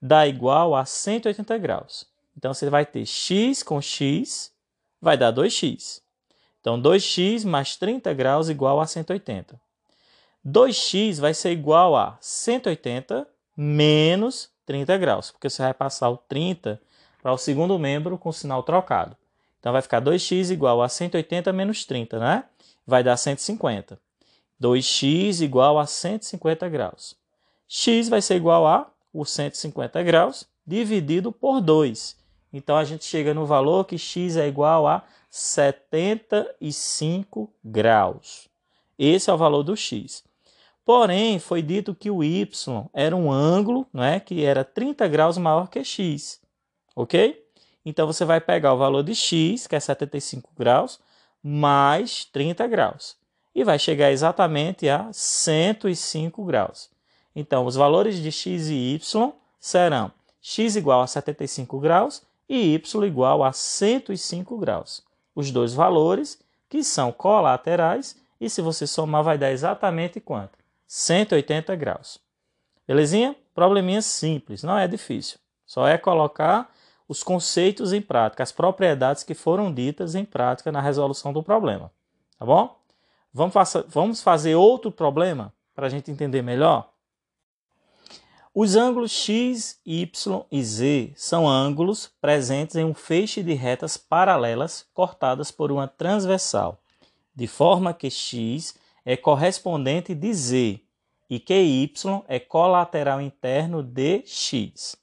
dá 0.00 0.26
igual 0.26 0.74
a 0.74 0.84
180 0.84 1.58
graus. 1.58 2.06
Então 2.36 2.52
você 2.52 2.68
vai 2.68 2.84
ter 2.84 3.06
x 3.06 3.62
com 3.62 3.80
x 3.80 4.52
vai 5.00 5.16
dar 5.16 5.32
2x. 5.32 6.00
Então 6.60 6.80
2x 6.80 7.44
mais 7.44 7.76
30 7.76 8.12
graus 8.14 8.48
igual 8.48 8.80
a 8.80 8.86
180. 8.86 9.60
2x 10.46 11.20
vai 11.20 11.34
ser 11.34 11.52
igual 11.52 11.96
a 11.96 12.16
180 12.20 13.26
menos 13.56 14.50
30 14.66 14.96
graus, 14.98 15.30
porque 15.30 15.48
você 15.48 15.62
vai 15.62 15.74
passar 15.74 16.10
o 16.10 16.16
30 16.16 16.80
para 17.22 17.32
o 17.32 17.38
segundo 17.38 17.78
membro 17.78 18.18
com 18.18 18.28
o 18.28 18.32
sinal 18.32 18.62
trocado. 18.62 19.16
Então 19.60 19.72
vai 19.72 19.80
ficar 19.80 20.02
2x 20.02 20.50
igual 20.50 20.82
a 20.82 20.88
180 20.88 21.52
menos 21.52 21.84
30, 21.84 22.18
né? 22.18 22.44
Vai 22.86 23.02
dar 23.02 23.16
150. 23.16 23.98
2x 24.60 25.42
igual 25.42 25.78
a 25.78 25.86
150 25.86 26.68
graus. 26.68 27.16
x 27.68 28.08
vai 28.08 28.22
ser 28.22 28.36
igual 28.36 28.66
a 28.66 28.90
o 29.12 29.24
150 29.24 30.02
graus 30.02 30.46
dividido 30.66 31.30
por 31.30 31.60
2. 31.60 32.16
Então 32.52 32.76
a 32.76 32.84
gente 32.84 33.04
chega 33.04 33.34
no 33.34 33.46
valor 33.46 33.84
que 33.84 33.98
x 33.98 34.36
é 34.36 34.46
igual 34.46 34.86
a 34.86 35.02
75 35.30 37.52
graus. 37.64 38.48
Esse 38.98 39.28
é 39.28 39.32
o 39.32 39.38
valor 39.38 39.62
do 39.62 39.76
x. 39.76 40.22
Porém, 40.84 41.38
foi 41.38 41.62
dito 41.62 41.94
que 41.94 42.10
o 42.10 42.22
y 42.22 42.86
era 42.92 43.16
um 43.16 43.32
ângulo 43.32 43.86
né, 43.92 44.20
que 44.20 44.44
era 44.44 44.62
30 44.62 45.08
graus 45.08 45.38
maior 45.38 45.68
que 45.68 45.82
x. 45.82 46.40
Ok? 46.94 47.42
Então 47.84 48.06
você 48.06 48.24
vai 48.24 48.40
pegar 48.40 48.72
o 48.72 48.78
valor 48.78 49.02
de 49.02 49.14
x, 49.14 49.66
que 49.66 49.74
é 49.74 49.80
75 49.80 50.50
graus, 50.56 51.00
mais 51.42 52.24
30 52.26 52.66
graus. 52.66 53.16
E 53.54 53.62
vai 53.62 53.78
chegar 53.78 54.10
exatamente 54.10 54.88
a 54.88 55.08
105 55.12 56.44
graus. 56.44 56.90
Então, 57.34 57.66
os 57.66 57.74
valores 57.74 58.16
de 58.16 58.30
x 58.30 58.68
e 58.68 58.94
y 58.94 59.32
serão 59.60 60.10
x 60.40 60.76
igual 60.76 61.02
a 61.02 61.06
75 61.06 61.78
graus 61.80 62.22
e 62.48 62.74
y 62.74 63.04
igual 63.04 63.42
a 63.42 63.52
105 63.52 64.58
graus. 64.58 65.02
Os 65.34 65.50
dois 65.50 65.72
valores 65.72 66.38
que 66.68 66.82
são 66.82 67.10
colaterais 67.12 68.16
e 68.40 68.50
se 68.50 68.60
você 68.60 68.86
somar 68.86 69.22
vai 69.22 69.38
dar 69.38 69.50
exatamente 69.50 70.20
quanto? 70.20 70.58
180 70.86 71.74
graus. 71.76 72.18
Belezinha? 72.86 73.34
Probleminha 73.54 74.02
simples, 74.02 74.62
não 74.62 74.76
é 74.76 74.86
difícil. 74.86 75.38
Só 75.64 75.86
é 75.86 75.96
colocar 75.96 76.70
os 77.08 77.22
conceitos 77.22 77.92
em 77.92 78.00
prática, 78.00 78.42
as 78.42 78.52
propriedades 78.52 79.22
que 79.22 79.34
foram 79.34 79.72
ditas 79.72 80.14
em 80.14 80.24
prática 80.24 80.70
na 80.72 80.80
resolução 80.80 81.32
do 81.32 81.42
problema. 81.42 81.90
Tá 82.38 82.44
bom? 82.44 82.76
Vamos, 83.36 83.52
vamos 83.88 84.22
fazer 84.22 84.54
outro 84.54 84.92
problema 84.92 85.52
para 85.74 85.88
a 85.88 85.90
gente 85.90 86.08
entender 86.08 86.40
melhor? 86.40 86.92
Os 88.54 88.76
ângulos 88.76 89.10
x, 89.10 89.80
y 89.84 90.46
e 90.52 90.62
z 90.62 91.12
são 91.16 91.48
ângulos 91.48 92.12
presentes 92.20 92.76
em 92.76 92.84
um 92.84 92.94
feixe 92.94 93.42
de 93.42 93.52
retas 93.52 93.96
paralelas 93.96 94.86
cortadas 94.94 95.50
por 95.50 95.72
uma 95.72 95.88
transversal, 95.88 96.80
de 97.34 97.48
forma 97.48 97.92
que 97.92 98.08
x 98.08 98.76
é 99.04 99.16
correspondente 99.16 100.14
de 100.14 100.32
z 100.32 100.80
e 101.28 101.40
que 101.40 101.54
y 101.54 102.22
é 102.28 102.38
colateral 102.38 103.20
interno 103.20 103.82
de 103.82 104.22
x. 104.24 104.96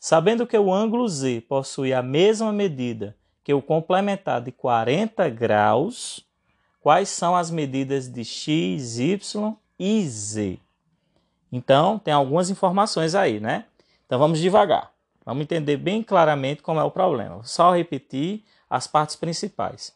Sabendo 0.00 0.44
que 0.44 0.58
o 0.58 0.74
ângulo 0.74 1.08
z 1.08 1.40
possui 1.42 1.92
a 1.92 2.02
mesma 2.02 2.52
medida 2.52 3.16
que 3.44 3.54
o 3.54 3.62
complementar 3.62 4.40
de 4.40 4.50
40 4.50 5.28
graus, 5.28 6.25
quais 6.86 7.08
são 7.08 7.34
as 7.34 7.50
medidas 7.50 8.08
de 8.08 8.24
x, 8.24 9.00
y 9.00 9.56
e 9.76 10.06
z? 10.06 10.60
Então, 11.50 11.98
tem 11.98 12.14
algumas 12.14 12.48
informações 12.48 13.16
aí, 13.16 13.40
né? 13.40 13.64
Então, 14.06 14.20
vamos 14.20 14.38
devagar. 14.38 14.92
Vamos 15.24 15.42
entender 15.42 15.78
bem 15.78 16.00
claramente 16.00 16.62
como 16.62 16.78
é 16.78 16.84
o 16.84 16.90
problema. 16.92 17.42
Só 17.42 17.74
repetir 17.74 18.44
as 18.70 18.86
partes 18.86 19.16
principais. 19.16 19.92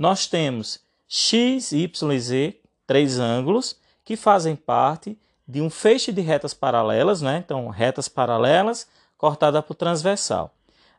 Nós 0.00 0.26
temos 0.26 0.80
x, 1.06 1.70
y 1.70 2.12
e 2.12 2.18
z, 2.18 2.56
três 2.88 3.20
ângulos, 3.20 3.78
que 4.04 4.16
fazem 4.16 4.56
parte 4.56 5.16
de 5.46 5.62
um 5.62 5.70
feixe 5.70 6.10
de 6.10 6.22
retas 6.22 6.52
paralelas, 6.52 7.22
né? 7.22 7.40
então 7.46 7.68
retas 7.68 8.08
paralelas 8.08 8.88
cortada 9.16 9.62
por 9.62 9.76
transversal. 9.76 10.52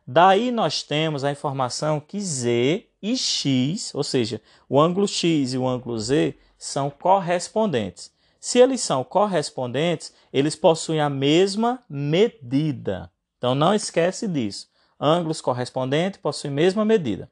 Daí 0.06 0.50
nós 0.50 0.82
temos 0.82 1.22
a 1.22 1.30
informação 1.30 2.00
que 2.00 2.18
z 2.18 2.86
e 3.04 3.18
x, 3.18 3.94
ou 3.94 4.02
seja, 4.02 4.40
o 4.66 4.80
ângulo 4.80 5.06
x 5.06 5.52
e 5.52 5.58
o 5.58 5.68
ângulo 5.68 5.98
z, 5.98 6.34
são 6.56 6.88
correspondentes. 6.88 8.10
Se 8.40 8.58
eles 8.58 8.80
são 8.80 9.04
correspondentes, 9.04 10.14
eles 10.32 10.56
possuem 10.56 11.02
a 11.02 11.10
mesma 11.10 11.82
medida. 11.86 13.12
Então 13.36 13.54
não 13.54 13.74
esquece 13.74 14.26
disso. 14.26 14.68
Ângulos 14.98 15.42
correspondentes 15.42 16.18
possuem 16.18 16.50
a 16.50 16.56
mesma 16.56 16.82
medida. 16.82 17.30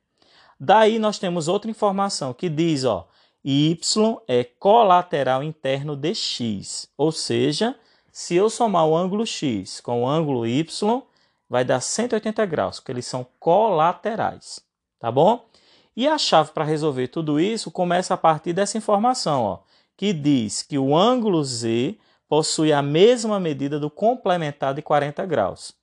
Daí 0.61 0.99
nós 0.99 1.19
temos 1.19 1.49
outra 1.49 1.71
informação 1.71 2.35
que 2.35 2.51
diz, 2.51 2.85
ó, 2.85 3.09
y 3.43 3.79
é 4.29 4.45
colateral 4.45 5.43
interno 5.43 5.97
de 5.97 6.15
x. 6.15 6.87
Ou 6.99 7.11
seja, 7.11 7.75
se 8.13 8.37
eu 8.37 8.51
somar 8.51 8.87
o 8.87 8.95
ângulo 8.95 9.27
x 9.27 9.81
com 9.81 10.03
o 10.03 10.07
ângulo 10.07 10.47
y, 10.47 11.03
vai 11.49 11.65
dar 11.65 11.81
180 11.81 12.45
graus, 12.45 12.79
porque 12.79 12.93
eles 12.93 13.07
são 13.07 13.27
colaterais, 13.41 14.61
tá 14.99 15.11
bom? 15.11 15.51
E 15.97 16.09
a 16.09 16.17
chave 16.17 16.53
para 16.53 16.65
resolver 16.65 17.09
tudo 17.09 17.39
isso 17.39 17.71
começa 17.71 18.15
a 18.15 18.17
partir 18.17 18.53
dessa 18.53 18.79
informação, 18.79 19.43
ó, 19.43 19.59
que 19.97 20.13
diz 20.13 20.63
que 20.63 20.79
o 20.79 20.97
ângulo 20.97 21.45
z 21.45 21.99
possui 22.29 22.73
a 22.73 22.81
mesma 22.81 23.39
medida 23.39 23.79
do 23.79 23.91
complementar 23.91 24.73
de 24.73 24.81
40 24.81 25.27
graus. 25.27 25.75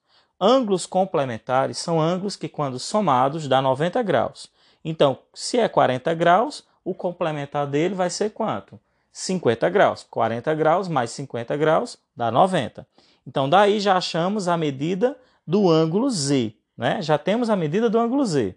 Ângulos 0.41 0.85
complementares 0.85 1.77
são 1.77 2.01
ângulos 2.01 2.35
que, 2.35 2.49
quando 2.49 2.79
somados, 2.79 3.47
dá 3.47 3.61
90 3.61 4.01
graus. 4.01 4.49
Então, 4.83 5.19
se 5.33 5.59
é 5.59 5.67
40 5.67 6.13
graus, 6.15 6.63
o 6.83 6.95
complementar 6.95 7.67
dele 7.67 7.93
vai 7.93 8.09
ser 8.09 8.31
quanto? 8.31 8.79
50 9.11 9.69
graus. 9.69 10.07
40 10.09 10.55
graus 10.55 10.87
mais 10.87 11.11
50 11.11 11.55
graus 11.57 11.97
dá 12.15 12.31
90. 12.31 12.87
Então, 13.27 13.49
daí 13.49 13.79
já 13.79 13.97
achamos 13.97 14.47
a 14.47 14.57
medida 14.57 15.15
do 15.45 15.69
ângulo 15.69 16.09
Z. 16.09 16.55
Né? 16.77 17.01
Já 17.01 17.17
temos 17.17 17.49
a 17.49 17.55
medida 17.55 17.89
do 17.89 17.99
ângulo 17.99 18.25
Z. 18.25 18.55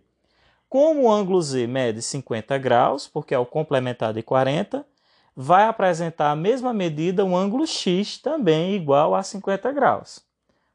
Como 0.73 1.03
o 1.03 1.13
ângulo 1.13 1.43
Z 1.43 1.67
mede 1.67 2.01
50 2.01 2.57
graus, 2.57 3.07
porque 3.07 3.35
é 3.35 3.39
o 3.39 3.45
complementar 3.45 4.15
de 4.15 4.23
40, 4.23 4.87
vai 5.37 5.67
apresentar 5.67 6.31
a 6.31 6.35
mesma 6.35 6.73
medida 6.73 7.23
o 7.23 7.37
ângulo 7.37 7.67
X 7.67 8.17
também 8.17 8.75
igual 8.75 9.15
a 9.15 9.23
50 9.23 9.71
graus. 9.71 10.25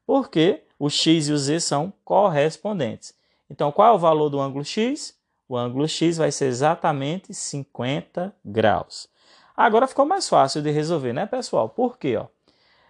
Porque 0.05 0.61
o 0.77 0.87
X 0.87 1.29
e 1.29 1.31
o 1.31 1.37
Z 1.39 1.61
são 1.61 1.91
correspondentes. 2.05 3.15
Então, 3.49 3.71
qual 3.71 3.93
é 3.93 3.95
o 3.95 3.97
valor 3.97 4.29
do 4.29 4.39
ângulo 4.39 4.63
X? 4.63 5.17
o 5.49 5.57
ângulo 5.57 5.87
x 5.87 6.17
vai 6.17 6.31
ser 6.31 6.45
exatamente 6.45 7.33
50 7.33 8.35
graus. 8.45 9.07
Agora 9.55 9.87
ficou 9.87 10.05
mais 10.05 10.29
fácil 10.29 10.61
de 10.61 10.69
resolver, 10.69 11.13
né, 11.13 11.25
pessoal? 11.25 11.69
Por 11.69 11.97
quê? 11.97 12.17
Ó? 12.17 12.27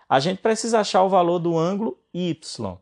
A 0.10 0.20
gente 0.20 0.42
precisa 0.42 0.80
achar 0.82 1.04
o 1.04 1.10
valor 1.10 1.40
do 1.40 1.58
ângulo 1.58 1.98
y. 2.14 2.78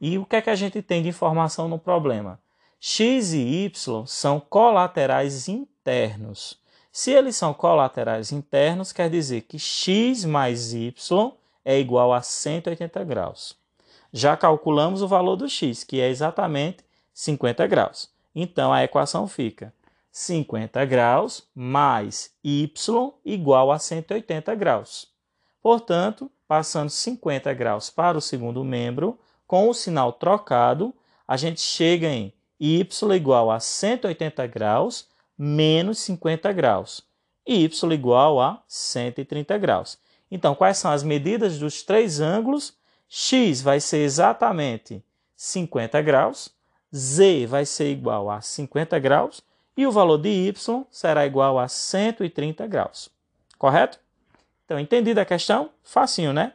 E 0.00 0.18
o 0.18 0.24
que 0.24 0.36
é 0.36 0.42
que 0.42 0.50
a 0.50 0.54
gente 0.54 0.80
tem 0.82 1.02
de 1.02 1.08
informação 1.10 1.68
no 1.68 1.78
problema? 1.78 2.40
X 2.80 3.34
e 3.34 3.66
y 3.66 4.06
são 4.06 4.40
colaterais 4.40 5.48
internos. 5.48 6.58
Se 6.90 7.12
eles 7.12 7.36
são 7.36 7.52
colaterais 7.52 8.32
internos, 8.32 8.90
quer 8.90 9.10
dizer 9.10 9.42
que 9.42 9.58
x 9.58 10.24
mais 10.24 10.72
y 10.72 11.30
é 11.62 11.78
igual 11.78 12.10
a 12.10 12.22
180 12.22 13.04
graus. 13.04 13.54
Já 14.10 14.34
calculamos 14.34 15.02
o 15.02 15.08
valor 15.08 15.36
do 15.36 15.46
x, 15.46 15.84
que 15.84 16.00
é 16.00 16.08
exatamente 16.08 16.78
50 17.12 17.66
graus. 17.66 18.08
Então 18.34 18.72
a 18.72 18.82
equação 18.82 19.28
fica 19.28 19.74
50 20.10 20.82
graus 20.86 21.46
mais 21.54 22.32
y 22.42 23.12
igual 23.24 23.70
a 23.70 23.78
180 23.78 24.54
graus. 24.54 25.06
Portanto, 25.62 26.30
passando 26.48 26.88
50 26.88 27.52
graus 27.52 27.90
para 27.90 28.16
o 28.16 28.22
segundo 28.22 28.64
membro, 28.64 29.18
com 29.46 29.68
o 29.68 29.74
sinal 29.74 30.14
trocado, 30.14 30.94
a 31.28 31.36
gente 31.36 31.60
chega 31.60 32.08
em 32.08 32.32
y 32.60 32.86
igual 33.16 33.50
a 33.50 33.58
180 33.58 34.46
graus 34.46 35.08
menos 35.36 35.98
50 36.00 36.52
graus. 36.52 37.02
E 37.46 37.64
y 37.64 37.92
igual 37.94 38.40
a 38.40 38.62
130 38.68 39.56
graus. 39.56 39.98
Então, 40.30 40.54
quais 40.54 40.76
são 40.76 40.90
as 40.90 41.02
medidas 41.02 41.58
dos 41.58 41.82
três 41.82 42.20
ângulos? 42.20 42.78
x 43.08 43.60
vai 43.60 43.80
ser 43.80 44.04
exatamente 44.04 45.02
50 45.34 46.00
graus, 46.02 46.54
z 46.94 47.46
vai 47.46 47.66
ser 47.66 47.90
igual 47.90 48.30
a 48.30 48.40
50 48.40 48.98
graus 49.00 49.42
e 49.76 49.84
o 49.86 49.90
valor 49.90 50.18
de 50.18 50.28
y 50.28 50.84
será 50.90 51.26
igual 51.26 51.58
a 51.58 51.66
130 51.66 52.66
graus. 52.68 53.10
Correto? 53.58 53.98
Então, 54.64 54.78
entendida 54.78 55.22
a 55.22 55.24
questão? 55.24 55.70
Facinho, 55.82 56.32
né? 56.32 56.52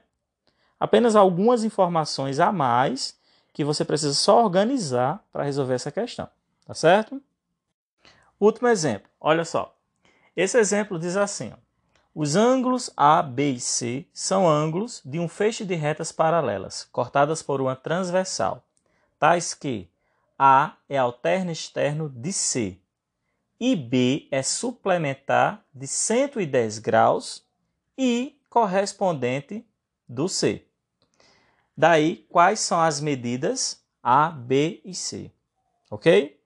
Apenas 0.79 1.15
algumas 1.15 1.63
informações 1.63 2.39
a 2.39 2.51
mais 2.51 3.17
que 3.55 3.63
você 3.63 3.85
precisa 3.85 4.13
só 4.13 4.43
organizar 4.43 5.23
para 5.31 5.45
resolver 5.45 5.75
essa 5.75 5.89
questão. 5.89 6.27
Tá 6.67 6.73
certo? 6.73 7.21
Último 8.37 8.67
exemplo. 8.67 9.09
Olha 9.17 9.45
só. 9.45 9.73
Esse 10.35 10.59
exemplo 10.59 10.99
diz 10.99 11.15
assim: 11.15 11.53
ó, 11.53 11.57
os 12.13 12.35
ângulos 12.35 12.91
A, 12.97 13.21
B 13.21 13.51
e 13.51 13.59
C 13.61 14.05
são 14.13 14.45
ângulos 14.45 15.01
de 15.05 15.19
um 15.19 15.29
feixe 15.29 15.63
de 15.63 15.73
retas 15.73 16.11
paralelas, 16.11 16.83
cortadas 16.91 17.41
por 17.41 17.61
uma 17.61 17.77
transversal, 17.77 18.61
tais 19.17 19.53
que 19.53 19.89
a 20.37 20.75
é 20.89 20.97
alterno 20.97 21.49
externo 21.49 22.09
de 22.09 22.33
C 22.33 22.77
e 23.57 23.73
B 23.73 24.27
é 24.31 24.43
suplementar 24.43 25.63
de 25.73 25.87
110 25.87 26.79
graus 26.79 27.41
e 27.97 28.37
correspondente 28.49 29.65
do 30.09 30.27
C. 30.27 30.65
Daí, 31.77 32.25
quais 32.29 32.59
são 32.59 32.79
as 32.79 33.01
medidas 33.01 33.83
A, 34.01 34.29
B 34.29 34.81
e 34.85 34.93
C? 34.93 35.31
Ok? 35.91 36.39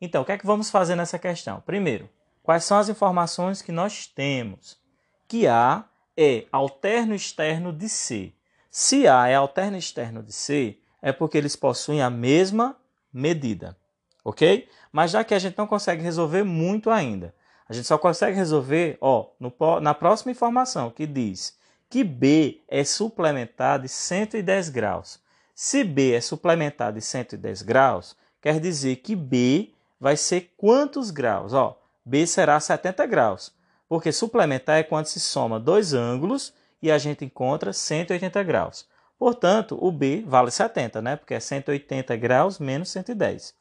Então, 0.00 0.22
o 0.22 0.24
que 0.24 0.32
é 0.32 0.38
que 0.38 0.46
vamos 0.46 0.70
fazer 0.70 0.94
nessa 0.94 1.18
questão? 1.18 1.60
Primeiro, 1.60 2.08
quais 2.42 2.64
são 2.64 2.78
as 2.78 2.88
informações 2.88 3.62
que 3.62 3.72
nós 3.72 4.06
temos? 4.06 4.78
Que 5.26 5.46
A 5.46 5.84
é 6.16 6.46
alterno 6.52 7.14
externo 7.14 7.72
de 7.72 7.88
C. 7.88 8.32
Se 8.70 9.08
A 9.08 9.28
é 9.28 9.34
alterno 9.34 9.76
externo 9.76 10.22
de 10.22 10.32
C, 10.32 10.78
é 11.02 11.12
porque 11.12 11.38
eles 11.38 11.56
possuem 11.56 12.02
a 12.02 12.10
mesma 12.10 12.76
medida, 13.12 13.76
ok? 14.24 14.68
Mas 14.92 15.10
já 15.10 15.24
que 15.24 15.34
a 15.34 15.38
gente 15.38 15.56
não 15.56 15.66
consegue 15.66 16.02
resolver 16.02 16.42
muito 16.42 16.90
ainda, 16.90 17.34
a 17.68 17.72
gente 17.72 17.86
só 17.86 17.98
consegue 17.98 18.36
resolver 18.36 18.98
ó, 19.00 19.30
no, 19.40 19.52
na 19.80 19.94
próxima 19.94 20.32
informação 20.32 20.90
que 20.90 21.06
diz 21.06 21.56
que 21.88 22.02
B 22.02 22.62
é 22.68 22.84
suplementar 22.84 23.80
de 23.80 23.88
110 23.88 24.68
graus. 24.68 25.20
Se 25.54 25.82
B 25.84 26.12
é 26.12 26.20
suplementar 26.20 26.92
de 26.92 27.00
110 27.00 27.62
graus, 27.62 28.16
quer 28.42 28.60
dizer 28.60 28.96
que 28.96 29.16
B 29.16 29.72
vai 29.98 30.16
ser 30.16 30.52
quantos 30.56 31.10
graus? 31.10 31.52
Ó, 31.52 31.80
B 32.04 32.26
será 32.26 32.60
70 32.60 33.06
graus, 33.06 33.52
porque 33.88 34.12
suplementar 34.12 34.78
é 34.78 34.82
quando 34.82 35.06
se 35.06 35.18
soma 35.18 35.58
dois 35.58 35.94
ângulos 35.94 36.52
e 36.82 36.90
a 36.90 36.98
gente 36.98 37.24
encontra 37.24 37.72
180 37.72 38.42
graus. 38.42 38.86
Portanto, 39.18 39.78
o 39.80 39.90
B 39.90 40.22
vale 40.26 40.50
70, 40.50 41.00
né? 41.00 41.16
porque 41.16 41.34
é 41.34 41.40
180 41.40 42.14
graus 42.16 42.58
menos 42.58 42.90
110. 42.90 43.54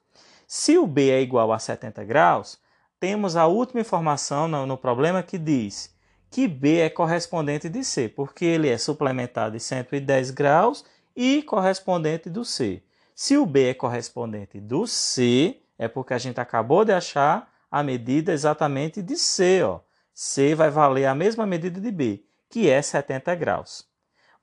Se 0.45 0.77
o 0.77 0.85
B 0.85 1.09
é 1.09 1.21
igual 1.21 1.53
a 1.53 1.59
70 1.59 2.03
graus, 2.03 2.59
temos 2.99 3.35
a 3.35 3.47
última 3.47 3.81
informação 3.81 4.47
no, 4.47 4.65
no 4.65 4.77
problema 4.77 5.23
que 5.23 5.37
diz 5.37 5.94
que 6.35 6.49
B 6.49 6.79
é 6.79 6.89
correspondente 6.89 7.69
de 7.69 7.81
C, 7.81 8.09
porque 8.09 8.43
ele 8.43 8.67
é 8.67 8.77
suplementado 8.77 9.55
de 9.55 9.63
110 9.63 10.31
graus 10.31 10.83
e 11.15 11.41
correspondente 11.41 12.29
do 12.29 12.43
C. 12.43 12.83
Se 13.15 13.37
o 13.37 13.45
B 13.45 13.69
é 13.69 13.73
correspondente 13.73 14.59
do 14.59 14.85
C, 14.85 15.61
é 15.79 15.87
porque 15.87 16.13
a 16.13 16.17
gente 16.17 16.41
acabou 16.41 16.83
de 16.83 16.91
achar 16.91 17.49
a 17.71 17.81
medida 17.81 18.33
exatamente 18.33 19.01
de 19.01 19.15
C. 19.15 19.63
Ó. 19.63 19.79
C 20.13 20.53
vai 20.53 20.69
valer 20.69 21.05
a 21.05 21.15
mesma 21.15 21.45
medida 21.45 21.79
de 21.79 21.89
B, 21.89 22.25
que 22.49 22.69
é 22.69 22.81
70 22.81 23.33
graus 23.35 23.87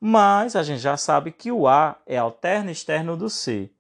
mas 0.05 0.57
a 0.57 0.65
gente 0.65 0.81
já 0.81 0.97
sabe 0.97 1.31
que 1.31 1.53
o 1.53 1.69
A 1.69 1.97
é 2.05 2.17
alterno 2.17 2.73
externo 2.73 3.17
do 3.17 3.31
C. 3.31 3.71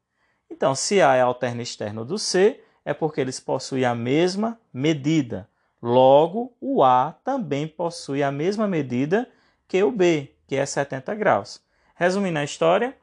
Então, 0.49 0.73
se 0.73 1.03
A 1.03 1.17
é 1.17 1.21
alterno 1.21 1.61
externo 1.63 2.05
do 2.05 2.17
C, 2.17 2.63
é 2.85 2.95
porque 2.95 3.21
eles 3.21 3.41
possuem 3.41 3.85
a 3.85 3.93
mesma 3.93 4.61
medida. 4.73 5.49
Logo, 5.83 6.55
o 6.61 6.85
A 6.85 7.17
também 7.25 7.67
possui 7.67 8.23
a 8.23 8.31
mesma 8.31 8.69
medida 8.69 9.29
que 9.67 9.83
o 9.83 9.91
B, 9.91 10.33
que 10.47 10.55
é 10.55 10.65
70 10.65 11.13
graus. 11.17 11.61
Resumindo 11.97 12.39
a 12.39 12.45
história, 12.45 12.97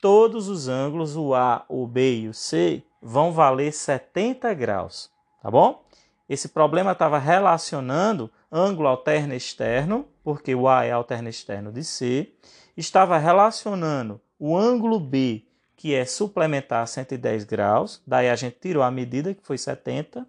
todos 0.00 0.48
os 0.48 0.68
ângulos, 0.68 1.16
o 1.16 1.34
A, 1.34 1.64
o 1.66 1.86
B 1.86 2.20
e 2.20 2.28
o 2.28 2.34
C, 2.34 2.82
vão 3.00 3.32
valer 3.32 3.72
70 3.72 4.52
graus, 4.52 5.10
tá 5.42 5.50
bom? 5.50 5.82
Esse 6.28 6.48
problema 6.48 6.92
estava 6.92 7.18
relacionando 7.18 8.30
ângulo 8.52 8.88
alterno 8.88 9.34
externo, 9.34 10.06
porque 10.22 10.54
o 10.54 10.68
A 10.68 10.84
é 10.84 10.92
alterno 10.92 11.28
externo 11.28 11.72
de 11.72 11.82
C, 11.82 12.32
estava 12.76 13.18
relacionando 13.18 14.20
o 14.38 14.56
ângulo 14.56 15.00
B, 15.00 15.44
que 15.74 15.94
é 15.94 16.04
suplementar 16.04 16.86
110 16.86 17.44
graus, 17.44 18.02
daí 18.06 18.28
a 18.28 18.36
gente 18.36 18.58
tirou 18.60 18.82
a 18.82 18.90
medida, 18.90 19.32
que 19.34 19.42
foi 19.42 19.56
70, 19.56 20.26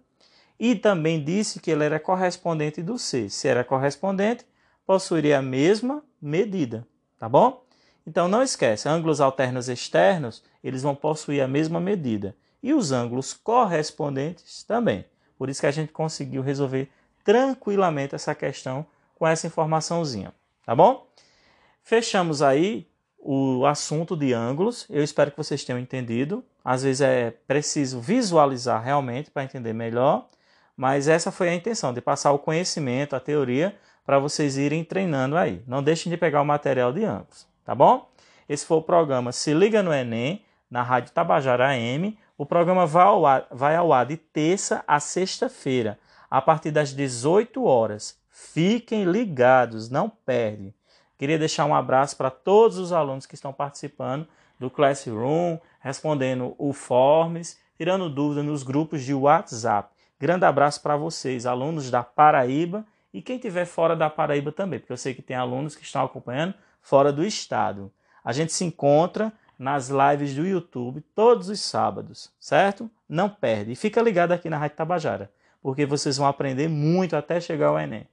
e 0.58 0.74
também 0.74 1.22
disse 1.22 1.60
que 1.60 1.70
ele 1.70 1.84
era 1.84 1.98
correspondente 1.98 2.82
do 2.82 2.98
C. 2.98 3.28
Se 3.28 3.48
era 3.48 3.64
correspondente, 3.64 4.44
possuiria 4.86 5.38
a 5.38 5.42
mesma 5.42 6.02
medida, 6.20 6.86
tá 7.18 7.28
bom? 7.28 7.64
Então 8.06 8.28
não 8.28 8.42
esquece, 8.42 8.88
ângulos 8.88 9.20
alternos 9.20 9.68
externos, 9.68 10.42
eles 10.62 10.82
vão 10.82 10.94
possuir 10.94 11.42
a 11.42 11.48
mesma 11.48 11.80
medida. 11.80 12.36
E 12.62 12.72
os 12.72 12.92
ângulos 12.92 13.32
correspondentes 13.32 14.62
também. 14.62 15.04
Por 15.36 15.48
isso 15.48 15.60
que 15.60 15.66
a 15.66 15.72
gente 15.72 15.92
conseguiu 15.92 16.42
resolver 16.42 16.88
tranquilamente 17.24 18.14
essa 18.14 18.34
questão 18.34 18.86
com 19.16 19.26
essa 19.26 19.46
informaçãozinha, 19.46 20.32
tá 20.64 20.74
bom? 20.74 21.06
Fechamos 21.82 22.42
aí 22.42 22.86
o 23.18 23.64
assunto 23.66 24.16
de 24.16 24.32
ângulos. 24.32 24.86
Eu 24.90 25.02
espero 25.02 25.30
que 25.30 25.36
vocês 25.36 25.64
tenham 25.64 25.78
entendido. 25.78 26.44
Às 26.64 26.82
vezes 26.82 27.00
é 27.00 27.30
preciso 27.30 28.00
visualizar 28.00 28.82
realmente 28.82 29.30
para 29.30 29.44
entender 29.44 29.72
melhor, 29.72 30.28
mas 30.82 31.06
essa 31.06 31.30
foi 31.30 31.48
a 31.48 31.54
intenção 31.54 31.94
de 31.94 32.00
passar 32.00 32.32
o 32.32 32.40
conhecimento, 32.40 33.14
a 33.14 33.20
teoria, 33.20 33.78
para 34.04 34.18
vocês 34.18 34.58
irem 34.58 34.82
treinando 34.82 35.36
aí. 35.36 35.62
Não 35.64 35.80
deixem 35.80 36.10
de 36.10 36.16
pegar 36.16 36.42
o 36.42 36.44
material 36.44 36.92
de 36.92 37.04
ângulos, 37.04 37.46
tá 37.64 37.72
bom? 37.72 38.10
Esse 38.48 38.66
foi 38.66 38.78
o 38.78 38.82
programa 38.82 39.30
Se 39.30 39.54
Liga 39.54 39.80
no 39.80 39.94
Enem, 39.94 40.44
na 40.68 40.82
Rádio 40.82 41.12
Tabajara 41.12 41.68
AM. 41.68 42.18
O 42.36 42.44
programa 42.44 42.84
vai 42.84 43.04
ao 43.04 43.24
ar, 43.24 43.46
vai 43.48 43.76
ao 43.76 43.92
ar 43.92 44.06
de 44.06 44.16
terça 44.16 44.82
a 44.88 44.98
sexta-feira, 44.98 46.00
a 46.28 46.42
partir 46.42 46.72
das 46.72 46.92
18 46.92 47.62
horas. 47.62 48.18
Fiquem 48.28 49.04
ligados, 49.04 49.88
não 49.88 50.08
perde. 50.08 50.74
Queria 51.16 51.38
deixar 51.38 51.64
um 51.64 51.76
abraço 51.76 52.16
para 52.16 52.28
todos 52.28 52.76
os 52.76 52.92
alunos 52.92 53.24
que 53.24 53.36
estão 53.36 53.52
participando 53.52 54.26
do 54.58 54.68
Classroom, 54.68 55.58
respondendo 55.78 56.56
o 56.58 56.72
Forms, 56.72 57.56
tirando 57.76 58.10
dúvidas 58.10 58.44
nos 58.44 58.64
grupos 58.64 59.04
de 59.04 59.14
WhatsApp. 59.14 59.91
Grande 60.22 60.44
abraço 60.44 60.80
para 60.80 60.96
vocês, 60.96 61.46
alunos 61.46 61.90
da 61.90 62.04
Paraíba 62.04 62.86
e 63.12 63.20
quem 63.20 63.34
estiver 63.34 63.64
fora 63.64 63.96
da 63.96 64.08
Paraíba 64.08 64.52
também, 64.52 64.78
porque 64.78 64.92
eu 64.92 64.96
sei 64.96 65.14
que 65.14 65.20
tem 65.20 65.34
alunos 65.34 65.74
que 65.74 65.82
estão 65.82 66.04
acompanhando 66.04 66.54
fora 66.80 67.12
do 67.12 67.24
estado. 67.24 67.90
A 68.24 68.32
gente 68.32 68.52
se 68.52 68.64
encontra 68.64 69.32
nas 69.58 69.88
lives 69.88 70.32
do 70.36 70.46
YouTube 70.46 71.00
todos 71.12 71.48
os 71.48 71.60
sábados, 71.60 72.30
certo? 72.38 72.88
Não 73.08 73.28
perde. 73.28 73.72
E 73.72 73.74
fica 73.74 74.00
ligado 74.00 74.30
aqui 74.30 74.48
na 74.48 74.58
Rádio 74.58 74.76
Tabajara, 74.76 75.28
porque 75.60 75.84
vocês 75.84 76.18
vão 76.18 76.28
aprender 76.28 76.68
muito 76.68 77.16
até 77.16 77.40
chegar 77.40 77.70
ao 77.70 77.80
Enem. 77.80 78.06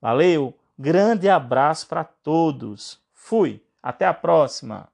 Valeu! 0.00 0.56
Grande 0.78 1.28
abraço 1.28 1.88
para 1.88 2.04
todos. 2.04 3.00
Fui. 3.12 3.60
Até 3.82 4.06
a 4.06 4.14
próxima. 4.14 4.88